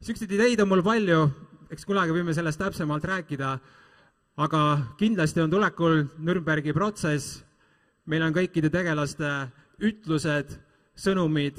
niisuguseid 0.00 0.32
ideid 0.32 0.60
on 0.60 0.68
mul 0.68 0.82
palju, 0.82 1.30
eks 1.70 1.86
kunagi 1.86 2.10
võime 2.10 2.34
sellest 2.34 2.58
täpsemalt 2.58 3.04
rääkida, 3.04 3.58
aga 4.36 4.60
kindlasti 4.98 5.40
on 5.40 5.50
tulekul 5.50 6.08
Nürnbergi 6.18 6.72
protsess 6.74 7.44
meil 8.10 8.22
on 8.26 8.34
kõikide 8.36 8.70
tegelaste 8.72 9.30
ütlused, 9.84 10.54
sõnumid, 10.94 11.58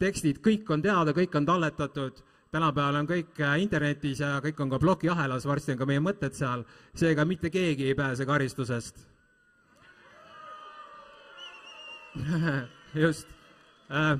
tekstid, 0.00 0.40
kõik 0.44 0.68
on 0.72 0.82
teada, 0.82 1.14
kõik 1.16 1.34
on 1.36 1.46
talletatud, 1.48 2.22
tänapäeval 2.50 3.00
on 3.02 3.08
kõik 3.08 3.40
äh, 3.42 3.58
internetis 3.62 4.22
ja 4.22 4.38
kõik 4.44 4.60
on 4.62 4.70
ka 4.72 4.80
plokiahelas, 4.82 5.46
varsti 5.46 5.74
on 5.74 5.80
ka 5.82 5.88
meie 5.90 6.02
mõtted 6.02 6.34
seal, 6.36 6.64
seega 6.96 7.26
mitte 7.28 7.50
keegi 7.52 7.90
ei 7.90 7.96
pääse 7.98 8.26
karistusest. 8.26 9.06
just. 13.04 13.28
Äh,, 13.90 14.16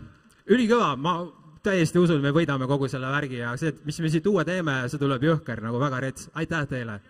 ülikõva, 0.50 0.96
ma 0.96 1.14
täiesti 1.62 1.98
usun, 1.98 2.20
me 2.22 2.30
võidame 2.34 2.66
kogu 2.70 2.88
selle 2.88 3.10
värgi 3.10 3.40
ja 3.40 3.56
see, 3.58 3.72
mis 3.84 3.98
me 4.00 4.10
siit 4.12 4.26
uue 4.30 4.44
teeme, 4.46 4.82
see 4.90 5.00
tuleb 5.00 5.22
jõhker 5.26 5.62
nagu 5.64 5.80
väga 5.82 6.00
rets, 6.06 6.30
aitäh 6.38 6.68
teile 6.70 7.00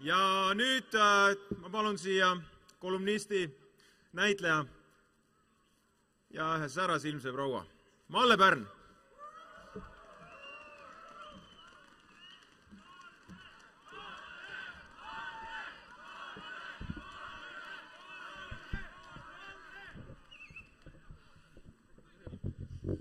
ja 0.00 0.54
nüüd 0.54 0.94
äh, 0.94 1.36
ma 1.58 1.70
palun 1.70 1.98
siia 1.98 2.36
kolumnisti, 2.78 3.48
näitleja 4.12 4.64
ja 6.30 6.50
ühe 6.56 6.68
särasilmse 6.68 7.32
proua. 7.32 7.64
Malle 8.08 8.36
Pärn. 8.36 8.66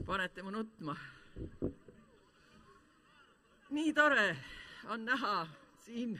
panete 0.08 0.42
mu 0.44 0.52
nutma. 0.52 0.96
nii 3.70 3.94
tore 3.94 4.38
on 4.90 5.06
näha 5.06 5.48
siin 5.86 6.20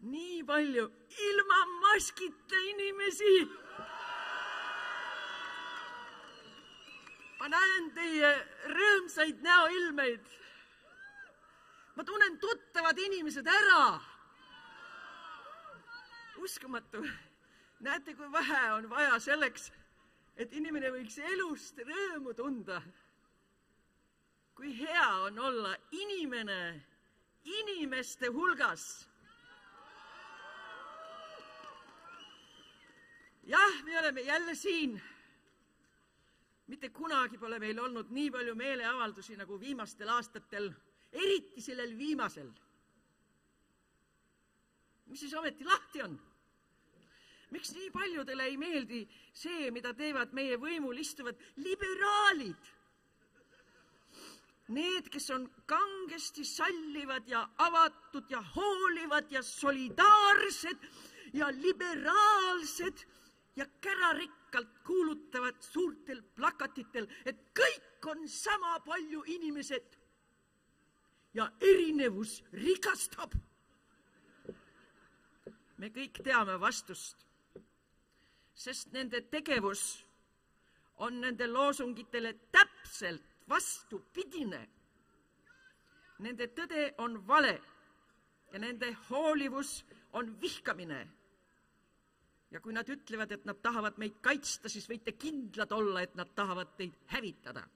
nii 0.00 0.44
palju 0.46 0.92
ilma 1.28 1.58
maskita 1.80 2.56
inimesi. 2.70 3.48
ma 7.40 7.48
näen 7.48 7.90
teie 7.96 8.30
rõõmsaid 8.68 9.42
näoilmeid. 9.44 10.24
ma 11.96 12.04
tunnen 12.04 12.38
tuttavad 12.38 12.98
inimesed 12.98 13.46
ära. 13.46 14.00
uskumatu. 16.36 17.04
näete, 17.80 18.14
kui 18.14 18.32
vähe 18.32 18.72
on 18.72 18.90
vaja 18.90 19.18
selleks, 19.20 19.72
et 20.36 20.52
inimene 20.52 20.90
võiks 20.90 21.18
elust 21.18 21.78
rõõmu 21.78 22.34
tunda. 22.34 22.82
kui 24.54 24.72
hea 24.78 25.08
on 25.28 25.38
olla 25.38 25.76
inimene 25.90 26.86
inimeste 27.44 28.26
hulgas. 28.26 29.09
Jah, 33.50 33.82
me 33.84 33.98
oleme 33.98 34.20
jälle 34.20 34.54
siin. 34.54 35.02
mitte 36.66 36.88
kunagi 36.88 37.38
pole 37.38 37.58
meil 37.58 37.78
olnud 37.82 38.10
nii 38.14 38.30
palju 38.30 38.54
meeleavaldusi 38.54 39.36
nagu 39.36 39.56
viimastel 39.60 40.08
aastatel, 40.08 40.70
eriti 41.12 41.60
sellel 41.60 41.96
viimasel. 41.98 42.50
mis 45.06 45.20
siis 45.20 45.34
ometi 45.34 45.64
lahti 45.64 46.02
on? 46.02 46.20
miks 47.50 47.72
nii 47.74 47.90
paljudele 47.90 48.44
ei 48.44 48.56
meeldi 48.56 49.00
see, 49.34 49.70
mida 49.74 49.94
teevad 49.94 50.32
meie 50.32 50.56
võimul 50.56 50.98
istuvad 50.98 51.40
liberaalid? 51.56 52.68
Need, 54.70 55.08
kes 55.10 55.30
on 55.34 55.48
kangesti 55.66 56.44
sallivad 56.46 57.26
ja 57.26 57.40
avatud 57.58 58.30
ja 58.30 58.38
hoolivad 58.54 59.32
ja 59.34 59.42
solidaarsed 59.42 60.84
ja 61.34 61.48
liberaalsed 61.50 63.02
ja 63.56 63.66
kärarikkalt 63.80 64.78
kuulutavad 64.86 65.62
suurtel 65.62 66.22
plakatitel, 66.36 67.08
et 67.24 67.40
kõik 67.54 68.06
on 68.10 68.28
sama 68.28 68.78
palju 68.86 69.22
inimesed 69.26 69.96
ja 71.34 71.50
erinevus 71.60 72.42
rikastab. 72.52 73.34
me 75.80 75.88
kõik 75.88 76.18
teame 76.22 76.60
vastust 76.60 77.30
sest 78.60 78.92
nende 78.92 79.22
tegevus 79.32 79.82
on 81.00 81.20
nende 81.22 81.46
loosungitele 81.48 82.34
täpselt 82.52 83.24
vastupidine. 83.48 84.60
Nende 86.20 86.50
tõde 86.56 86.90
on 87.00 87.16
vale 87.28 87.54
ja 88.52 88.60
nende 88.60 88.92
hoolivus 89.08 89.80
on 90.12 90.34
vihkamine. 90.42 91.00
Ja 92.50 92.60
kui 92.60 92.74
nad 92.74 92.88
ütlevad, 92.90 93.32
et 93.32 93.44
nad 93.46 93.58
tahavad 93.62 93.98
meid 94.02 94.16
kaitsta, 94.22 94.68
siis 94.68 94.88
võite 94.90 95.14
kindlad 95.18 95.72
olla, 95.72 96.02
et 96.02 96.16
nad 96.18 96.32
tahavad 96.34 96.74
teid 96.76 96.96
hävitada. 97.14 97.66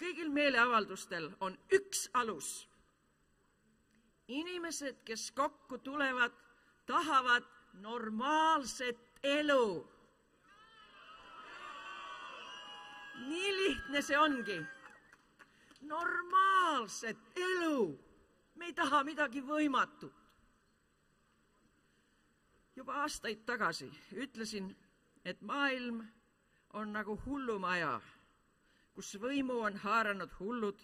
kõigil 0.00 0.30
meeleavaldustel 0.32 1.26
on 1.40 1.56
üks 1.76 2.08
alus. 2.14 2.66
inimesed, 4.28 5.02
kes 5.04 5.30
kokku 5.30 5.78
tulevad 5.78 6.32
tahavad 6.86 7.44
normaalset 7.72 9.20
elu. 9.22 9.88
nii 13.28 13.50
lihtne 13.56 14.02
see 14.02 14.18
ongi. 14.18 14.60
normaalset 15.80 17.18
elu. 17.36 17.98
me 18.54 18.66
ei 18.66 18.72
taha 18.72 19.04
midagi 19.04 19.40
võimatut. 19.40 20.19
Juba 22.80 23.02
aastaid 23.02 23.42
tagasi 23.44 23.90
ütlesin, 24.16 24.70
et 25.24 25.42
maailm 25.44 25.98
on 26.72 26.92
nagu 26.96 27.18
hullumaja, 27.26 27.98
kus 28.96 29.10
võimu 29.20 29.58
on 29.66 29.76
haaranud 29.82 30.32
hullud, 30.38 30.80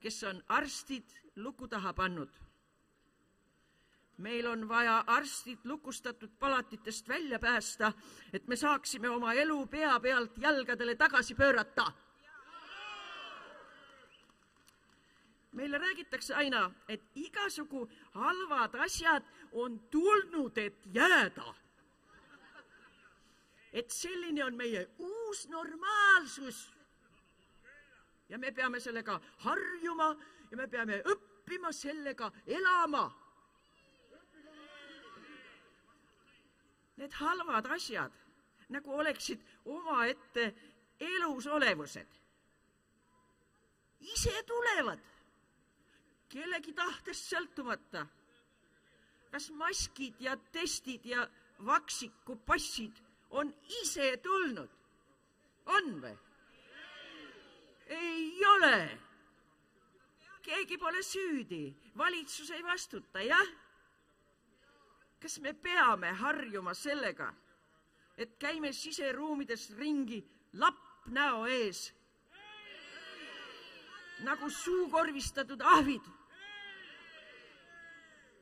kes 0.00 0.22
on 0.24 0.40
arstid 0.56 1.12
luku 1.36 1.68
taha 1.68 1.92
pannud 1.92 2.32
meil 4.24 4.46
on 4.48 4.64
vaja 4.68 5.02
arstid 5.12 5.66
lukustatud 5.68 6.32
palatitest 6.38 7.08
välja 7.08 7.38
päästa, 7.38 7.92
et 8.32 8.48
me 8.48 8.56
saaksime 8.56 9.10
oma 9.12 9.34
elu 9.36 9.66
pea 9.66 9.98
pealt 10.00 10.38
jalgadele 10.40 10.94
tagasi 10.96 11.34
pöörata. 11.34 11.92
Meile 15.56 15.78
räägitakse 15.78 16.34
aina, 16.34 16.70
et 16.88 17.02
igasugu 17.14 17.86
halvad 18.14 18.74
asjad 18.84 19.24
on 19.52 19.78
tulnud, 19.90 20.58
et 20.58 20.86
jääda. 20.94 21.54
et 23.72 23.90
selline 23.90 24.44
on 24.44 24.56
meie 24.56 24.88
uus 24.98 25.48
normaalsus. 25.48 26.72
ja 28.28 28.38
me 28.38 28.52
peame 28.52 28.80
sellega 28.80 29.20
harjuma 29.38 30.16
ja 30.50 30.56
me 30.56 30.66
peame 30.68 31.02
õppima 31.02 31.72
sellega 31.72 32.32
elama 32.46 33.06
need 36.96 37.12
halvad 37.12 37.66
asjad 37.66 38.12
nagu 38.68 38.98
oleksid 38.98 39.40
omaette 39.64 40.54
elusolevused. 41.00 42.06
ise 44.00 44.42
tulevad, 44.46 44.98
kellegi 46.36 46.74
tahtest 46.76 47.30
sõltumata. 47.32 48.06
kas 49.30 49.50
maskid 49.50 50.20
ja 50.20 50.36
testid 50.52 51.04
ja 51.04 51.26
vaksikupassid 51.64 53.00
on 53.30 53.52
ise 53.82 54.16
tulnud? 54.22 54.70
on 55.66 56.00
või? 56.02 56.16
ei 57.86 58.44
ole. 58.54 58.98
keegi 60.42 60.78
pole 60.78 61.02
süüdi, 61.02 61.74
valitsus 61.96 62.50
ei 62.50 62.62
vastuta, 62.64 63.22
jah 63.22 63.54
kas 65.20 65.38
me 65.40 65.54
peame 65.54 66.12
harjuma 66.20 66.74
sellega, 66.74 67.32
et 68.18 68.36
käime 68.38 68.72
siseruumides 68.72 69.70
ringi 69.78 70.20
lapp 70.60 71.08
näo 71.10 71.46
ees 71.46 71.88
nagu 74.24 74.50
suukorvistatud 74.50 75.60
ahvid? 75.60 76.15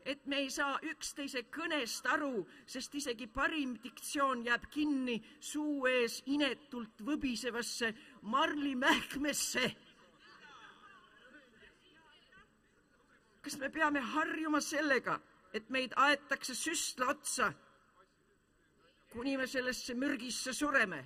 Et 0.04 0.26
me 0.26 0.36
ei 0.36 0.50
saa 0.50 0.76
üksteise 0.84 1.46
kõnest 1.52 2.06
aru, 2.12 2.44
sest 2.66 2.94
isegi 2.94 3.26
parim 3.26 3.76
diktsioon 3.82 4.44
jääb 4.44 4.66
kinni 4.70 5.16
suu 5.40 5.86
ees 5.88 6.20
inetult 6.26 7.00
võbisevasse 7.00 7.94
marlimähkmesse. 8.22 9.74
kas 13.44 13.58
me 13.60 13.68
peame 13.68 14.00
harjuma 14.00 14.60
sellega, 14.64 15.18
et 15.52 15.68
meid 15.68 15.92
aetakse 16.00 16.54
süstla 16.56 17.10
otsa, 17.12 17.50
kuni 19.12 19.36
me 19.36 19.46
sellesse 19.46 19.94
mürgisse 19.94 20.52
sureme. 20.52 21.04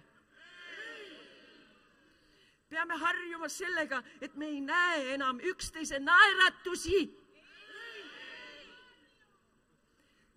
peame 2.68 2.94
harjuma 2.94 3.48
sellega, 3.48 4.02
et 4.20 4.36
me 4.36 4.46
ei 4.46 4.60
näe 4.60 5.14
enam 5.14 5.40
üksteise 5.40 5.98
naeratusi. 5.98 7.17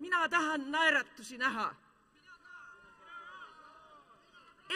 Mina 0.02 0.28
tahan 0.28 0.70
naeratusi 0.70 1.38
näha. 1.38 1.74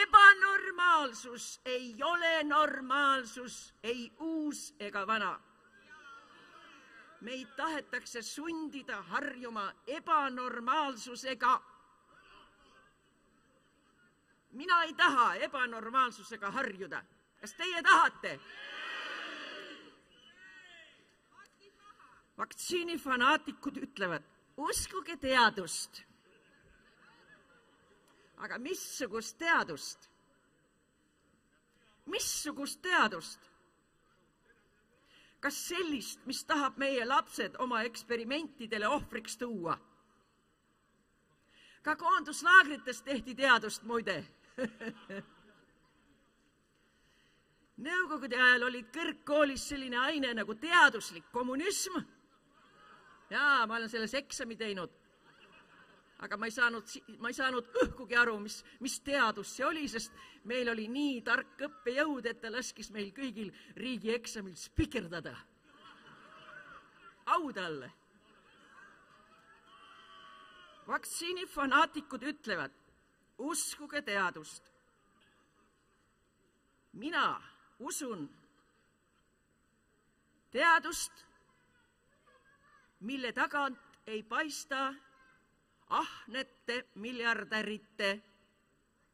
ebanormaalsus 0.03 1.61
ei 1.65 2.03
ole 2.03 2.43
normaalsus, 2.45 3.75
ei 3.83 4.13
uus 4.19 4.75
ega 4.79 5.07
vana 5.07 5.41
meid 7.21 7.49
tahetakse 7.57 8.23
sundida 8.23 9.03
harjuma 9.03 9.73
ebanormaalsusega. 9.87 11.63
mina 14.53 14.83
ei 14.83 14.95
taha 14.95 15.35
ebanormaalsusega 15.35 16.51
harjuda. 16.51 17.03
kas 17.41 17.55
teie 17.55 17.83
tahate? 17.83 18.41
vaktsiinifanaatikud 22.39 23.77
ütlevad, 23.87 24.25
uskuge 24.57 25.17
teadust. 25.17 26.03
aga 28.37 28.59
missugust 28.59 29.39
teadust? 29.39 30.11
missugust 32.07 32.83
teadust? 32.83 33.41
kas 35.41 35.55
sellist, 35.69 36.25
mis 36.27 36.45
tahab 36.45 36.79
meie 36.79 37.05
lapsed 37.05 37.57
oma 37.59 37.83
eksperimentidele 37.83 38.89
ohvriks 38.89 39.37
tuua? 39.37 39.79
ka 41.83 41.97
koonduslaagrites 41.97 43.03
tehti 43.03 43.35
teadust 43.35 43.83
muide 43.83 44.25
Nõukogude 47.77 48.39
ajal 48.41 48.63
oli 48.71 48.79
kõrgkoolis 48.89 49.67
selline 49.69 49.99
aine 50.01 50.31
nagu 50.33 50.55
teaduslik 50.57 51.27
kommunism. 51.33 51.99
Jaa, 53.31 53.67
ma 53.67 53.77
olen 53.77 53.91
selles 53.91 54.15
eksami 54.15 54.57
teinud. 54.57 54.91
aga 56.19 56.37
ma 56.37 56.47
ei 56.49 56.53
saanud, 56.55 56.95
ma 57.21 57.29
ei 57.29 57.37
saanud 57.37 57.67
õhkugi 57.83 58.17
aru, 58.17 58.39
mis, 58.41 58.63
mis 58.81 59.01
teadus 59.05 59.51
see 59.57 59.67
oli, 59.67 59.85
sest 59.89 60.15
meil 60.49 60.69
oli 60.73 60.87
nii 60.89 61.21
tark 61.27 61.61
õppejõud, 61.69 62.25
et 62.27 62.41
ta 62.41 62.49
laskis 62.53 62.89
meil 62.91 63.13
kõigil 63.13 63.53
riigieksamil 63.77 64.57
spikerdada. 64.57 65.37
au 67.27 67.53
talle 67.53 67.93
vaktsiinifanaatikud 70.87 72.23
ütlevad, 72.23 72.73
uskuge 73.39 74.03
teadust. 74.03 74.73
mina 76.97 77.43
usun 77.79 78.23
teadust, 80.51 81.26
mille 83.07 83.33
tagant 83.33 83.79
ei 84.07 84.23
paista 84.23 84.95
ahnete 85.89 86.79
miljardärite 86.95 88.11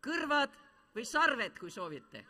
kõrvad 0.07 0.55
või 0.95 1.05
sarved, 1.05 1.59
kui 1.59 1.70
soovite. 1.70 2.24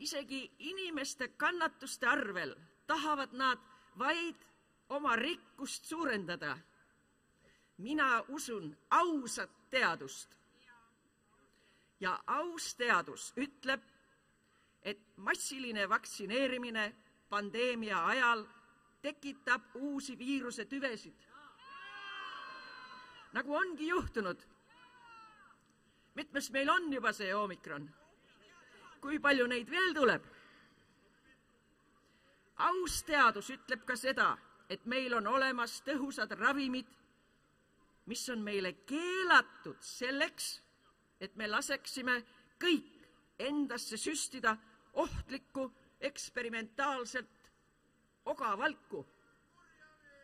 isegi 0.00 0.40
inimeste 0.58 1.28
kannatuste 1.36 2.06
arvel 2.08 2.54
tahavad 2.86 3.32
nad 3.32 3.58
vaid 3.98 4.46
oma 4.88 5.16
rikkust 5.16 5.84
suurendada 5.84 6.56
mina 7.80 8.24
usun 8.28 8.76
ausat 8.90 9.50
teadust. 9.70 10.28
ja 12.00 12.22
aus 12.26 12.74
teadus 12.74 13.32
ütleb, 13.36 13.80
et 14.82 15.00
massiline 15.16 15.88
vaktsineerimine 15.88 16.84
pandeemia 17.28 18.06
ajal 18.06 18.46
tekitab 19.02 19.74
uusi 19.74 20.18
viirusetüvesid. 20.18 21.14
nagu 23.32 23.54
ongi 23.54 23.88
juhtunud. 23.88 24.40
mitmes 26.14 26.50
meil 26.50 26.68
on 26.68 26.92
juba 26.92 27.12
see 27.12 27.34
omikron? 27.34 27.90
kui 29.00 29.18
palju 29.18 29.46
neid 29.46 29.70
veel 29.70 29.94
tuleb? 29.94 30.22
aus 32.56 33.02
teadus 33.02 33.50
ütleb 33.50 33.84
ka 33.84 33.96
seda, 33.96 34.36
et 34.68 34.86
meil 34.86 35.14
on 35.14 35.26
olemas 35.26 35.82
tõhusad 35.82 36.36
ravimid 36.38 37.00
mis 38.10 38.28
on 38.32 38.42
meile 38.42 38.72
keelatud 38.90 39.78
selleks, 39.84 40.56
et 41.22 41.36
me 41.38 41.46
laseksime 41.46 42.16
kõik 42.60 42.88
endasse 43.40 43.98
süstida 44.00 44.56
ohtlikku 44.98 45.68
eksperimentaalset 46.08 47.28
ogavalku, 48.24 49.06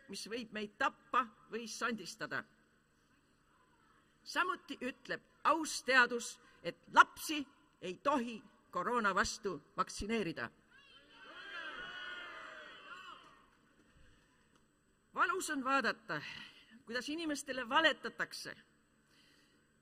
mis 0.09 0.27
võib 0.29 0.53
meid 0.53 0.77
tappa 0.77 1.25
või 1.51 1.67
sandistada. 1.67 2.43
samuti 4.23 4.77
ütleb 4.81 5.21
aus 5.43 5.83
teadus, 5.83 6.39
et 6.63 6.75
lapsi 6.93 7.45
ei 7.81 7.93
tohi 8.03 8.43
koroona 8.71 9.15
vastu 9.15 9.61
vaktsineerida. 9.77 10.49
valus 15.13 15.49
on 15.49 15.63
vaadata, 15.63 16.21
kuidas 16.85 17.09
inimestele 17.09 17.69
valetatakse, 17.69 18.55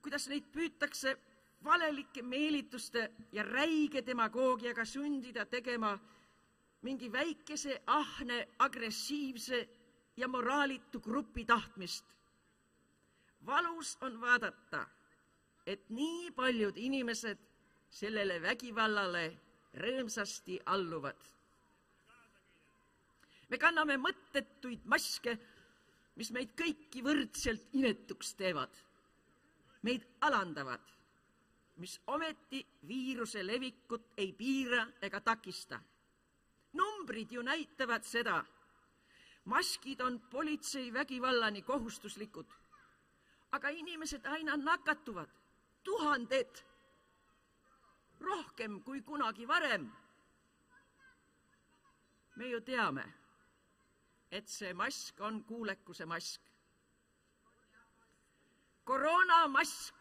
kuidas 0.02 0.28
neid 0.28 0.46
püütakse 0.54 1.18
valelike 1.64 2.22
meelituste 2.22 3.12
ja 3.32 3.44
räige 3.44 4.06
demagoogiaga 4.06 4.86
sundida 4.86 5.46
tegema 5.46 6.00
mingi 6.86 7.10
väikese, 7.12 7.80
ahne, 7.88 8.38
agressiivse 8.60 9.60
ja 10.18 10.28
moraalitu 10.28 11.00
grupi 11.02 11.46
tahtmist. 11.46 12.06
valus 13.46 13.98
on 14.02 14.22
vaadata, 14.22 14.86
et 15.66 15.90
nii 15.90 16.32
paljud 16.32 16.78
inimesed 16.78 17.38
sellele 17.90 18.42
vägivallale 18.42 19.26
rõõmsasti 19.74 20.60
alluvad. 20.66 21.18
me 23.50 23.58
kanname 23.58 23.98
mõttetuid 23.98 24.86
maske 24.86 25.38
mis 26.20 26.32
meid 26.36 26.54
kõiki 26.58 27.04
võrdselt 27.04 27.74
inetuks 27.76 28.34
teevad, 28.40 28.72
meid 29.84 30.06
alandavad, 30.28 30.84
mis 31.84 31.98
ometi 32.08 32.62
viiruse 32.88 33.44
levikut 33.44 34.14
ei 34.18 34.32
piira 34.34 34.86
ega 35.04 35.20
takista. 35.22 35.82
Numbrid 36.76 37.32
ju 37.32 37.42
näitavad 37.42 38.04
seda. 38.04 38.44
maskid 39.46 40.02
on 40.02 40.20
politsei 40.20 40.94
vägivallani 40.94 41.62
kohustuslikud. 41.62 42.46
aga 43.52 43.70
inimesed 43.70 44.26
aina 44.26 44.58
nakatuvad, 44.58 45.30
tuhanded, 45.84 46.64
rohkem 48.20 48.82
kui 48.84 49.02
kunagi 49.02 49.48
varem. 49.48 49.92
me 52.36 52.48
ju 52.48 52.62
teame 52.62 53.26
et 54.32 54.50
see 54.50 54.74
mask 54.74 55.22
on 55.22 55.44
kuulekuse 55.44 56.06
mask. 56.06 56.42
koroonamask 58.84 59.96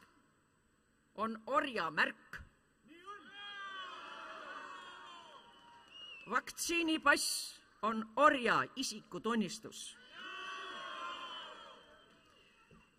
on 1.14 1.42
orjamärk. 1.46 2.43
Vaktsiinipass 6.30 7.60
on 7.82 8.12
orja 8.16 8.64
isikutunnistus. 8.76 9.96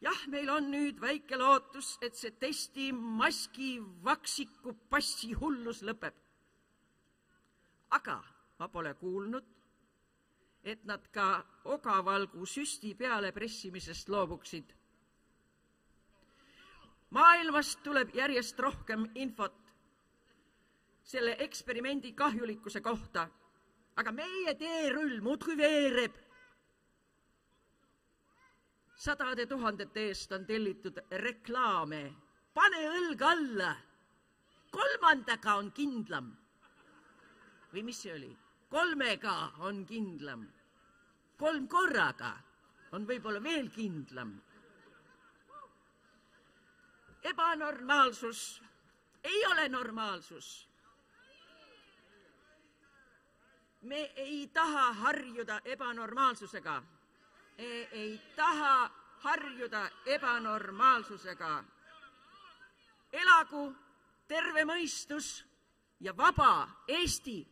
jah, 0.01 0.27
meil 0.27 0.49
on 0.49 0.67
nüüd 0.71 0.99
väike 1.01 1.37
lootus, 1.37 1.95
et 2.01 2.13
see 2.15 2.31
testi, 2.37 2.91
maski, 2.93 3.79
vaksiku, 4.03 4.75
passi 4.89 5.33
hullus 5.33 5.81
lõpeb. 5.81 6.13
aga 7.89 8.23
ma 8.59 8.67
pole 8.67 8.93
kuulnud, 8.93 9.45
et 10.63 10.83
nad 10.85 11.07
ka 11.11 11.45
ogavalgu 11.65 12.45
süsti 12.45 12.93
peale 12.95 13.31
pressimisest 13.31 14.09
loobuksid. 14.09 14.73
maailmast 17.09 17.83
tuleb 17.83 18.15
järjest 18.15 18.59
rohkem 18.59 19.09
infot 19.15 19.64
selle 21.05 21.35
eksperimendi 21.39 22.13
kahjulikkuse 22.17 22.81
kohta, 22.81 23.27
aga 23.95 24.11
meie 24.11 24.55
teerull 24.59 25.21
muudkui 25.21 25.57
veereb. 25.57 26.21
sadade 28.95 29.45
tuhandete 29.45 30.07
eest 30.09 30.31
on 30.31 30.45
tellitud 30.45 30.97
reklaame, 31.11 32.01
pane 32.53 32.81
õlg 32.89 33.21
alla, 33.21 33.75
kolmandaga 34.71 35.55
on 35.61 35.71
kindlam. 35.71 36.35
või 37.73 37.83
mis 37.83 38.01
see 38.01 38.13
oli? 38.13 38.35
kolmega 38.69 39.51
on 39.59 39.85
kindlam 39.85 40.47
kolm 41.37 41.67
korraga 41.67 42.31
on 42.95 43.05
võib-olla 43.07 43.41
veel 43.43 43.69
kindlam. 43.75 44.35
ebanormaalsus 47.25 48.61
ei 49.23 49.39
ole 49.51 49.69
normaalsus. 49.69 50.67
Me 53.85 54.11
ei 54.15 54.47
taha 54.47 54.93
harjuda 54.93 55.61
ebanormaalsusega. 55.65 56.83
ei 57.57 58.21
taha 58.35 58.91
harjuda 59.19 59.89
ebanormaalsusega. 60.05 61.63
elagu 63.11 63.75
terve 64.27 64.65
mõistus 64.65 65.45
ja 65.99 66.17
vaba 66.17 66.67
Eesti. 66.87 67.47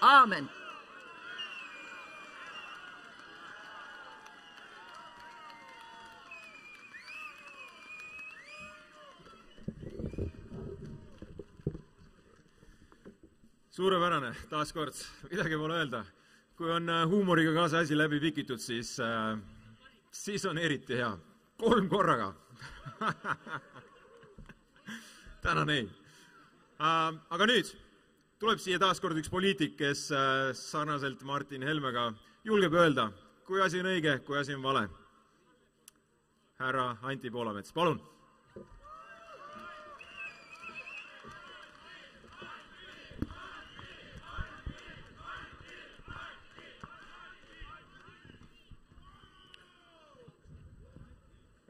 aamen 0.00 0.61
suurepärane, 13.82 14.28
taaskord, 14.46 14.94
midagi 15.26 15.56
pole 15.58 15.74
öelda. 15.74 16.04
kui 16.54 16.70
on 16.70 16.86
äh, 16.88 17.00
huumoriga 17.08 17.50
ka 17.56 17.64
see 17.68 17.80
asi 17.82 17.96
läbi 17.98 18.20
pikitud, 18.22 18.60
siis, 18.62 18.92
äh, 19.02 19.34
siis 20.14 20.44
on 20.46 20.58
eriti 20.58 21.00
hea 21.00 21.08
kolm 21.58 21.88
korraga 21.90 22.28
tänan, 25.42 25.72
ei. 25.74 25.88
aga 26.78 27.50
nüüd 27.50 27.72
tuleb 28.38 28.62
siia 28.62 28.78
taaskord 28.78 29.18
üks 29.18 29.32
poliitik, 29.32 29.74
kes 29.80 30.04
äh, 30.14 30.52
sarnaselt 30.54 31.26
Martin 31.26 31.66
Helmega 31.66 32.12
julgeb 32.46 32.78
öelda, 32.78 33.08
kui 33.48 33.64
asi 33.66 33.82
on 33.82 33.90
õige, 33.96 34.20
kui 34.22 34.38
asi 34.38 34.54
on 34.54 34.62
vale. 34.62 34.86
härra 36.62 36.92
Anti 37.02 37.34
Poolamets, 37.34 37.74
palun 37.74 37.98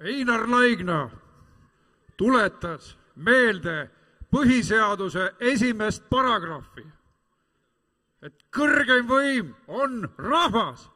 Einar 0.02 0.48
Laigna 0.50 1.10
tuletas 2.16 2.96
meelde 3.16 3.90
põhiseaduse 4.32 5.28
esimest 5.40 6.08
paragrahvi, 6.10 6.84
et 8.22 8.34
kõrgeim 8.54 9.06
võim 9.06 9.54
on 9.68 10.08
rahvas. 10.18 10.88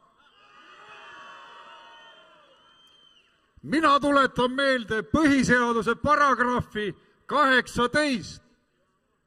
mina 3.67 3.99
tuletan 3.99 4.51
meelde 4.51 5.01
põhiseaduse 5.03 5.95
paragrahvi 5.95 6.95
kaheksateist, 7.25 8.43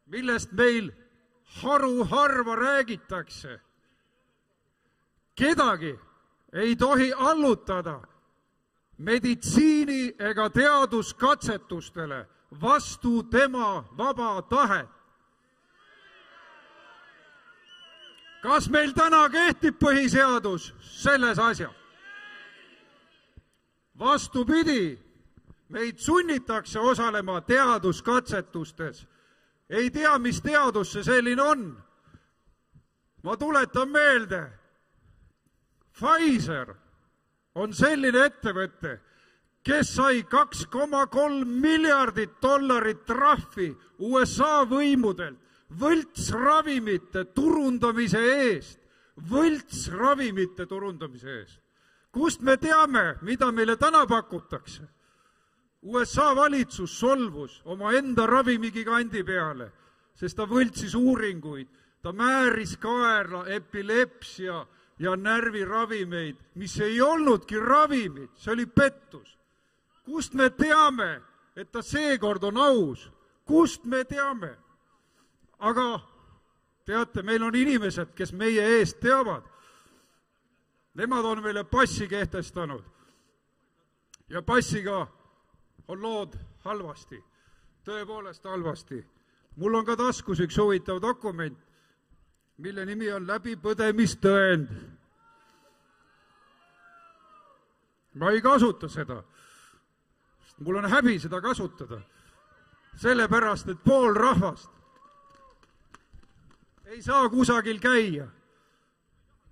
millest 0.07 0.53
meil 0.53 0.93
haruharva 1.63 2.57
räägitakse. 2.57 3.61
kedagi 5.35 5.99
ei 6.53 6.77
tohi 6.77 7.13
allutada 7.13 8.01
meditsiini 9.01 10.15
ega 10.19 10.51
teaduskatsetustele 10.51 12.27
vastu 12.61 13.23
tema 13.23 13.85
vaba 13.99 14.43
tahet. 14.43 14.89
kas 18.43 18.69
meil 18.71 18.93
täna 18.93 19.29
kehtib 19.29 19.77
põhiseadus 19.81 20.73
selles 20.81 21.39
asjas? 21.39 21.75
vastupidi, 23.99 24.99
meid 25.69 25.99
sunnitakse 25.99 26.79
osalema 26.81 27.41
teaduskatsetustes. 27.41 29.07
ei 29.71 29.91
tea, 29.91 30.19
mis 30.19 30.41
teadus 30.41 30.93
see 30.93 31.03
selline 31.03 31.43
on. 31.43 31.83
ma 33.23 33.37
tuletan 33.37 33.89
meelde, 33.89 34.51
Pfizer 35.93 36.75
on 37.55 37.73
selline 37.75 38.27
ettevõte, 38.27 38.99
kes 39.67 39.95
sai 39.97 40.23
kaks 40.23 40.67
koma 40.73 41.07
kolm 41.07 41.49
miljardit 41.61 42.39
dollarit 42.43 43.05
trahvi 43.07 43.71
USA 43.99 44.65
võimudelt 44.69 45.39
võltsravimite 45.79 47.25
turundamise 47.35 48.21
eest, 48.21 48.79
võltsravimite 49.31 50.67
turundamise 50.67 51.31
eest. 51.41 51.61
kust 52.11 52.41
me 52.43 52.57
teame, 52.57 53.19
mida 53.23 53.53
meile 53.53 53.77
täna 53.77 54.07
pakutakse? 54.07 54.83
USA 55.83 56.35
valitsus 56.35 56.99
solvus 56.99 57.61
omaenda 57.65 58.27
ravimigigandi 58.27 59.23
peale, 59.25 59.71
sest 60.15 60.37
ta 60.37 60.45
võltsis 60.45 60.95
uuringuid, 60.95 61.69
ta 62.03 62.13
määris 62.13 62.77
kaela 62.77 63.45
epilepsia 63.47 64.67
ja 65.01 65.17
närviravimeid, 65.17 66.37
mis 66.55 66.81
ei 66.81 67.01
olnudki 67.01 67.61
ravimid, 67.61 68.29
see 68.37 68.53
oli 68.53 68.67
pettus. 68.67 69.39
kust 70.05 70.35
me 70.35 70.51
teame, 70.51 71.23
et 71.57 71.73
ta 71.73 71.83
seekord 71.83 72.43
on 72.45 72.57
aus, 72.57 73.11
kust 73.45 73.85
me 73.85 74.05
teame? 74.05 74.57
aga 75.59 76.01
teate, 76.85 77.23
meil 77.23 77.43
on 77.43 77.55
inimesed, 77.55 78.13
kes 78.15 78.33
meie 78.33 78.63
eest 78.79 79.01
teavad. 79.01 79.45
Nemad 80.95 81.25
on 81.25 81.43
meile 81.43 81.65
passi 81.65 82.09
kehtestanud. 82.09 82.85
ja 84.29 84.43
passiga 84.43 85.07
on 85.89 86.03
lood 86.03 86.37
halvasti, 86.65 87.25
tõepoolest 87.85 88.45
halvasti. 88.45 89.07
mul 89.57 89.75
on 89.75 89.85
ka 89.85 89.97
taskus 89.97 90.41
üks 90.41 90.59
huvitav 90.59 91.01
dokument, 91.03 91.59
mille 92.61 92.85
nimi 92.85 93.13
on 93.13 93.27
läbipõdemistõend. 93.27 94.73
ma 98.15 98.31
ei 98.31 98.41
kasuta 98.43 98.89
seda, 98.89 99.23
sest 100.45 100.59
mul 100.67 100.77
on 100.83 100.91
häbi 100.91 101.19
seda 101.19 101.41
kasutada. 101.41 102.01
sellepärast, 102.97 103.69
et 103.69 103.85
pool 103.85 104.15
rahvast 104.15 104.71
ei 106.85 107.03
saa 107.03 107.29
kusagil 107.29 107.81
käia. 107.81 108.27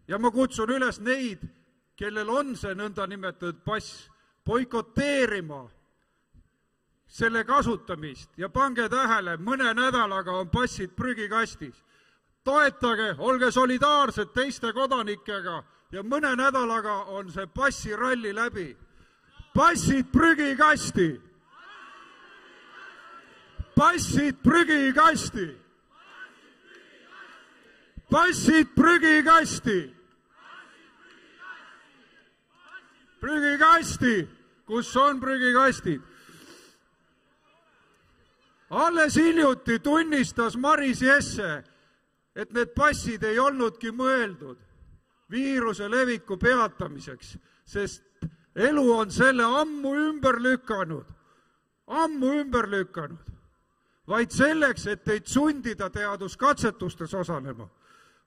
ja 0.09 0.19
ma 0.19 0.31
kutsun 0.31 0.71
üles 0.71 1.01
neid, 1.01 1.49
kellel 1.97 2.29
on 2.29 2.57
see 2.57 2.75
nõndanimetatud 2.75 3.65
pass, 3.65 4.11
boikoteerima 4.45 5.71
selle 7.07 7.45
kasutamist 7.45 8.31
ja 8.37 8.49
pange 8.49 8.89
tähele, 8.89 9.37
mõne 9.37 9.75
nädalaga 9.75 10.33
on 10.33 10.51
passid 10.51 10.91
prügikastis 10.97 11.88
toetage, 12.49 13.15
olge 13.19 13.51
solidaarsed 13.53 14.33
teiste 14.33 14.73
kodanikega 14.73 15.61
ja 15.93 16.03
mõne 16.05 16.33
nädalaga 16.37 16.95
on 17.13 17.31
see 17.33 17.47
passiralli 17.47 18.33
läbi. 18.35 18.77
passid 19.55 20.07
prügikasti. 20.13 21.21
passid 23.77 24.43
prügikasti. 24.43 25.49
passid 28.11 28.75
prügikasti. 28.75 29.95
prügikasti, 33.21 34.29
kus 34.67 34.97
on 34.97 35.21
prügikastid? 35.21 36.01
alles 38.71 39.17
hiljuti 39.17 39.79
tunnistas 39.79 40.57
Maris 40.57 41.01
Jesse 41.03 41.65
et 42.39 42.53
need 42.55 42.71
passid 42.77 43.25
ei 43.27 43.39
olnudki 43.43 43.91
mõeldud 43.91 44.59
viiruse 45.31 45.89
leviku 45.91 46.39
peatamiseks, 46.41 47.35
sest 47.67 48.05
elu 48.55 48.85
on 48.95 49.11
selle 49.11 49.45
ammu 49.45 49.95
ümber 50.09 50.39
lükanud, 50.43 51.07
ammu 51.87 52.33
ümber 52.41 52.71
lükanud, 52.71 53.25
vaid 54.09 54.33
selleks, 54.33 54.87
et 54.87 55.03
teid 55.05 55.27
sundida 55.27 55.91
teaduskatsetustes 55.93 57.15
osalema, 57.15 57.69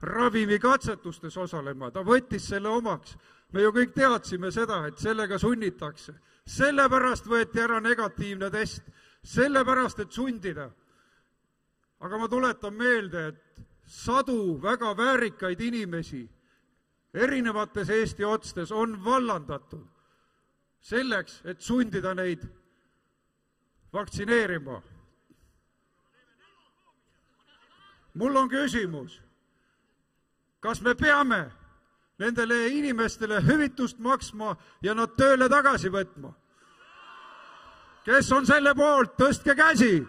ravimikatsetustes 0.02 1.38
osalema, 1.38 1.92
ta 1.92 2.04
võttis 2.06 2.50
selle 2.52 2.70
omaks. 2.70 3.18
me 3.52 3.62
ju 3.62 3.72
kõik 3.72 3.94
teadsime 3.94 4.52
seda, 4.52 4.86
et 4.88 4.98
sellega 4.98 5.38
sunnitakse. 5.38 6.14
sellepärast 6.46 7.26
võeti 7.26 7.60
ära 7.60 7.80
negatiivne 7.80 8.50
test, 8.50 8.84
sellepärast, 9.24 10.00
et 10.00 10.12
sundida. 10.12 10.72
aga 12.00 12.18
ma 12.18 12.28
tuletan 12.28 12.74
meelde, 12.74 13.28
et 13.28 13.71
sadu 13.92 14.62
väga 14.62 14.98
väärikaid 14.98 15.60
inimesi 15.62 16.30
erinevates 17.14 17.90
Eesti 17.90 18.26
otstes 18.26 18.72
on 18.72 18.96
vallandatud 19.06 19.88
selleks, 20.82 21.42
et 21.46 21.62
sundida 21.62 22.14
neid 22.14 22.46
vaktsineerima. 23.94 24.82
mul 28.14 28.36
on 28.36 28.50
küsimus, 28.50 29.22
kas 30.60 30.82
me 30.82 30.96
peame 30.96 31.52
nendele 32.20 32.68
inimestele 32.68 33.42
hüvitust 33.42 34.00
maksma 34.00 34.56
ja 34.82 34.94
nad 34.96 35.16
tööle 35.18 35.50
tagasi 35.50 35.90
võtma? 35.90 36.34
kes 38.06 38.32
on 38.32 38.46
selle 38.46 38.74
poolt, 38.76 39.18
tõstke 39.20 39.56
käsi 39.56 40.08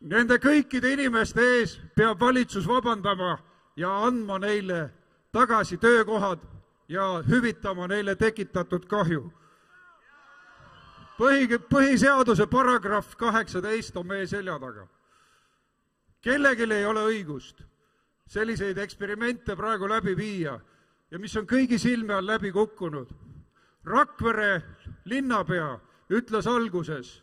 Nende 0.00 0.38
kõikide 0.38 0.92
inimeste 0.94 1.42
ees 1.42 1.78
peab 1.96 2.20
valitsus 2.20 2.66
vabandama 2.68 3.32
ja 3.76 3.90
andma 4.06 4.38
neile 4.38 4.90
tagasi 5.34 5.76
töökohad 5.76 6.38
ja 6.88 7.22
hüvitama 7.26 7.88
neile 7.88 8.14
tekitatud 8.14 8.86
kahju. 8.86 9.32
põhi, 11.18 11.58
põhiseaduse 11.58 12.46
paragrahv 12.46 13.16
kaheksateist 13.16 13.96
on 13.96 14.06
meie 14.06 14.26
selja 14.26 14.58
taga. 14.58 14.86
kellelgi 16.20 16.72
ei 16.72 16.84
ole 16.84 17.00
õigust 17.00 17.62
selliseid 18.26 18.78
eksperimente 18.78 19.56
praegu 19.56 19.88
läbi 19.88 20.16
viia 20.16 20.60
ja 21.10 21.18
mis 21.18 21.36
on 21.36 21.46
kõigi 21.46 21.78
silme 21.78 22.14
all 22.14 22.26
läbi 22.26 22.52
kukkunud. 22.52 23.08
Rakvere 23.84 24.62
linnapea 25.04 25.78
ütles 26.10 26.46
alguses, 26.46 27.22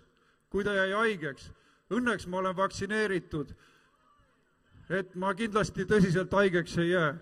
kui 0.50 0.64
ta 0.64 0.74
jäi 0.74 0.92
haigeks 0.92 1.52
Õnneks 1.94 2.26
ma 2.28 2.40
olen 2.40 2.56
vaktsineeritud, 2.57 3.52
et 4.90 5.16
ma 5.16 5.34
kindlasti 5.38 5.86
tõsiselt 5.86 6.34
haigeks 6.34 6.78
ei 6.82 6.90
jää. 6.90 7.16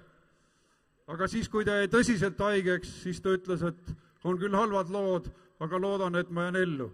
aga 1.08 1.28
siis, 1.28 1.50
kui 1.50 1.66
ta 1.66 1.76
jäi 1.82 1.88
tõsiselt 1.92 2.40
haigeks, 2.40 3.02
siis 3.04 3.20
ta 3.22 3.34
ütles, 3.36 3.62
et 3.62 3.96
on 4.24 4.38
küll 4.40 4.56
halvad 4.56 4.90
lood, 4.90 5.28
aga 5.60 5.80
loodan, 5.80 6.16
et 6.16 6.30
ma 6.30 6.44
jään 6.48 6.56
ellu. 6.56 6.94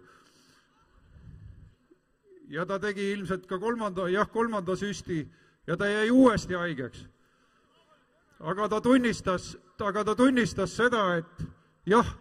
ja 2.48 2.66
ta 2.66 2.78
tegi 2.78 3.12
ilmselt 3.12 3.46
ka 3.46 3.58
kolmanda, 3.58 4.08
jah, 4.08 4.26
kolmanda 4.30 4.76
süsti 4.76 5.28
ja 5.66 5.76
ta 5.76 5.86
jäi 5.86 6.10
uuesti 6.10 6.54
haigeks. 6.54 7.06
aga 8.40 8.68
ta 8.68 8.80
tunnistas, 8.80 9.56
aga 9.78 10.04
ta 10.04 10.14
tunnistas 10.14 10.76
seda, 10.76 11.16
et 11.16 11.46
jah, 11.86 12.16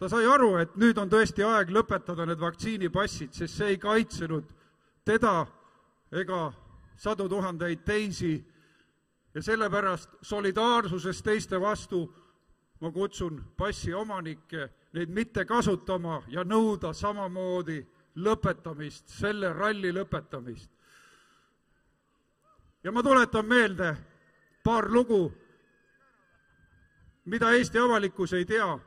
ta 0.00 0.08
sai 0.08 0.24
aru, 0.26 0.54
et 0.56 0.76
nüüd 0.80 0.98
on 0.98 1.10
tõesti 1.12 1.44
aeg 1.44 1.70
lõpetada 1.76 2.24
need 2.26 2.40
vaktsiinipassid, 2.40 3.34
sest 3.36 3.58
see 3.58 3.74
ei 3.74 3.78
kaitsenud 3.78 4.46
teda 5.04 5.44
ega 6.16 6.46
sadu 6.96 7.28
tuhandeid 7.28 7.84
teisi 7.84 8.32
ja 9.34 9.42
sellepärast 9.42 10.16
solidaarsusest 10.22 11.24
teiste 11.24 11.60
vastu 11.60 12.06
ma 12.80 12.90
kutsun 12.90 13.42
passi 13.56 13.92
omanikke 13.94 14.68
neid 14.92 15.12
mitte 15.12 15.44
kasutama 15.44 16.22
ja 16.28 16.44
nõuda 16.44 16.94
samamoodi 16.96 17.80
lõpetamist, 18.16 19.08
selle 19.20 19.52
ralli 19.52 19.92
lõpetamist. 19.92 20.70
ja 22.84 22.92
ma 22.92 23.02
tuletan 23.02 23.46
meelde 23.46 23.96
paar 24.64 24.88
lugu, 24.90 25.32
mida 27.24 27.52
Eesti 27.52 27.78
avalikkus 27.78 28.32
ei 28.32 28.44
tea. 28.44 28.78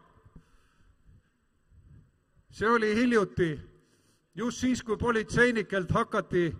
See 2.53 2.69
oli 2.69 2.93
hiljuti, 2.95 3.59
just 4.35 4.61
siis, 4.61 4.83
kui 4.85 4.97
politseinikelt 4.97 5.91
hakati 5.91 6.51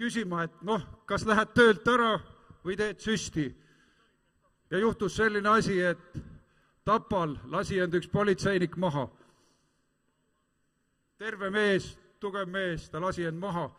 küsima, 0.00 0.46
et 0.48 0.62
noh, 0.64 0.80
kas 1.04 1.26
lähed 1.28 1.52
töölt 1.54 1.88
ära 1.88 2.14
või 2.64 2.76
teed 2.80 3.00
süsti. 3.04 3.50
ja 4.70 4.78
juhtus 4.78 5.16
selline 5.16 5.48
asi, 5.48 5.80
et 5.80 6.20
Tapal 6.84 7.36
lasi 7.52 7.78
end 7.78 7.94
üks 7.94 8.08
politseinik 8.10 8.76
maha. 8.76 9.08
terve 11.18 11.50
mees, 11.50 11.98
tugev 12.20 12.48
mees, 12.48 12.88
ta 12.90 13.00
lasi 13.00 13.24
end 13.24 13.38
maha. 13.38 13.70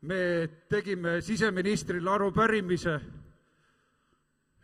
me 0.00 0.48
tegime 0.68 1.20
siseministrile 1.20 2.10
arupärimise, 2.10 3.00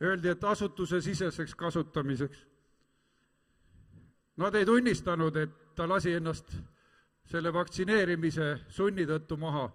öeldi, 0.02 0.28
et 0.28 0.44
asutusesiseseks 0.44 1.54
kasutamiseks. 1.54 2.47
Nad 4.38 4.54
ei 4.54 4.66
tunnistanud, 4.66 5.36
et 5.36 5.74
ta 5.74 5.88
lasi 5.88 6.12
ennast 6.14 6.54
selle 7.26 7.52
vaktsineerimise 7.52 8.58
sunni 8.70 9.06
tõttu 9.06 9.36
maha 9.36 9.66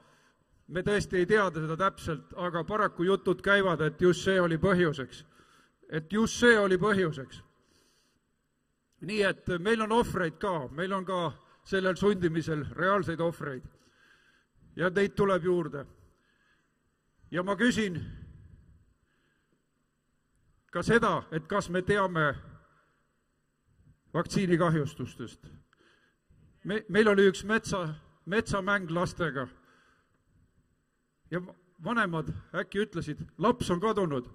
me 0.68 0.84
tõesti 0.84 1.20
ei 1.22 1.26
tea 1.28 1.46
seda 1.54 1.78
täpselt, 1.78 2.34
aga 2.40 2.64
paraku 2.64 3.04
jutud 3.08 3.42
käivad, 3.44 3.82
et 3.82 4.02
just 4.02 4.24
see 4.24 4.40
oli 4.42 4.58
põhjuseks. 4.58 5.26
et 5.90 6.14
just 6.14 6.40
see 6.40 6.58
oli 6.58 6.78
põhjuseks. 6.78 7.42
nii 9.02 9.22
et 9.22 9.48
meil 9.60 9.82
on 9.82 9.92
ohvreid 9.92 10.40
ka, 10.40 10.68
meil 10.72 10.94
on 10.94 11.06
ka 11.06 11.34
sellel 11.64 11.96
sundimisel 11.96 12.66
reaalseid 12.76 13.20
ohvreid. 13.20 13.64
ja 14.76 14.90
neid 14.90 15.16
tuleb 15.16 15.44
juurde. 15.44 15.86
ja 17.32 17.44
ma 17.44 17.56
küsin 17.56 18.02
ka 20.72 20.82
seda, 20.84 21.24
et 21.32 21.48
kas 21.48 21.70
me 21.70 21.82
teame 21.82 22.36
vaktsiinikahjustustest. 24.14 25.48
me, 26.64 26.86
meil 26.90 27.08
oli 27.08 27.28
üks 27.30 27.44
metsa, 27.44 27.88
metsamäng 28.26 28.92
lastega 28.92 29.48
ja 31.32 31.42
vanemad 31.84 32.30
äkki 32.56 32.84
ütlesid, 32.86 33.22
laps 33.38 33.72
on 33.72 33.82
kadunud, 33.82 34.28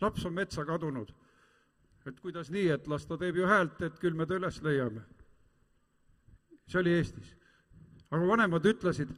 laps 0.00 0.26
on 0.26 0.32
metsa 0.34 0.64
kadunud. 0.64 1.12
et 2.06 2.20
kuidas 2.20 2.48
nii, 2.50 2.68
et 2.72 2.86
las 2.88 3.04
ta 3.06 3.18
teeb 3.20 3.36
ju 3.36 3.46
häält, 3.46 3.82
et 3.82 3.98
küll 4.00 4.14
me 4.16 4.26
ta 4.26 4.34
üles 4.34 4.62
leiame. 4.62 5.02
see 6.66 6.80
oli 6.80 6.94
Eestis. 6.94 7.36
aga 8.10 8.26
vanemad 8.26 8.64
ütlesid, 8.64 9.10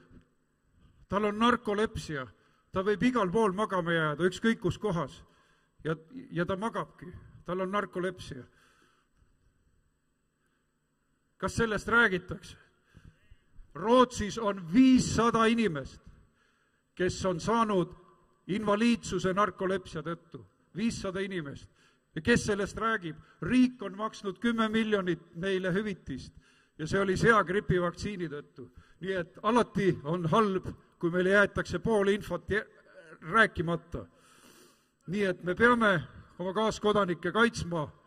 tal 1.09 1.25
on 1.25 1.39
narkolepsia, 1.39 2.27
ta 2.73 2.83
võib 2.83 3.03
igal 3.03 3.31
pool 3.31 3.53
magama 3.53 3.93
jääda, 3.93 4.25
ükskõik 4.25 4.61
kus 4.61 4.79
kohas. 4.79 5.23
ja, 5.85 5.97
ja 6.31 6.47
ta 6.47 6.57
magabki, 6.57 7.13
tal 7.45 7.61
on 7.61 7.71
narkolepsia. 7.71 8.45
Kas 11.43 11.57
sellest 11.57 11.89
räägitakse? 11.89 12.57
Rootsis 13.75 14.39
on 14.39 14.61
viissada 14.73 15.45
inimest, 15.45 16.01
kes 16.95 17.25
on 17.27 17.41
saanud 17.41 17.95
invaliidsuse 18.47 19.33
narkolepsia 19.35 20.03
tõttu, 20.07 20.45
viissada 20.77 21.21
inimest. 21.21 21.69
ja 22.15 22.21
kes 22.23 22.45
sellest 22.47 22.79
räägib? 22.79 23.17
riik 23.43 23.83
on 23.83 23.97
maksnud 23.97 24.39
kümme 24.39 24.69
miljonit 24.69 25.35
neile 25.35 25.73
hüvitist 25.73 26.33
ja 26.79 26.87
see 26.87 27.01
oli 27.01 27.17
seagripi 27.17 27.81
vaktsiini 27.81 28.29
tõttu. 28.29 28.69
nii 29.01 29.13
et 29.13 29.39
alati 29.43 29.99
on 30.05 30.27
halb, 30.27 30.69
kui 30.99 31.11
meile 31.11 31.31
jäetakse 31.31 31.79
pool 31.79 32.09
infot 32.09 32.47
rääkimata. 33.21 34.07
nii 35.07 35.25
et 35.25 35.43
me 35.43 35.55
peame 35.55 36.03
oma 36.39 36.53
kaaskodanikke 36.53 37.33
kaitsma 37.33 38.02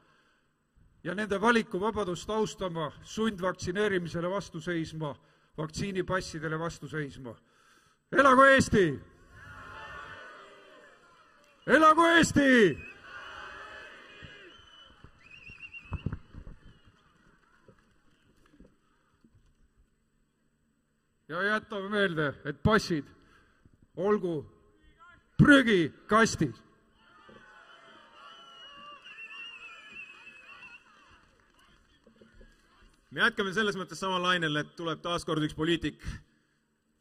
ja 1.05 1.13
nende 1.13 1.37
valikuvabadust 1.41 2.29
austama, 2.29 2.91
sundvaktsineerimisele 3.01 4.29
vastu 4.29 4.61
seisma, 4.61 5.15
vaktsiinipassidele 5.57 6.59
vastu 6.59 6.87
seisma 6.89 7.35
elagu 8.11 8.43
Eesti! 8.43 8.99
elagu 11.67 12.05
Eesti! 12.05 12.77
ja 21.27 21.41
jätame 21.43 21.89
meelde, 21.89 22.33
et 22.45 22.61
passid 22.63 23.05
olgu 23.95 24.45
prügikastis. 25.37 26.64
Me 33.15 33.23
jätkame 33.23 33.53
selles 33.55 33.77
mõttes 33.79 34.01
samal 34.01 34.19
lainel, 34.19 34.59
et 34.59 34.73
tuleb 34.75 34.99
taas 34.99 35.23
kord 35.23 35.43
üks 35.47 35.55
poliitik, 35.55 36.01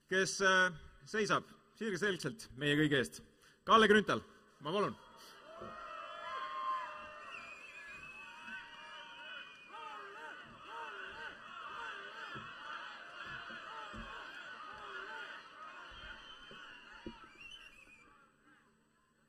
kes 0.06 0.36
äh, 0.46 0.68
seisab 1.10 1.48
sirgeselgselt 1.74 2.46
meie 2.60 2.76
kõigi 2.78 3.00
eest. 3.00 3.18
Kalle 3.66 3.88
Grünthal, 3.90 4.22
ma 4.62 4.70
palun. 4.70 4.94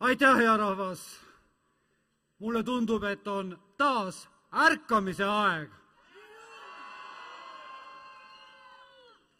aitäh, 0.05 0.37
hea 0.37 0.53
rahvas. 0.57 1.01
mulle 2.39 2.61
tundub, 2.63 3.03
et 3.03 3.27
on 3.27 3.55
taas 3.77 4.27
ärkamise 4.53 5.25
aeg. 5.25 5.84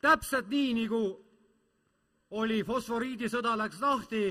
Täpselt 0.05 0.49
nii, 0.51 0.73
nagu 0.83 1.01
oli 2.37 2.61
fosforiidisõda 2.67 3.55
läks 3.57 3.79
lahti 3.81 4.25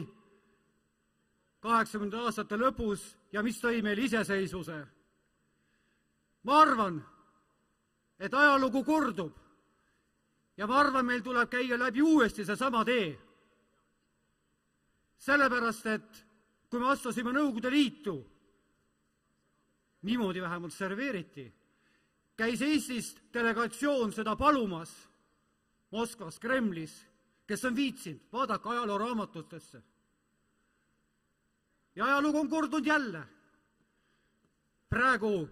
kaheksakümnendate 1.64 2.28
aastate 2.28 2.58
lõpus 2.60 3.04
ja 3.32 3.42
mis 3.42 3.58
tõi 3.62 3.80
meile 3.82 4.04
iseseisvuse. 4.06 4.76
ma 6.44 6.60
arvan, 6.60 7.00
et 8.18 8.34
ajalugu 8.34 8.84
kordub 8.84 9.38
ja 10.56 10.66
ma 10.66 10.78
arvan, 10.80 11.06
meil 11.06 11.22
tuleb 11.22 11.50
käia 11.50 11.78
läbi 11.78 12.02
uuesti 12.02 12.44
seesama 12.44 12.84
tee. 12.84 13.18
sellepärast, 15.18 15.86
et 15.86 16.26
kui 16.70 16.80
me 16.80 16.90
astusime 16.90 17.32
Nõukogude 17.32 17.70
Liitu, 17.70 18.14
niimoodi 20.02 20.42
vähemalt 20.42 20.72
serveeriti, 20.72 21.46
käis 22.36 22.62
Eestist 22.62 23.20
delegatsioon 23.32 24.12
seda 24.12 24.36
palumas 24.36 25.13
Moskvas, 25.90 26.38
Kremlis 26.38 27.06
kes 27.46 27.64
on 27.64 27.76
viitsinud, 27.76 28.20
vaadake 28.32 28.68
ajalooraamatutesse. 28.68 29.82
ja 31.96 32.04
ajalugu 32.04 32.40
on 32.40 32.48
kordunud 32.48 32.86
jälle. 32.86 33.28
praegu 34.88 35.48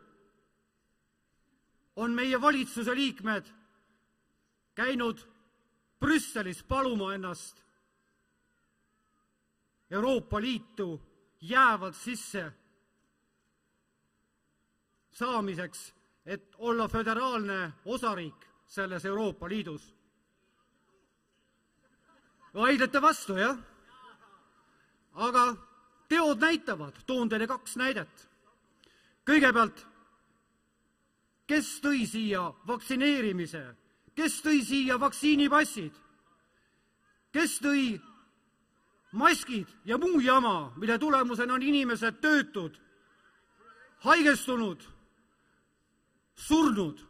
on 1.97 2.11
meie 2.11 2.41
valitsuse 2.41 2.95
liikmed 2.95 3.47
käinud 4.75 5.19
Brüsselis 6.01 6.65
paluma 6.65 7.15
ennast 7.15 7.63
Euroopa 9.91 10.41
Liitu 10.41 11.03
jäävalt 11.41 11.97
sisse 11.97 12.53
saamiseks, 15.13 15.95
et 16.27 16.55
olla 16.59 16.89
föderaalne 16.89 17.73
osariik 17.85 18.47
selles 18.67 19.05
Euroopa 19.05 19.49
Liidus 19.49 20.02
vaidlete 22.55 23.03
vastu, 23.03 23.37
jah? 23.37 23.59
aga 25.13 25.57
teod 26.09 26.41
näitavad, 26.41 26.97
toon 27.07 27.29
teile 27.29 27.47
kaks 27.47 27.77
näidet. 27.77 28.29
kõigepealt, 29.27 29.85
kes 31.47 31.81
tõi 31.85 32.07
siia 32.07 32.49
vaktsineerimise, 32.67 33.63
kes 34.15 34.41
tõi 34.43 34.63
siia 34.65 34.99
vaktsiinipassid, 35.01 35.93
kes 37.33 37.59
tõi 37.63 38.01
maskid 39.13 39.69
ja 39.85 39.99
muu 39.99 40.21
jama, 40.21 40.73
mille 40.77 40.99
tulemusena 40.99 41.55
on 41.55 41.63
inimesed 41.63 42.21
töötud, 42.21 42.77
haigestunud, 44.05 44.83
surnud. 46.35 47.01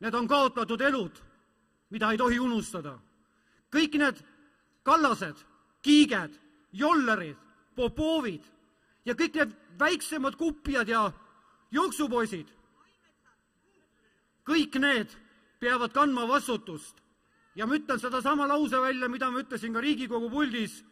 Need 0.00 0.14
on 0.14 0.28
kaotatud 0.28 0.80
elud, 0.80 1.18
mida 1.90 2.10
ei 2.10 2.18
tohi 2.18 2.38
unustada. 2.40 2.98
Kõik 3.72 3.96
need 3.98 4.22
Kallased, 4.82 5.36
Kiiged, 5.82 6.36
Jollerid, 6.72 7.36
Popovid 7.76 8.44
ja 9.04 9.14
kõik 9.14 9.36
need 9.38 9.52
väiksemad 9.80 10.36
kupjad 10.36 10.88
ja 10.88 11.06
jooksupoisid, 11.72 12.48
kõik 14.44 14.80
need 14.82 15.14
peavad 15.60 15.92
kandma 15.94 16.26
vastutust 16.28 17.00
ja 17.54 17.66
ma 17.66 17.76
ütlen 17.78 18.00
sedasama 18.00 18.48
lause 18.48 18.80
välja, 18.80 19.08
mida 19.08 19.30
ma 19.30 19.42
ütlesin 19.42 19.72
ka 19.74 19.80
Riigikogu 19.80 20.30
puldis. 20.30 20.84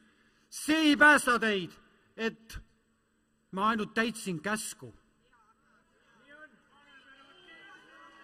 see 0.50 0.76
ei 0.76 0.96
päästa 0.96 1.38
teid, 1.38 1.70
et 2.16 2.58
ma 3.52 3.68
ainult 3.68 3.94
täitsin 3.94 4.40
käsku. 4.40 4.94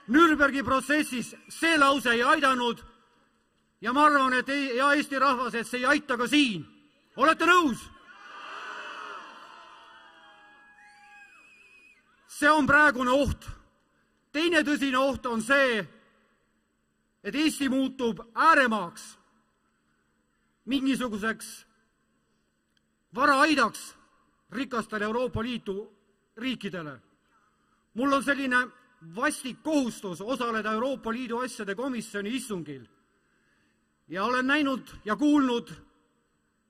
Nürnbergi 0.09 0.63
protsessis 0.63 1.35
see 1.49 1.79
lause 1.79 2.11
ei 2.13 2.23
aidanud 2.23 2.81
ja 3.85 3.93
ma 3.93 4.07
arvan, 4.07 4.33
et 4.33 4.49
ei, 4.49 4.71
hea 4.79 4.93
Eesti 4.97 5.19
rahvas, 5.21 5.55
et 5.55 5.69
see 5.69 5.83
ei 5.83 5.85
aita 5.85 6.17
ka 6.17 6.27
siin. 6.29 6.65
olete 7.17 7.45
nõus? 7.45 7.83
see 12.29 12.49
on 12.51 12.67
praegune 12.67 13.13
oht. 13.13 13.45
teine 14.33 14.65
tõsine 14.65 14.97
oht 14.97 15.27
on 15.27 15.45
see, 15.45 15.85
et 17.25 17.35
Eesti 17.35 17.69
muutub 17.69 18.25
ääremaaks, 18.35 19.05
mingisuguseks 20.65 21.53
varaaidaks 23.15 23.85
rikastele 24.57 25.05
Euroopa 25.05 25.43
Liidu 25.43 25.77
riikidele. 26.37 26.97
mul 27.95 28.13
on 28.13 28.25
selline 28.25 28.65
vastik 29.15 29.63
kohustus 29.63 30.21
osaleda 30.21 30.73
Euroopa 30.73 31.13
Liidu 31.13 31.45
asjade 31.45 31.75
komisjoni 31.75 32.37
istungil 32.41 32.94
ja 34.09 34.25
olen 34.25 34.47
näinud 34.47 34.89
ja 35.05 35.17
kuulnud 35.17 35.73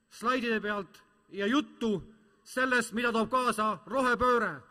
slaidide 0.09 0.59
pealt 0.59 1.03
ja 1.29 1.47
juttu 1.47 2.03
sellest, 2.43 2.91
mida 2.93 3.11
toob 3.11 3.29
kaasa 3.29 3.77
rohepööre. 3.85 4.61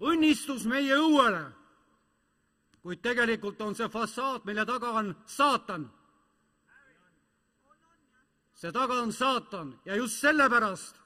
õnnistus 0.00 0.66
meie 0.66 0.94
õuele 0.96 1.58
kuid 2.88 3.02
tegelikult 3.04 3.60
on 3.60 3.74
see 3.76 3.88
fassaad, 3.92 4.46
mille 4.48 4.64
taga 4.64 4.90
on 5.00 5.10
saatan. 5.26 5.90
see 8.54 8.72
taga 8.72 8.94
on 9.02 9.12
saatan 9.12 9.74
ja 9.84 9.96
just 9.96 10.18
sellepärast, 10.20 10.96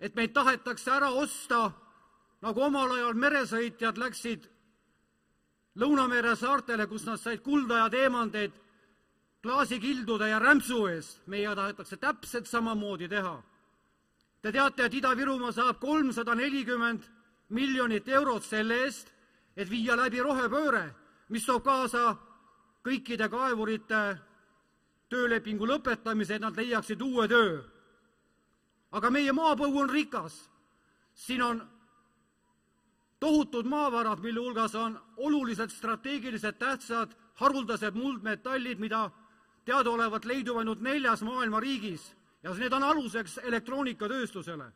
et 0.00 0.14
meid 0.14 0.32
tahetakse 0.32 0.90
ära 0.90 1.08
osta, 1.10 1.70
nagu 2.42 2.62
omal 2.62 2.92
ajal 2.94 3.14
meresõitjad 3.14 3.98
läksid 3.98 4.46
Lõunamere 5.80 6.36
saartele, 6.36 6.86
kus 6.86 7.06
nad 7.06 7.20
said 7.20 7.40
kulda 7.42 7.78
ja 7.78 7.88
teemanteid 7.90 8.52
klaasikildude 9.42 10.28
ja 10.28 10.38
rämpsu 10.38 10.86
eest. 10.86 11.26
meie 11.26 11.54
tahetakse 11.54 11.96
täpselt 11.96 12.46
samamoodi 12.46 13.08
teha. 13.08 13.42
Te 14.42 14.52
teate, 14.52 14.84
et 14.84 14.94
Ida-Virumaa 14.94 15.52
saab 15.52 15.80
kolmsada 15.80 16.34
nelikümmend 16.34 17.02
miljonit 17.48 18.08
eurot 18.08 18.44
selle 18.44 18.74
eest, 18.84 19.12
et 19.56 19.70
viia 19.70 19.96
läbi 19.96 20.20
rohepööre, 20.20 20.94
mis 21.28 21.46
toob 21.46 21.64
kaasa 21.64 22.16
kõikide 22.84 23.28
kaevurite 23.30 24.18
töölepingu 25.08 25.66
lõpetamise, 25.66 26.36
et 26.36 26.42
nad 26.42 26.56
leiaksid 26.56 27.02
uue 27.02 27.28
töö. 27.28 27.62
aga 28.92 29.10
meie 29.10 29.32
maapõu 29.32 29.78
on 29.80 29.90
rikas. 29.90 30.50
siin 31.14 31.42
on 31.42 31.68
tohutud 33.22 33.66
maavarad, 33.70 34.18
mille 34.18 34.40
hulgas 34.40 34.74
on 34.74 34.96
oluliselt 35.16 35.70
strateegiliselt 35.70 36.58
tähtsad 36.58 37.14
haruldased 37.38 37.94
muldmetallid, 37.94 38.80
mida 38.82 39.10
teadaolevalt 39.64 40.24
leidub 40.26 40.58
ainult 40.58 40.80
neljas 40.82 41.22
maailma 41.22 41.60
riigis 41.62 42.08
ja 42.42 42.54
need 42.58 42.72
on 42.72 42.82
aluseks 42.82 43.38
elektroonikatööstusele. 43.38 44.72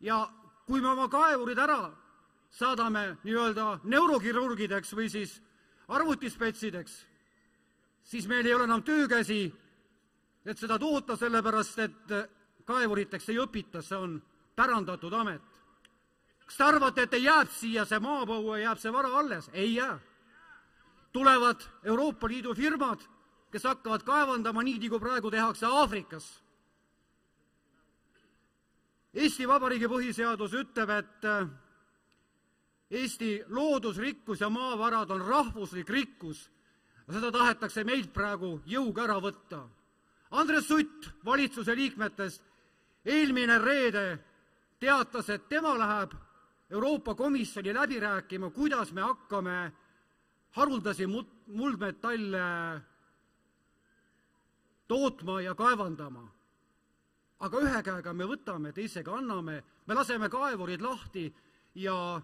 ja 0.00 0.28
kui 0.66 0.80
me 0.80 0.88
oma 0.88 1.08
kaevurid 1.08 1.58
ära 1.58 1.90
saadame 2.50 3.18
nii-öelda 3.24 3.80
neurokirurgideks 3.84 4.94
või 4.96 5.08
siis 5.12 5.42
arvutispetsideks, 5.88 7.06
siis 8.04 8.28
meil 8.28 8.46
ei 8.46 8.54
ole 8.54 8.64
enam 8.64 8.82
töökäsi, 8.82 9.52
et 10.44 10.58
seda 10.58 10.78
toota, 10.78 11.16
sellepärast 11.16 11.78
et 11.78 12.16
kaevuriteks 12.64 13.28
ei 13.28 13.38
õpita, 13.38 13.82
see 13.82 13.96
on 13.96 14.22
pärandatud 14.56 15.12
amet. 15.12 15.47
Kas 16.48 16.56
te 16.56 16.64
arvate, 16.64 17.04
et 17.04 17.12
jääb 17.20 17.50
siia 17.52 17.84
see 17.84 18.00
maapõue, 18.00 18.62
jääb 18.62 18.78
see 18.80 18.92
vara 18.92 19.12
alles? 19.20 19.50
ei 19.52 19.74
jää. 19.74 19.98
tulevad 21.12 21.60
Euroopa 21.84 22.28
Liidu 22.28 22.54
firmad, 22.54 23.00
kes 23.52 23.64
hakkavad 23.64 24.02
kaevandama 24.02 24.62
nii, 24.62 24.78
nagu 24.78 25.00
praegu 25.00 25.30
tehakse 25.30 25.66
Aafrikas. 25.66 26.26
Eesti 29.14 29.48
Vabariigi 29.48 29.88
põhiseadus 29.88 30.54
ütleb, 30.54 30.90
et 30.90 31.26
Eesti 32.90 33.42
loodusrikkus 33.48 34.40
ja 34.40 34.48
maavarad 34.48 35.10
on 35.10 35.20
rahvuslik 35.20 35.90
rikkus. 35.90 36.50
seda 37.12 37.32
tahetakse 37.32 37.84
meilt 37.84 38.12
praegu 38.12 38.60
jõuga 38.66 39.04
ära 39.04 39.18
võtta. 39.20 39.68
Andres 40.30 40.68
Sutt 40.68 41.08
valitsuse 41.24 41.76
liikmetest 41.76 42.42
eelmine 43.04 43.58
reede 43.58 44.18
teatas, 44.80 45.28
et 45.28 45.48
tema 45.48 45.72
läheb 45.78 46.12
Euroopa 46.70 47.14
Komisjoni 47.14 47.74
läbi 47.74 48.00
rääkima, 48.00 48.50
kuidas 48.50 48.92
me 48.92 49.00
hakkame 49.00 49.72
haruldasi 50.50 51.06
muldmetalle 51.46 52.38
tootma 54.88 55.40
ja 55.40 55.54
kaevandama. 55.54 56.28
aga 57.38 57.58
ühe 57.62 57.82
käega 57.86 58.12
me 58.12 58.26
võtame, 58.26 58.72
teisega 58.74 59.12
anname, 59.14 59.62
me 59.86 59.94
laseme 59.94 60.28
kaevurid 60.28 60.80
lahti 60.82 61.28
ja 61.74 62.20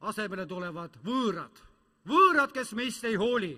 asemele 0.00 0.44
tulevad 0.46 0.98
võõrad, 1.04 1.62
võõrad, 2.04 2.52
kes 2.52 2.74
meist 2.76 3.04
ei 3.08 3.16
hooli. 3.16 3.54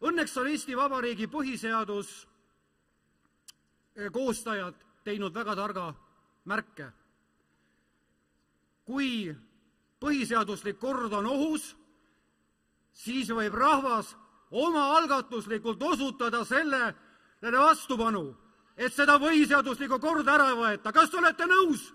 Õnneks 0.00 0.36
on 0.40 0.48
Eesti 0.48 0.76
Vabariigi 0.76 1.28
põhiseadus 1.28 2.14
eh, 3.96 4.08
koostajad 4.08 4.78
teinud 5.04 5.34
väga 5.34 5.56
targa 5.58 5.90
märke. 6.48 6.88
Kui 8.90 9.30
põhiseaduslik 10.02 10.80
kord 10.82 11.12
on 11.14 11.28
ohus, 11.30 11.70
siis 12.90 13.30
võib 13.30 13.54
rahvas 13.54 14.16
omaalgatuslikult 14.50 15.82
osutada 15.92 16.42
sellele 16.44 17.58
vastupanu, 17.58 18.24
et 18.76 18.92
seda 18.94 19.18
põhiseaduslikku 19.22 20.00
korda 20.02 20.34
ära 20.34 20.48
ei 20.50 20.58
võeta. 20.58 20.92
kas 20.92 21.10
te 21.10 21.20
olete 21.20 21.46
nõus? 21.46 21.92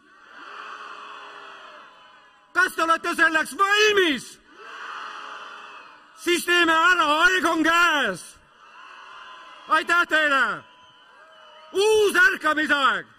kas 2.54 2.76
te 2.76 2.84
olete 2.84 3.16
selleks 3.16 3.58
valmis? 3.60 4.30
siis 6.24 6.46
teeme 6.46 6.72
ära, 6.72 7.10
aeg 7.26 7.50
on 7.52 7.64
käes. 7.64 8.24
aitäh 9.68 10.08
teile. 10.08 10.64
uus 11.74 12.16
ärkamisaeg. 12.30 13.15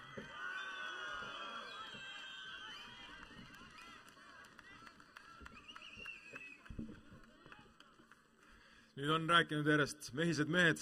Nüüd 8.97 9.11
on 9.13 9.27
rääkinud 9.29 9.67
järjest 9.69 10.07
mehised 10.17 10.49
mehed, 10.49 10.81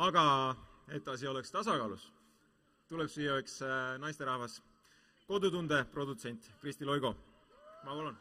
aga 0.00 0.22
et 0.96 1.08
asi 1.12 1.28
oleks 1.28 1.52
tasakaalus, 1.52 2.06
tuleb 2.88 3.10
siia 3.12 3.34
üks 3.42 3.58
äh, 3.60 3.98
naisterahvas 4.00 4.62
kodutunde 5.28 5.82
produtsent 5.92 6.48
Kristi 6.62 6.88
Loigo, 6.88 7.12
ma 7.84 7.92
palun. 7.92 8.16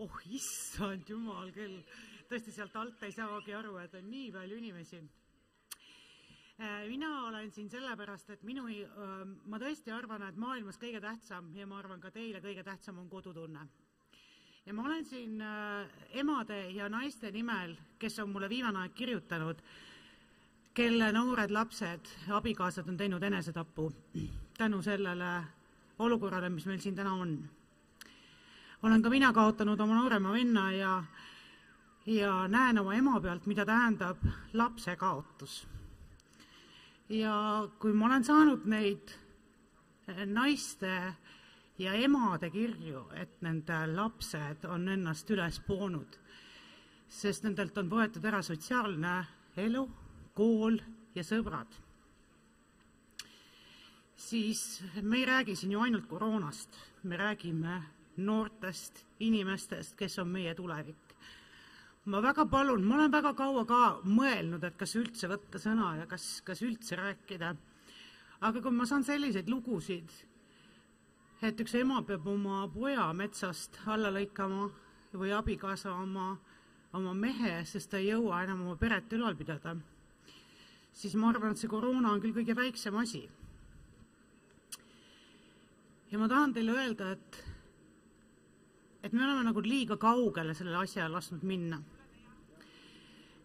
oh 0.00 0.20
issand 0.32 1.10
jumal 1.10 1.50
küll, 1.52 1.80
tõesti 2.30 2.54
sealt 2.54 2.76
alt 2.78 3.02
ei 3.02 3.12
saagi 3.12 3.52
aru, 3.52 3.74
et 3.82 3.98
on 3.98 4.06
nii 4.08 4.30
palju 4.32 4.62
inimesi. 4.62 5.02
Äh, 6.60 6.88
mina 6.88 7.26
olen 7.26 7.50
siin 7.52 7.70
sellepärast, 7.70 8.30
et 8.30 8.42
minu, 8.44 8.66
ma 9.48 9.58
tõesti 9.58 9.94
arvan, 9.96 10.26
et 10.28 10.36
maailmas 10.36 10.76
kõige 10.76 11.00
tähtsam 11.00 11.54
ja 11.56 11.64
ma 11.66 11.78
arvan 11.80 12.00
ka 12.00 12.10
teile 12.12 12.42
kõige 12.44 12.64
tähtsam 12.64 12.98
on 12.98 13.08
kodutunne. 13.08 13.68
ja 14.66 14.74
ma 14.74 14.84
olen 14.84 15.04
siin 15.04 15.40
emade 16.12 16.70
ja 16.70 16.88
naiste 16.88 17.30
nimel, 17.30 17.76
kes 17.98 18.18
on 18.18 18.28
mulle 18.28 18.48
viimane 18.48 18.78
aeg 18.78 18.92
kirjutanud, 18.94 19.62
kelle 20.74 21.12
noored 21.12 21.50
lapsed, 21.50 22.12
abikaasad 22.28 22.88
on 22.88 22.96
teinud 22.96 23.22
enesetapu 23.22 23.88
tänu 24.58 24.82
sellele 24.82 25.44
olukorrale, 25.98 26.48
mis 26.48 26.66
meil 26.66 26.78
siin 26.80 26.94
täna 26.94 27.14
on. 27.14 27.38
olen 28.82 29.02
ka 29.02 29.10
mina 29.10 29.32
kaotanud 29.32 29.80
oma 29.80 29.94
noorema 29.94 30.32
venna 30.32 30.72
ja, 30.72 31.04
ja 32.06 32.48
näen 32.48 32.78
oma 32.78 32.94
ema 32.94 33.20
pealt, 33.20 33.46
mida 33.46 33.64
tähendab 33.66 34.16
lapse 34.52 34.96
kaotus. 34.96 35.66
Ja 37.10 37.34
kui 37.78 37.92
ma 37.92 38.06
olen 38.06 38.24
saanud 38.24 38.64
neid 38.70 39.12
naiste 40.26 40.94
ja 41.78 41.94
emade 41.94 42.50
kirju, 42.50 43.04
et 43.18 43.40
nende 43.42 43.82
lapsed 43.94 44.64
on 44.70 44.88
ennast 44.88 45.30
üles 45.30 45.60
poonud, 45.66 46.16
sest 47.08 47.44
nendelt 47.46 47.78
on 47.78 47.90
võetud 47.90 48.24
ära 48.24 48.42
sotsiaalne 48.42 49.14
elu, 49.58 49.86
kool 50.34 50.78
ja 51.14 51.26
sõbrad 51.26 51.78
siis 54.20 54.82
me 55.02 55.16
ei 55.18 55.26
räägi 55.26 55.56
siin 55.56 55.72
ju 55.72 55.80
ainult 55.80 56.06
koroonast, 56.06 56.76
me 57.02 57.16
räägime 57.16 57.82
noortest 58.16 59.04
inimestest, 59.20 59.96
kes 59.96 60.18
on 60.18 60.28
meie 60.28 60.54
tulevik. 60.54 61.09
Ma 62.04 62.20
väga 62.20 62.46
palun, 62.48 62.84
ma 62.84 62.94
olen 62.96 63.12
väga 63.12 63.32
kaua 63.36 63.64
ka 63.68 63.80
mõelnud, 64.04 64.64
et 64.64 64.76
kas 64.80 64.94
üldse 64.96 65.28
võtta 65.28 65.60
sõna 65.60 65.94
ja 65.98 66.06
kas, 66.06 66.40
kas 66.44 66.62
üldse 66.62 66.96
rääkida. 66.96 67.54
aga 68.40 68.60
kui 68.62 68.72
ma 68.72 68.86
saan 68.86 69.04
selliseid 69.04 69.48
lugusid, 69.48 70.10
et 71.42 71.60
üks 71.60 71.74
ema 71.74 72.02
peab 72.02 72.26
oma 72.26 72.68
poja 72.68 73.12
metsast 73.12 73.76
alla 73.86 74.10
lõikama 74.10 74.70
või 75.12 75.32
abikaasa 75.36 75.92
oma, 75.92 76.38
oma 76.92 77.14
mehe, 77.14 77.64
sest 77.64 77.90
ta 77.90 77.98
ei 77.98 78.08
jõua 78.08 78.44
enam 78.44 78.62
oma 78.62 78.76
peret 78.76 79.12
ülal 79.12 79.36
pidada, 79.36 79.76
siis 80.92 81.14
ma 81.14 81.28
arvan, 81.28 81.52
et 81.52 81.58
see 81.58 81.68
koroona 81.68 82.12
on 82.12 82.20
küll 82.20 82.32
kõige 82.32 82.56
väiksem 82.56 82.96
asi 82.96 83.28
ja 86.10 86.18
ma 86.18 86.28
tahan 86.28 86.54
teile 86.54 86.74
öelda, 86.74 87.12
et, 87.14 87.44
et 89.02 89.12
me 89.12 89.24
oleme 89.24 89.44
nagu 89.48 89.62
liiga 89.64 89.96
kaugele 89.96 90.54
selle 90.54 90.76
asja 90.76 91.08
lasknud 91.12 91.44
minna. 91.46 91.80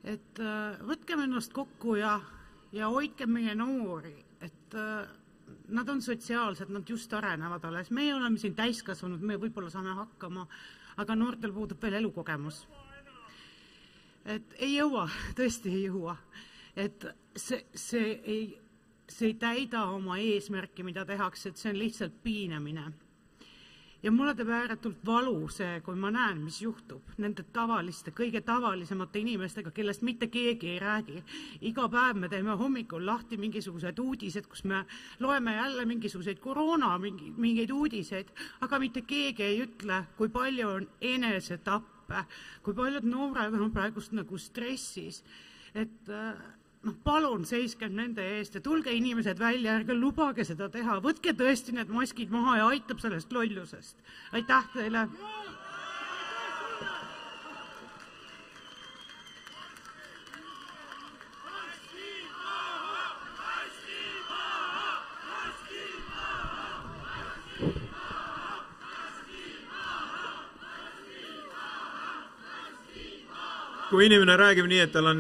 et 0.04 0.40
äh, 0.40 0.82
võtkem 0.86 1.24
ennast 1.24 1.54
kokku 1.54 1.96
ja, 1.98 2.20
ja 2.72 2.90
hoidkem 2.94 3.32
meie 3.34 3.56
noori, 3.56 4.14
et 4.40 4.76
äh, 4.78 5.08
nad 5.74 5.90
on 5.90 6.02
sotsiaalsed, 6.02 6.70
nad 6.70 6.90
just 6.90 7.14
arenevad 7.14 7.66
alles, 7.66 7.90
meie 7.92 8.14
oleme 8.16 8.38
siin 8.38 8.56
täiskasvanud, 8.56 9.22
me 9.22 9.40
võib-olla 9.42 9.72
saame 9.74 9.96
hakkama, 9.98 10.46
aga 11.02 11.16
noortel 11.16 11.54
puudub 11.54 11.82
veel 11.82 11.98
elukogemus. 12.02 12.68
et 14.26 14.54
ei 14.60 14.76
jõua, 14.76 15.10
tõesti 15.38 15.74
ei 15.74 15.88
jõua. 15.88 16.18
et 16.76 17.08
see, 17.36 17.66
see 17.74 18.20
ei 18.24 18.46
see 19.10 19.32
ei 19.32 19.38
täida 19.40 19.86
oma 19.94 20.18
eesmärki, 20.18 20.84
mida 20.84 21.06
tehakse, 21.06 21.50
et 21.50 21.62
see 21.62 21.72
on 21.74 21.80
lihtsalt 21.80 22.16
piinamine. 22.24 22.86
Ja 24.06 24.12
mulle 24.14 24.36
teeb 24.38 24.50
ääretult 24.54 25.00
valu 25.06 25.48
see, 25.50 25.80
kui 25.86 25.96
ma 25.98 26.12
näen, 26.14 26.44
mis 26.46 26.60
juhtub 26.62 27.16
nende 27.22 27.42
tavaliste, 27.56 28.12
kõige 28.14 28.44
tavalisemate 28.46 29.22
inimestega, 29.24 29.72
kellest 29.74 30.04
mitte 30.06 30.28
keegi 30.30 30.76
ei 30.76 30.80
räägi. 30.80 31.24
iga 31.62 31.88
päev 31.90 32.20
me 32.22 32.30
teeme 32.30 32.54
hommikul 32.60 33.06
lahti 33.06 33.38
mingisugused 33.42 34.00
uudised, 34.00 34.46
kus 34.48 34.64
me 34.64 34.84
loeme 35.20 35.56
jälle 35.56 35.86
mingisuguseid 35.86 36.40
koroona 36.40 36.98
mingi, 37.00 37.32
mingeid 37.38 37.72
uudiseid, 37.72 38.30
aga 38.62 38.80
mitte 38.80 39.02
keegi 39.02 39.44
ei 39.44 39.62
ütle, 39.66 40.04
kui 40.18 40.30
palju 40.30 40.70
on 40.70 40.88
enesetappe, 41.02 42.26
kui 42.64 42.78
paljud 42.78 43.10
noored 43.10 43.58
on 43.58 43.74
praegust 43.74 44.14
nagu 44.14 44.38
stressis, 44.38 45.24
et 45.74 46.10
äh, 46.10 46.38
noh, 46.86 46.96
palun 47.04 47.46
seiskem 47.50 47.96
nende 47.98 48.24
eest 48.38 48.58
ja 48.58 48.62
tulge 48.64 48.94
inimesed 48.94 49.40
välja, 49.42 49.80
ärge 49.80 49.98
lubage 49.98 50.46
seda 50.48 50.70
teha, 50.72 51.00
võtke 51.04 51.34
tõesti 51.38 51.76
need 51.76 51.92
maskid 51.94 52.34
maha 52.34 52.60
ja 52.62 52.70
aitab 52.74 53.02
sellest 53.04 53.34
lollusest. 53.34 53.98
aitäh 54.34 54.72
teile. 54.74 55.10
kui 73.96 74.08
inimene 74.10 74.34
räägib 74.36 74.66
nii, 74.68 74.80
et 74.84 74.92
tal 74.92 75.06
on 75.08 75.20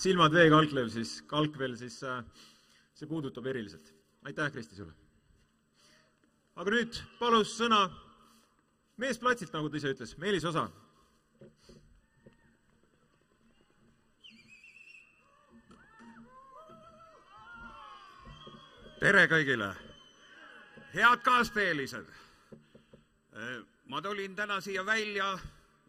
silmad 0.00 0.32
veekalklev, 0.32 0.88
siis, 0.92 1.18
kalkvel, 1.28 1.74
siis 1.76 1.98
äh, 2.08 2.22
see 2.96 3.08
puudutab 3.08 3.46
eriliselt. 3.46 3.92
aitäh, 4.24 4.52
Kristi, 4.52 4.76
sulle! 4.76 4.94
aga 6.60 6.72
nüüd 6.72 7.00
palus 7.18 7.52
sõna 7.56 7.82
mees 9.00 9.20
platsilt, 9.20 9.52
nagu 9.52 9.68
ta 9.68 9.80
ise 9.80 9.92
ütles, 9.94 10.16
Meelis 10.20 10.44
Osa. 10.48 10.68
tere 19.00 19.26
kõigile! 19.28 19.70
head 20.96 21.24
kaasteelised! 21.28 22.08
ma 23.90 24.00
tulin 24.00 24.32
täna 24.36 24.60
siia 24.64 24.84
välja 24.86 25.34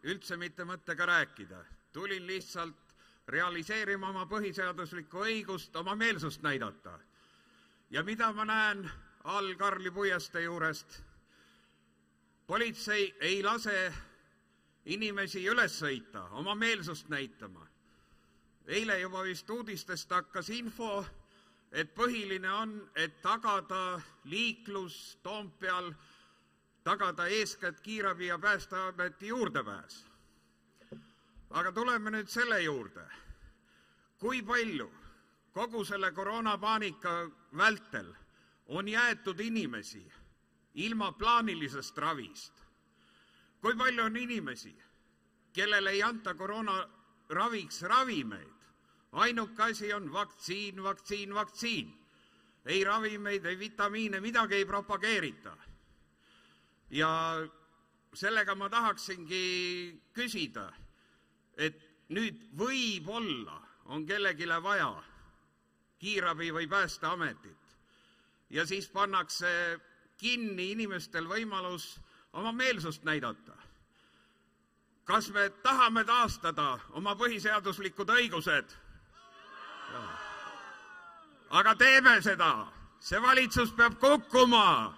üldse 0.04 0.36
mitte 0.36 0.68
mõttega 0.68 1.08
rääkida, 1.08 1.64
tulin 1.92 2.26
lihtsalt 2.26 2.81
realiseerima 3.28 4.08
oma 4.08 4.26
põhiseaduslikku 4.26 5.22
õigust 5.26 5.76
oma 5.76 5.94
meelsust 5.96 6.42
näidata. 6.42 6.98
ja 7.90 8.02
mida 8.02 8.32
ma 8.32 8.44
näen 8.44 8.90
all 9.24 9.54
Karli 9.54 9.90
puiestee 9.90 10.42
juurest? 10.42 11.02
politsei 12.46 13.14
ei 13.20 13.42
lase 13.42 13.94
inimesi 14.84 15.46
üles 15.48 15.78
sõita 15.78 16.28
oma 16.30 16.54
meelsust 16.54 17.08
näitama. 17.08 17.66
eile 18.66 19.00
juba 19.00 19.22
vist 19.22 19.50
uudistest 19.50 20.10
hakkas 20.10 20.50
info, 20.50 21.04
et 21.72 21.94
põhiline 21.94 22.50
on, 22.52 22.90
et 22.94 23.22
tagada 23.22 24.00
liiklus 24.24 25.18
Toompeal, 25.22 25.92
tagada 26.84 27.26
eeskätt 27.26 27.80
kiirabi 27.80 28.26
ja 28.26 28.38
päästeameti 28.38 29.26
juurdepääs 29.26 30.11
aga 31.52 31.72
tuleme 31.72 32.10
nüüd 32.10 32.30
selle 32.32 32.62
juurde, 32.62 33.04
kui 34.20 34.40
palju 34.42 34.88
kogu 35.52 35.84
selle 35.84 36.12
koroonapaanika 36.16 37.12
vältel 37.58 38.08
on 38.72 38.88
jäetud 38.88 39.40
inimesi 39.40 40.02
ilma 40.74 41.12
plaanilisest 41.12 41.98
ravist. 41.98 42.52
kui 43.60 43.76
palju 43.76 44.02
on 44.02 44.16
inimesi, 44.16 44.74
kellele 45.52 45.90
ei 45.90 46.02
anta 46.02 46.34
koroonaraviks 46.34 47.82
ravimeid, 47.82 48.56
ainuke 49.12 49.62
asi 49.62 49.92
on 49.92 50.12
vaktsiin, 50.12 50.82
vaktsiin, 50.82 51.34
vaktsiin. 51.34 51.98
ei 52.64 52.84
ravimeid, 52.84 53.44
ei 53.44 53.58
vitamiine, 53.58 54.20
midagi 54.20 54.54
ei 54.54 54.64
propageerita. 54.64 55.56
ja 56.90 57.10
sellega 58.14 58.54
ma 58.54 58.68
tahaksingi 58.68 60.00
küsida 60.12 60.72
et 61.56 61.78
nüüd 62.08 62.48
võib-olla 62.58 63.60
on 63.92 64.06
kellelegi 64.06 64.48
vaja 64.62 64.92
kiirabi 65.98 66.52
või 66.52 66.68
Päästeametit 66.68 67.76
ja 68.50 68.66
siis 68.66 68.88
pannakse 68.88 69.80
kinni 70.18 70.70
inimestel 70.72 71.28
võimalus 71.28 72.00
oma 72.32 72.52
meelsust 72.52 73.04
näidata. 73.04 73.52
kas 75.04 75.30
me 75.30 75.50
tahame 75.62 76.04
taastada 76.04 76.78
oma 76.90 77.14
põhiseaduslikud 77.14 78.08
õigused? 78.08 78.76
aga 81.50 81.74
teeme 81.74 82.22
seda, 82.22 82.66
see 83.00 83.22
valitsus 83.22 83.72
peab 83.72 83.98
kukkuma. 84.00 84.94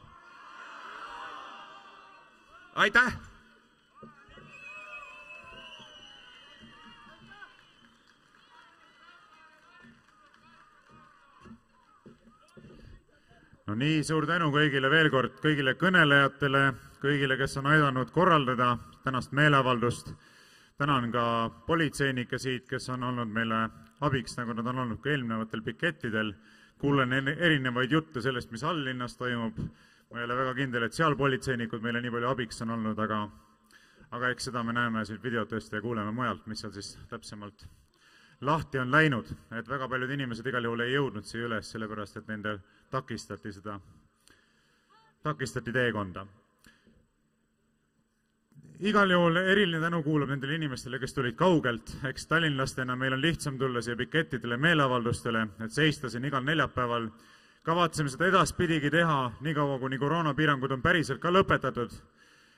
aitäh 2.74 3.33
no 13.66 13.76
nii, 13.80 14.02
suur 14.04 14.26
tänu 14.28 14.50
kõigile 14.52 14.90
veel 14.92 15.10
kord, 15.12 15.38
kõigile 15.42 15.74
kõnelejatele, 15.80 16.64
kõigile, 17.02 17.36
kes 17.40 17.56
on 17.60 17.68
aidanud 17.72 18.10
korraldada 18.12 18.76
tänast 19.04 19.32
meeleavaldust. 19.32 20.12
tänan 20.76 21.12
ka 21.12 21.50
politseinikke 21.66 22.38
siit, 22.38 22.66
kes 22.68 22.88
on 22.88 23.02
olnud 23.02 23.28
meile 23.28 23.68
abiks, 24.00 24.36
nagu 24.36 24.52
nad 24.52 24.66
on 24.66 24.78
olnud 24.78 25.00
ka 25.00 25.10
eelnevatel 25.10 25.62
pikettidel. 25.62 26.34
kuulen 26.78 27.12
erinevaid 27.12 27.92
jutte 27.92 28.20
sellest, 28.20 28.50
mis 28.50 28.64
alllinnas 28.64 29.16
toimub. 29.16 29.58
ma 30.10 30.18
ei 30.18 30.24
ole 30.24 30.36
väga 30.36 30.54
kindel, 30.54 30.82
et 30.82 30.92
seal 30.92 31.16
politseinikud 31.16 31.82
meile 31.82 32.00
nii 32.00 32.10
palju 32.10 32.28
abiks 32.28 32.62
on 32.62 32.70
olnud, 32.70 32.98
aga, 32.98 33.28
aga 34.10 34.28
eks 34.28 34.44
seda 34.44 34.62
me 34.62 34.72
näeme 34.72 35.04
siit 35.04 35.22
videotest 35.22 35.72
ja 35.72 35.80
kuuleme 35.80 36.12
mujalt, 36.12 36.46
mis 36.46 36.60
seal 36.60 36.72
siis 36.72 36.98
täpsemalt 37.08 37.66
lahti 38.46 38.78
on 38.78 38.90
läinud, 38.92 39.28
et 39.58 39.68
väga 39.68 39.88
paljud 39.88 40.10
inimesed 40.10 40.46
igal 40.46 40.64
juhul 40.64 40.84
ei 40.84 40.94
jõudnud 40.94 41.26
siia 41.26 41.48
üles, 41.48 41.68
sellepärast 41.72 42.20
et 42.20 42.28
nende 42.28 42.58
takistati 42.90 43.52
seda, 43.52 43.78
takistati 45.22 45.72
teekonda. 45.72 46.26
igal 48.80 49.10
juhul 49.10 49.36
eriline 49.36 49.80
tänu 49.80 50.02
kuulub 50.02 50.28
nendele 50.28 50.54
inimestele, 50.54 50.98
kes 50.98 51.14
tulid 51.14 51.36
kaugelt, 51.36 51.96
eks 52.04 52.26
tallinlastena 52.26 52.96
meil 52.96 53.12
on 53.12 53.22
lihtsam 53.22 53.58
tulla 53.58 53.82
siia 53.82 53.96
pikettidele, 53.96 54.56
meeleavaldustele, 54.56 55.46
et 55.64 55.72
seista 55.72 56.10
siin 56.10 56.24
igal 56.24 56.44
neljapäeval. 56.44 57.08
kavatseme 57.62 58.08
seda 58.08 58.26
edaspidigi 58.26 58.90
teha, 58.90 59.32
niikaua 59.40 59.78
kuni 59.78 59.98
koroonapiirangud 59.98 60.70
on 60.70 60.82
päriselt 60.82 61.20
ka 61.20 61.30
lõpetatud. 61.30 61.92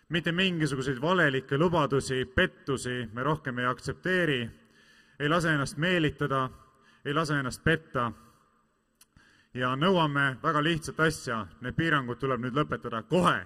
mitte 0.09 0.33
mingisuguseid 0.33 1.01
valelikke 1.01 1.59
lubadusi, 1.59 2.25
pettusi 2.25 3.09
me 3.13 3.23
rohkem 3.23 3.59
ei 3.59 3.67
aktsepteeri 3.67 4.66
ei 5.21 5.29
lase 5.29 5.53
ennast 5.53 5.77
meelitada, 5.77 6.49
ei 7.05 7.15
lase 7.15 7.39
ennast 7.39 7.65
petta 7.65 8.13
ja 9.55 9.73
nõuame 9.77 10.37
väga 10.43 10.63
lihtsat 10.63 11.01
asja, 11.01 11.47
need 11.61 11.77
piirangud 11.77 12.19
tuleb 12.21 12.43
nüüd 12.45 12.57
lõpetada 12.57 13.03
kohe, 13.09 13.39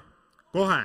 kohe. 0.53 0.83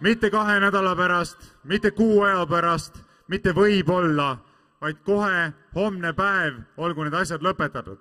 mitte 0.00 0.30
kahe 0.30 0.60
nädala 0.60 0.92
pärast, 0.96 1.54
mitte 1.64 1.90
kuu 1.90 2.22
aja 2.22 2.46
pärast, 2.46 3.00
mitte 3.28 3.54
võib-olla, 3.56 4.36
vaid 4.80 4.98
kohe, 5.04 5.52
homne 5.74 6.12
päev, 6.12 6.60
olgu 6.76 7.04
need 7.04 7.14
asjad 7.14 7.42
lõpetatud. 7.42 7.98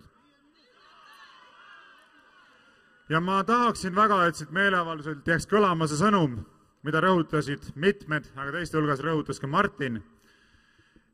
ja 3.10 3.22
ma 3.22 3.44
tahaksin 3.44 3.96
väga, 3.96 4.26
et 4.26 4.36
siit 4.36 4.52
meeleavalduselt 4.52 5.28
jääks 5.28 5.48
kõlama 5.48 5.88
see 5.88 5.98
sõnum 5.98 6.44
mida 6.86 7.02
rõhutasid 7.02 7.72
mitmed, 7.82 8.28
aga 8.38 8.52
teiste 8.60 8.78
hulgas 8.78 9.02
rõhutas 9.02 9.42
ka 9.42 9.48
Martin. 9.50 10.04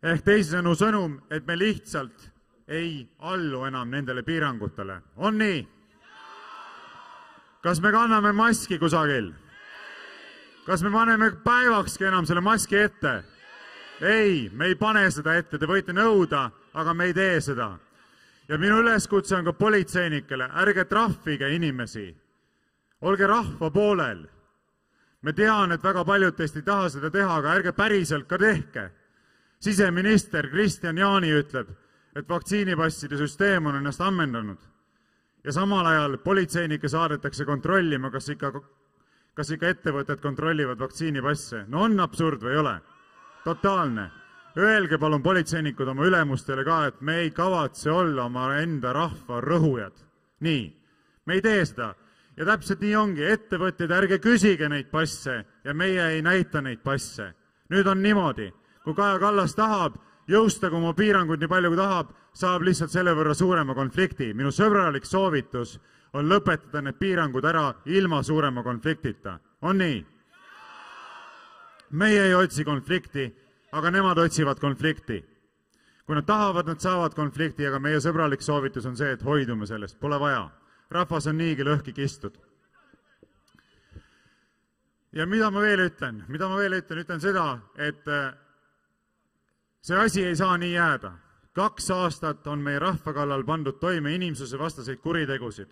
ehk 0.03 0.23
teisisõnu 0.25 0.73
sõnum, 0.75 1.19
et 1.31 1.45
me 1.47 1.55
lihtsalt 1.55 2.31
ei 2.67 3.07
allu 3.19 3.63
enam 3.65 3.89
nendele 3.89 4.23
piirangutele. 4.23 5.01
on 5.15 5.37
nii? 5.37 5.67
kas 7.63 7.81
me 7.81 7.91
kanname 7.91 8.31
maski 8.31 8.79
kusagil? 8.79 9.31
kas 10.65 10.83
me 10.83 10.91
paneme 10.91 11.31
päevakski 11.43 12.03
enam 12.05 12.25
selle 12.25 12.41
maski 12.41 12.75
ette? 12.75 13.23
ei, 14.01 14.49
me 14.53 14.65
ei 14.65 14.75
pane 14.75 15.11
seda 15.11 15.37
ette, 15.37 15.57
te 15.57 15.65
võite 15.65 15.93
nõuda, 15.93 16.49
aga 16.73 16.93
me 16.93 17.05
ei 17.05 17.13
tee 17.13 17.41
seda. 17.41 17.77
ja 18.47 18.57
minu 18.57 18.81
üleskutse 18.83 19.35
on 19.35 19.45
ka 19.45 19.53
politseinikele, 19.53 20.51
ärge 20.51 20.85
trahvige 20.85 21.55
inimesi. 21.55 22.17
olge 23.01 23.27
rahva 23.27 23.71
poolel 23.71 24.27
ma 25.21 25.33
tean, 25.33 25.71
et 25.71 25.83
väga 25.83 26.05
paljud 26.05 26.35
teist 26.35 26.55
ei 26.57 26.65
taha 26.65 26.89
seda 26.89 27.11
teha, 27.11 27.35
aga 27.37 27.53
ärge 27.55 27.71
päriselt 27.71 28.27
ka 28.27 28.37
tehke. 28.37 28.89
siseminister 29.59 30.49
Kristian 30.49 30.97
Jaani 30.97 31.31
ütleb, 31.31 31.67
et 32.15 32.29
vaktsiinipasside 32.29 33.17
süsteem 33.17 33.65
on 33.65 33.75
ennast 33.75 34.01
ammendanud 34.01 34.71
ja 35.43 35.51
samal 35.51 35.85
ajal 35.85 36.17
politseinikke 36.17 36.87
saadetakse 36.87 37.45
kontrollima, 37.45 38.11
kas 38.11 38.29
ikka, 38.29 38.51
kas 39.33 39.51
ikka 39.51 39.69
ettevõtted 39.69 40.21
kontrollivad 40.21 40.79
vaktsiinipasse. 40.79 41.65
no 41.67 41.83
on 41.83 41.99
absurd 41.99 42.41
või 42.41 42.51
ei 42.51 42.57
ole? 42.57 42.81
totaalne. 43.43 44.11
Öelge 44.57 44.97
palun 44.97 45.23
politseinikud 45.23 45.87
oma 45.87 46.05
ülemustele 46.05 46.63
ka, 46.67 46.85
et 46.85 47.01
me 47.01 47.15
ei 47.23 47.31
kavatse 47.31 47.91
olla 47.91 48.25
omaenda 48.25 48.93
rahva 48.93 49.41
rõhujad. 49.41 49.93
nii, 50.39 50.63
me 51.25 51.33
ei 51.33 51.41
tee 51.41 51.65
seda 51.65 51.95
ja 52.41 52.45
täpselt 52.45 52.81
nii 52.81 52.95
ongi, 52.97 53.21
ettevõtjad, 53.21 53.91
ärge 53.93 54.17
küsige 54.17 54.65
neid 54.69 54.87
passe 54.89 55.35
ja 55.61 55.73
meie 55.77 56.01
ei 56.15 56.21
näita 56.25 56.61
neid 56.61 56.79
passe. 56.81 57.33
nüüd 57.69 57.87
on 57.87 58.01
niimoodi, 58.01 58.49
kui 58.83 58.95
Kaja 58.97 59.19
Kallas 59.19 59.53
tahab, 59.55 59.99
jõustagu 60.27 60.75
oma 60.75 60.93
piiranguid 60.97 61.39
nii 61.39 61.47
palju, 61.47 61.69
kui 61.69 61.77
tahab, 61.77 62.09
saab 62.33 62.65
lihtsalt 62.65 62.91
selle 62.91 63.13
võrra 63.13 63.35
suurema 63.37 63.75
konflikti. 63.75 64.33
minu 64.33 64.49
sõbralik 64.49 65.05
soovitus 65.05 65.79
on 66.13 66.25
lõpetada 66.25 66.81
need 66.81 66.97
piirangud 66.97 67.45
ära 67.45 67.73
ilma 67.85 68.23
suurema 68.23 68.63
konfliktita. 68.63 69.39
on 69.61 69.77
nii? 69.77 70.05
meie 71.91 72.23
ei 72.23 72.33
otsi 72.33 72.63
konflikti, 72.63 73.35
aga 73.71 73.91
nemad 73.91 74.17
otsivad 74.17 74.59
konflikti. 74.59 75.23
kui 76.05 76.15
nad 76.15 76.25
tahavad, 76.25 76.65
nad 76.65 76.79
saavad 76.79 77.13
konflikti, 77.13 77.67
aga 77.67 77.79
meie 77.79 77.99
sõbralik 77.99 78.41
soovitus 78.41 78.85
on 78.85 78.97
see, 78.97 79.11
et 79.11 79.21
hoidume 79.23 79.67
sellest, 79.67 79.99
pole 79.99 80.19
vaja 80.19 80.49
rahvas 80.91 81.27
on 81.27 81.37
niigi 81.37 81.63
lõhki 81.63 81.93
kistud. 81.95 82.35
ja 85.11 85.25
mida 85.25 85.51
ma 85.51 85.61
veel 85.61 85.87
ütlen, 85.87 86.23
mida 86.27 86.47
ma 86.47 86.57
veel 86.57 86.77
ütlen, 86.79 87.01
ütlen 87.03 87.19
seda, 87.19 87.59
et 87.75 88.07
äh, 88.07 88.31
see 89.81 89.97
asi 89.97 90.25
ei 90.25 90.35
saa 90.35 90.57
nii 90.57 90.73
jääda. 90.73 91.11
kaks 91.53 91.91
aastat 91.91 92.47
on 92.47 92.59
meie 92.59 92.79
rahva 92.79 93.13
kallal 93.13 93.43
pandud 93.43 93.79
toime 93.79 94.15
inimsusevastaseid 94.15 94.99
kuritegusid. 94.99 95.69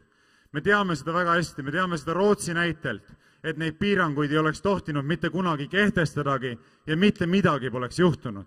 me 0.52 0.62
teame 0.62 0.96
seda 0.96 1.14
väga 1.14 1.36
hästi, 1.36 1.64
me 1.64 1.72
teame 1.72 1.98
seda 1.98 2.14
Rootsi 2.14 2.54
näitelt, 2.54 3.12
et 3.44 3.58
neid 3.58 3.78
piiranguid 3.80 4.32
ei 4.32 4.38
oleks 4.38 4.62
tohtinud 4.62 5.06
mitte 5.06 5.30
kunagi 5.30 5.68
kehtestadagi 5.68 6.60
ja 6.88 6.98
mitte 6.98 7.26
midagi 7.26 7.70
poleks 7.70 8.00
juhtunud. 8.00 8.46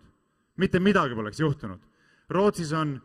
mitte 0.56 0.78
midagi 0.78 1.14
poleks 1.14 1.40
juhtunud. 1.40 1.80
Rootsis 2.30 2.72
on 2.72 3.00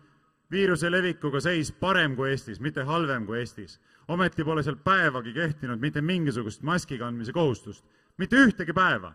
viiruse 0.51 0.91
levikuga 0.91 1.41
seis 1.43 1.71
parem 1.71 2.15
kui 2.15 2.31
Eestis, 2.31 2.59
mitte 2.59 2.83
halvem 2.83 3.25
kui 3.25 3.39
Eestis. 3.39 3.79
ometi 4.07 4.43
pole 4.43 4.63
seal 4.63 4.77
päevagi 4.79 5.33
kehtinud 5.33 5.79
mitte 5.79 6.01
mingisugust 6.01 6.61
maski 6.63 6.97
kandmise 6.97 7.33
kohustust, 7.33 7.85
mitte 8.17 8.35
ühtegi 8.35 8.73
päeva. 8.73 9.13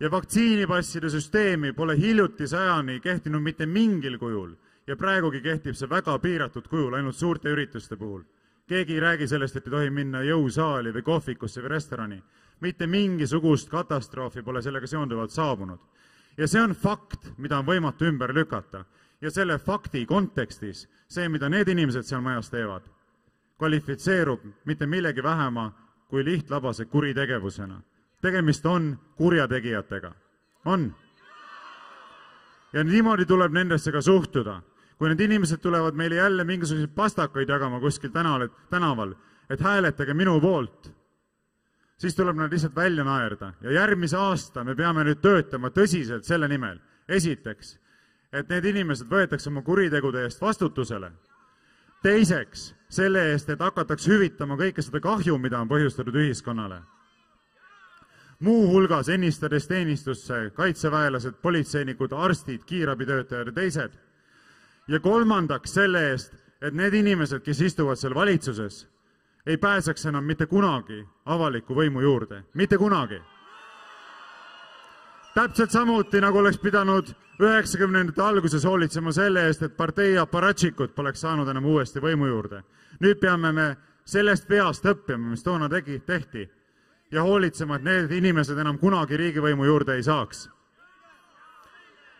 ja 0.00 0.10
vaktsiinipasside 0.10 1.10
süsteemi 1.10 1.72
pole 1.72 1.96
hiljutise 1.96 2.56
ajani 2.58 3.00
kehtinud 3.00 3.42
mitte 3.42 3.66
mingil 3.66 4.18
kujul 4.18 4.54
ja 4.86 4.96
praegugi 4.96 5.40
kehtib 5.40 5.74
see 5.74 5.88
väga 5.90 6.18
piiratud 6.18 6.68
kujul 6.68 6.94
ainult 6.94 7.16
suurte 7.16 7.48
ürituste 7.48 7.96
puhul. 7.96 8.22
keegi 8.66 8.94
ei 8.94 9.00
räägi 9.00 9.28
sellest, 9.28 9.56
et 9.56 9.66
ei 9.66 9.70
tohi 9.70 9.90
minna 9.90 10.22
jõusaali 10.22 10.92
või 10.92 11.02
kohvikusse 11.02 11.62
või 11.62 11.68
restorani. 11.68 12.22
mitte 12.60 12.86
mingisugust 12.86 13.68
katastroofi 13.68 14.42
pole 14.42 14.62
sellega 14.62 14.86
seonduvalt 14.86 15.30
saabunud. 15.30 15.78
ja 16.36 16.46
see 16.46 16.60
on 16.60 16.74
fakt, 16.74 17.38
mida 17.38 17.58
on 17.58 17.66
võimatu 17.66 18.04
ümber 18.04 18.34
lükata 18.34 18.84
ja 19.20 19.30
selle 19.30 19.58
fakti 19.58 20.06
kontekstis 20.06 20.88
see, 21.08 21.28
mida 21.28 21.48
need 21.48 21.68
inimesed 21.68 22.06
seal 22.08 22.22
majas 22.24 22.50
teevad, 22.50 22.82
kvalifitseerub 23.58 24.44
mitte 24.64 24.86
millegi 24.86 25.22
vähema 25.22 25.70
kui 26.08 26.24
lihtlabase 26.24 26.84
kuritegevusena. 26.84 27.80
tegemist 28.20 28.66
on 28.66 28.98
kurjategijatega, 29.16 30.12
on. 30.64 30.94
ja 32.72 32.84
niimoodi 32.84 33.26
tuleb 33.26 33.52
nendesse 33.52 33.92
ka 33.92 34.00
suhtuda. 34.00 34.62
kui 34.98 35.08
need 35.08 35.20
inimesed 35.20 35.58
tulevad 35.58 35.94
meile 35.94 36.14
jälle 36.14 36.44
mingisuguseid 36.44 36.90
pastakaid 36.94 37.48
jagama 37.48 37.80
kuskil 37.80 38.10
tänaval, 38.10 38.48
tänaval, 38.70 39.14
et 39.50 39.60
hääletage 39.60 40.14
minu 40.14 40.40
poolt, 40.40 40.92
siis 41.96 42.14
tuleb 42.14 42.36
nad 42.36 42.52
lihtsalt 42.52 42.76
välja 42.76 43.04
naerda 43.04 43.52
ja 43.60 43.72
järgmise 43.72 44.16
aasta 44.16 44.64
me 44.64 44.74
peame 44.74 45.04
nüüd 45.04 45.20
töötama 45.20 45.68
tõsiselt 45.68 46.24
selle 46.24 46.48
nimel, 46.48 46.78
esiteks 47.08 47.78
et 48.32 48.48
need 48.48 48.68
inimesed 48.70 49.10
võetakse 49.10 49.50
oma 49.50 49.62
kuritegude 49.66 50.24
eest 50.24 50.40
vastutusele. 50.40 51.10
teiseks, 52.02 52.74
selle 52.88 53.26
eest, 53.32 53.50
et 53.50 53.60
hakatakse 53.60 54.10
hüvitama 54.10 54.56
kõike 54.56 54.82
seda 54.82 55.00
kahju, 55.00 55.38
mida 55.38 55.60
on 55.60 55.68
põhjustatud 55.68 56.14
ühiskonnale. 56.14 56.82
muuhulgas 58.40 59.08
ennistades 59.08 59.66
teenistusse 59.66 60.50
kaitseväelased, 60.54 61.34
politseinikud, 61.42 62.12
arstid, 62.12 62.64
kiirabitöötajad 62.64 63.46
ja 63.46 63.52
teised. 63.52 63.92
ja 64.88 65.00
kolmandaks 65.00 65.74
selle 65.74 66.10
eest, 66.10 66.32
et 66.62 66.74
need 66.74 66.94
inimesed, 66.94 67.42
kes 67.42 67.60
istuvad 67.60 67.96
seal 67.96 68.14
valitsuses, 68.14 68.86
ei 69.46 69.56
pääseks 69.56 70.06
enam 70.06 70.24
mitte 70.24 70.46
kunagi 70.46 71.06
avaliku 71.24 71.74
võimu 71.74 72.00
juurde, 72.00 72.44
mitte 72.54 72.78
kunagi 72.78 73.20
täpselt 75.34 75.70
samuti, 75.70 76.20
nagu 76.20 76.38
oleks 76.38 76.58
pidanud 76.58 77.10
üheksakümnendate 77.40 78.22
alguses 78.22 78.64
hoolitsema 78.64 79.12
selle 79.12 79.46
eest, 79.48 79.62
et 79.62 79.76
partei 79.76 80.18
aparatšikud 80.18 80.94
poleks 80.96 81.22
saanud 81.24 81.48
enam 81.48 81.64
uuesti 81.64 82.02
võimu 82.02 82.28
juurde. 82.28 82.62
nüüd 83.00 83.20
peame 83.20 83.52
me 83.52 83.76
sellest 84.04 84.48
veast 84.50 84.84
õppima, 84.84 85.30
mis 85.30 85.42
toona 85.42 85.68
tegi, 85.68 86.00
tehti 86.00 86.48
ja 87.10 87.22
hoolitsema, 87.22 87.76
et 87.76 87.82
need 87.82 88.12
inimesed 88.12 88.58
enam 88.58 88.78
kunagi 88.78 89.16
riigivõimu 89.16 89.64
juurde 89.64 89.94
ei 89.94 90.02
saaks. 90.02 90.50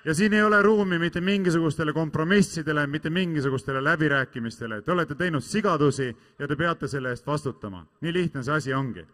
ja 0.05 0.15
siin 0.15 0.33
ei 0.33 0.43
ole 0.43 0.63
ruumi 0.63 0.99
mitte 0.99 1.21
mingisugustele 1.21 1.93
kompromissidele, 1.93 2.87
mitte 2.87 3.11
mingisugustele 3.11 3.85
läbirääkimistele, 3.85 4.83
te 4.83 4.93
olete 4.93 5.15
teinud 5.15 5.43
sigadusi 5.43 6.17
ja 6.39 6.49
te 6.49 6.57
peate 6.57 6.89
selle 6.89 7.11
eest 7.11 7.27
vastutama. 7.27 7.87
nii 8.01 8.13
lihtne 8.13 8.43
see 8.43 8.55
asi 8.55 8.75
ongi 8.75 9.07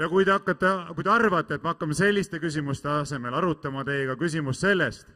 ja 0.00 0.08
kui 0.08 0.24
te 0.24 0.32
hakkate, 0.32 0.70
kui 0.96 1.04
te 1.04 1.12
arvate, 1.12 1.54
et 1.54 1.62
me 1.62 1.70
hakkame 1.74 1.94
selliste 1.94 2.40
küsimuste 2.40 2.88
asemel 2.88 3.36
arutama 3.36 3.84
teiega 3.84 4.16
küsimust 4.16 4.64
sellest, 4.64 5.08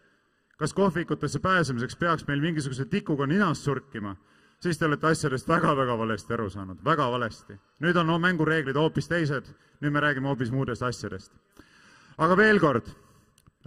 kas 0.61 0.77
kohvikutesse 0.77 1.41
pääsemiseks 1.43 1.97
peaks 1.97 2.27
meil 2.29 2.45
mingisuguse 2.45 2.85
tikuga 2.93 3.27
ninast 3.27 3.65
surkima, 3.65 4.15
siis 4.61 4.79
te 4.79 4.87
olete 4.87 5.09
asjadest 5.11 5.49
väga-väga 5.49 5.99
valesti 5.99 6.37
aru 6.37 6.51
saanud, 6.51 6.85
väga 6.85 7.11
valesti. 7.11 7.59
nüüd 7.81 7.97
on 7.97 8.07
no, 8.07 8.19
mängureeglid 8.19 8.77
hoopis 8.77 9.09
teised, 9.09 9.49
nüüd 9.81 9.93
me 9.93 10.01
räägime 10.05 10.29
hoopis 10.29 10.53
muudest 10.53 10.83
asjadest. 10.83 11.33
aga 12.19 12.37
veel 12.37 12.61
kord, 12.61 12.87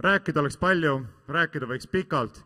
rääkida 0.00 0.40
oleks 0.40 0.56
palju, 0.56 1.00
rääkida 1.28 1.66
võiks 1.66 1.90
pikalt 1.90 2.44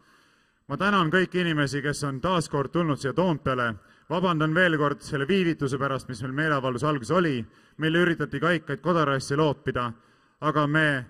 ma 0.72 0.78
tänan 0.80 1.10
kõiki 1.12 1.42
inimesi, 1.42 1.82
kes 1.84 2.00
on 2.08 2.20
taas 2.24 2.48
kord 2.48 2.72
tulnud 2.72 2.96
siia 3.00 3.12
Toompeale. 3.12 3.74
Vabandan 4.10 4.54
veel 4.54 4.76
kord 4.78 5.00
selle 5.00 5.26
viivituse 5.28 5.78
pärast, 5.78 6.08
mis 6.08 6.22
meil 6.22 6.32
meeleavalduse 6.32 6.86
alguses 6.86 7.10
oli. 7.10 7.44
meile 7.76 7.98
üritati 7.98 8.40
kaikaid 8.40 8.80
kodarassi 8.80 9.36
loopida, 9.36 9.92
aga 10.40 10.66
me 10.66 11.06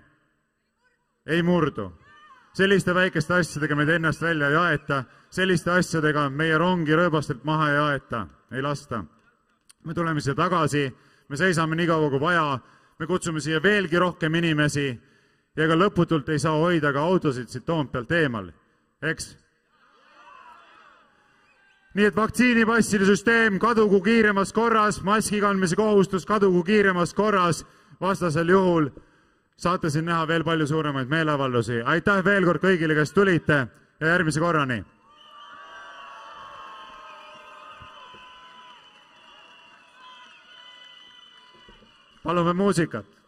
ei 1.26 1.42
murdu. 1.42 1.92
selliste 2.54 2.94
väikeste 2.94 3.34
asjadega 3.34 3.76
meid 3.76 3.88
ennast 3.88 4.22
välja 4.22 4.48
ei 4.48 4.56
aeta, 4.56 5.04
selliste 5.30 5.70
asjadega 5.70 6.30
meie 6.30 6.58
rongi 6.58 6.96
rööbastelt 6.96 7.44
maha 7.44 7.70
ei 7.70 7.78
aeta, 7.78 8.26
ei 8.52 8.62
lasta. 8.62 9.04
me 9.84 9.94
tuleme 9.94 10.20
siia 10.20 10.34
tagasi, 10.34 10.92
me 11.28 11.36
seisame 11.36 11.76
nii 11.76 11.86
kaua 11.86 12.10
kui 12.10 12.20
vaja, 12.20 12.58
me 12.98 13.06
kutsume 13.06 13.40
siia 13.40 13.62
veelgi 13.62 13.98
rohkem 13.98 14.34
inimesi 14.34 15.00
ja 15.56 15.64
ega 15.64 15.74
lõputult 15.74 16.28
ei 16.28 16.38
saa 16.38 16.52
hoida 16.52 16.92
ka 16.92 17.00
autosid 17.00 17.48
siit 17.48 17.64
Toompealt 17.64 18.12
eemal, 18.12 18.52
eks 19.02 19.41
nii 21.94 22.04
et 22.08 22.16
vaktsiinipasside 22.16 23.04
süsteem 23.04 23.58
kadugu 23.60 24.00
kiiremas 24.00 24.52
korras, 24.52 25.02
maski 25.04 25.40
kandmise 25.40 25.76
kohustus 25.76 26.26
kadugu 26.26 26.62
kiiremas 26.64 27.14
korras, 27.14 27.64
vastasel 28.00 28.48
juhul 28.48 28.88
saate 29.56 29.90
siin 29.90 30.04
näha 30.04 30.26
veel 30.28 30.44
palju 30.44 30.66
suuremaid 30.66 31.08
meeleavaldusi. 31.08 31.82
aitäh 31.82 32.24
veel 32.24 32.44
kord 32.44 32.64
kõigile, 32.64 32.94
kes 32.94 33.12
tulite 33.12 33.66
ja 34.00 34.06
järgmise 34.06 34.40
korrani. 34.40 34.84
palume 42.22 42.52
muusikat 42.52 43.21